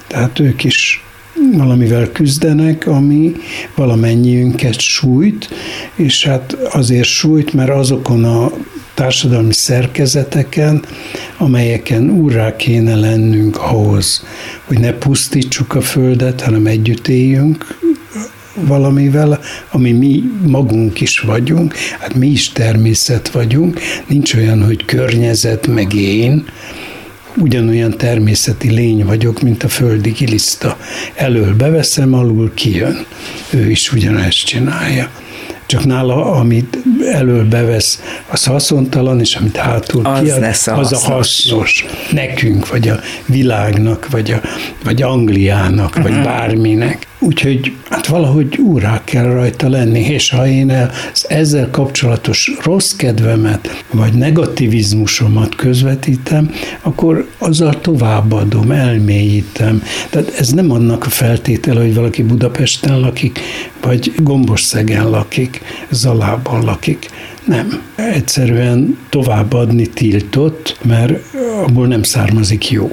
Tehát 0.06 0.38
ők 0.38 0.64
is 0.64 1.04
valamivel 1.52 2.12
küzdenek, 2.12 2.86
ami 2.86 3.32
valamennyiünket 3.74 4.80
sújt, 4.80 5.48
és 5.94 6.24
hát 6.24 6.52
azért 6.52 7.08
sújt, 7.08 7.52
mert 7.52 7.70
azokon 7.70 8.24
a 8.24 8.50
társadalmi 8.94 9.52
szerkezeteken, 9.52 10.84
amelyeken 11.36 12.10
úrrá 12.10 12.56
kéne 12.56 12.94
lennünk 12.94 13.56
ahhoz, 13.56 14.24
hogy 14.64 14.78
ne 14.78 14.92
pusztítsuk 14.92 15.74
a 15.74 15.80
Földet, 15.80 16.40
hanem 16.40 16.66
együtt 16.66 17.08
éljünk 17.08 17.80
valamivel, 18.54 19.40
ami 19.70 19.92
mi 19.92 20.22
magunk 20.46 21.00
is 21.00 21.18
vagyunk, 21.18 21.74
hát 22.00 22.14
mi 22.14 22.26
is 22.26 22.52
természet 22.52 23.28
vagyunk, 23.28 23.80
nincs 24.06 24.34
olyan, 24.34 24.64
hogy 24.64 24.84
környezet 24.84 25.66
meg 25.66 25.94
én, 25.94 26.44
ugyanolyan 27.36 27.96
természeti 27.96 28.70
lény 28.70 29.04
vagyok, 29.04 29.40
mint 29.42 29.62
a 29.62 29.68
földi 29.68 30.10
giliszta. 30.10 30.76
Elől 31.14 31.54
beveszem, 31.54 32.14
alul 32.14 32.54
kijön. 32.54 33.06
Ő 33.50 33.70
is 33.70 33.92
ugyanezt 33.92 34.44
csinálja. 34.44 35.10
csak 35.66 35.84
nála, 35.84 36.32
amit 36.32 36.78
elől 37.12 37.44
bevesz, 37.48 38.02
az 38.28 38.44
haszontalan, 38.44 39.20
és 39.20 39.34
amit 39.34 39.56
hátul 39.56 40.06
az 40.06 40.20
kiad, 40.22 40.40
lesz 40.40 40.66
a 40.66 40.78
az 40.78 40.90
hasznos. 40.90 41.10
a 41.10 41.14
hasznos. 41.14 41.86
Nekünk, 42.10 42.68
vagy 42.68 42.88
a 42.88 43.00
világnak, 43.26 44.08
vagy, 44.10 44.30
a, 44.30 44.40
vagy 44.84 45.02
Angliának, 45.02 45.88
uh-huh. 45.88 46.02
vagy 46.02 46.12
mhm. 46.12 46.22
bárminek. 46.22 47.06
Úgyhogy 47.24 47.72
hát 47.90 48.06
valahogy 48.06 48.56
úrá 48.56 49.04
kell 49.04 49.24
rajta 49.24 49.68
lenni, 49.68 50.00
és 50.00 50.30
ha 50.30 50.46
én 50.46 50.90
az 51.12 51.26
ezzel 51.28 51.70
kapcsolatos 51.70 52.50
rossz 52.64 52.92
kedvemet, 52.92 53.84
vagy 53.90 54.12
negativizmusomat 54.12 55.54
közvetítem, 55.54 56.50
akkor 56.80 57.28
azzal 57.38 57.80
továbbadom, 57.80 58.70
elmélyítem. 58.70 59.82
Tehát 60.10 60.34
ez 60.38 60.48
nem 60.52 60.70
annak 60.70 61.04
a 61.06 61.08
feltétele, 61.08 61.80
hogy 61.80 61.94
valaki 61.94 62.22
Budapesten 62.22 63.00
lakik, 63.00 63.40
vagy 63.82 64.12
Gombos-szegen 64.16 65.10
lakik, 65.10 65.60
Zalában 65.90 66.64
lakik. 66.64 67.10
Nem. 67.44 67.82
Egyszerűen 67.94 68.98
továbbadni 69.10 69.86
tiltott, 69.86 70.78
mert 70.82 71.34
abból 71.66 71.86
nem 71.86 72.02
származik 72.02 72.70
jó. 72.70 72.92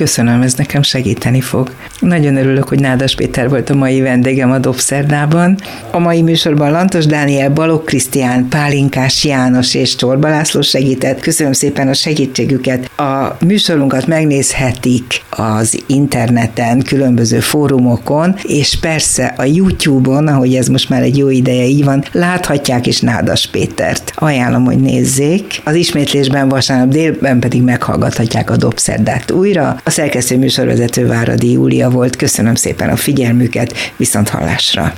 Köszönöm, 0.00 0.42
ez 0.42 0.54
nekem 0.54 0.82
segíteni 0.82 1.40
fog. 1.40 1.70
Nagyon 1.98 2.36
örülök, 2.36 2.68
hogy 2.68 2.80
Nádas 2.80 3.14
Péter 3.14 3.48
volt 3.48 3.70
a 3.70 3.74
mai 3.74 4.00
vendégem 4.00 4.50
a 4.50 4.58
Dobszerdában. 4.58 5.58
A 5.90 5.98
mai 5.98 6.22
műsorban 6.22 6.70
Lantos 6.70 7.06
Dániel, 7.06 7.50
Balog 7.50 7.84
Krisztián, 7.84 8.48
Pálinkás 8.48 9.24
János 9.24 9.74
és 9.74 9.94
Csorba 9.94 10.28
László 10.28 10.60
segített. 10.60 11.20
Köszönöm 11.20 11.52
szépen 11.52 11.88
a 11.88 11.94
segítségüket. 11.94 12.98
A 12.98 13.36
műsorunkat 13.44 14.06
megnézhetik 14.06 15.22
az 15.30 15.82
interneten, 15.86 16.82
különböző 16.82 17.40
fórumokon, 17.40 18.34
és 18.42 18.78
persze 18.80 19.34
a 19.36 19.44
YouTube-on, 19.44 20.26
ahogy 20.26 20.54
ez 20.54 20.66
most 20.66 20.88
már 20.88 21.02
egy 21.02 21.16
jó 21.16 21.28
ideje 21.28 21.64
így 21.64 21.84
van, 21.84 22.04
láthatják 22.12 22.86
is 22.86 23.00
Nádas 23.00 23.46
Pétert. 23.46 24.12
Ajánlom, 24.14 24.64
hogy 24.64 24.78
nézzék. 24.78 25.60
Az 25.64 25.74
ismétlésben 25.74 26.48
vasárnap 26.48 26.88
délben 26.88 27.40
pedig 27.40 27.62
meghallgathatják 27.62 28.50
a 28.50 28.56
Dobszerdát 28.56 29.30
újra. 29.30 29.80
A 29.90 29.92
szerkesztő 29.92 30.38
műsorvezető 30.38 31.06
Váradi 31.06 31.52
Júlia 31.52 31.90
volt. 31.90 32.16
Köszönöm 32.16 32.54
szépen 32.54 32.88
a 32.88 32.96
figyelmüket, 32.96 33.74
viszont 33.96 34.28
hallásra. 34.28 34.92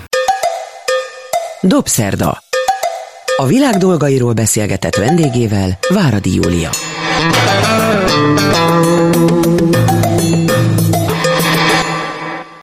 Dobszerda. 1.60 2.42
A 3.36 3.46
világ 3.46 3.76
dolgairól 3.76 4.32
beszélgetett 4.32 4.96
vendégével 4.96 5.78
Váradi 5.88 6.34
Júlia. 6.34 6.70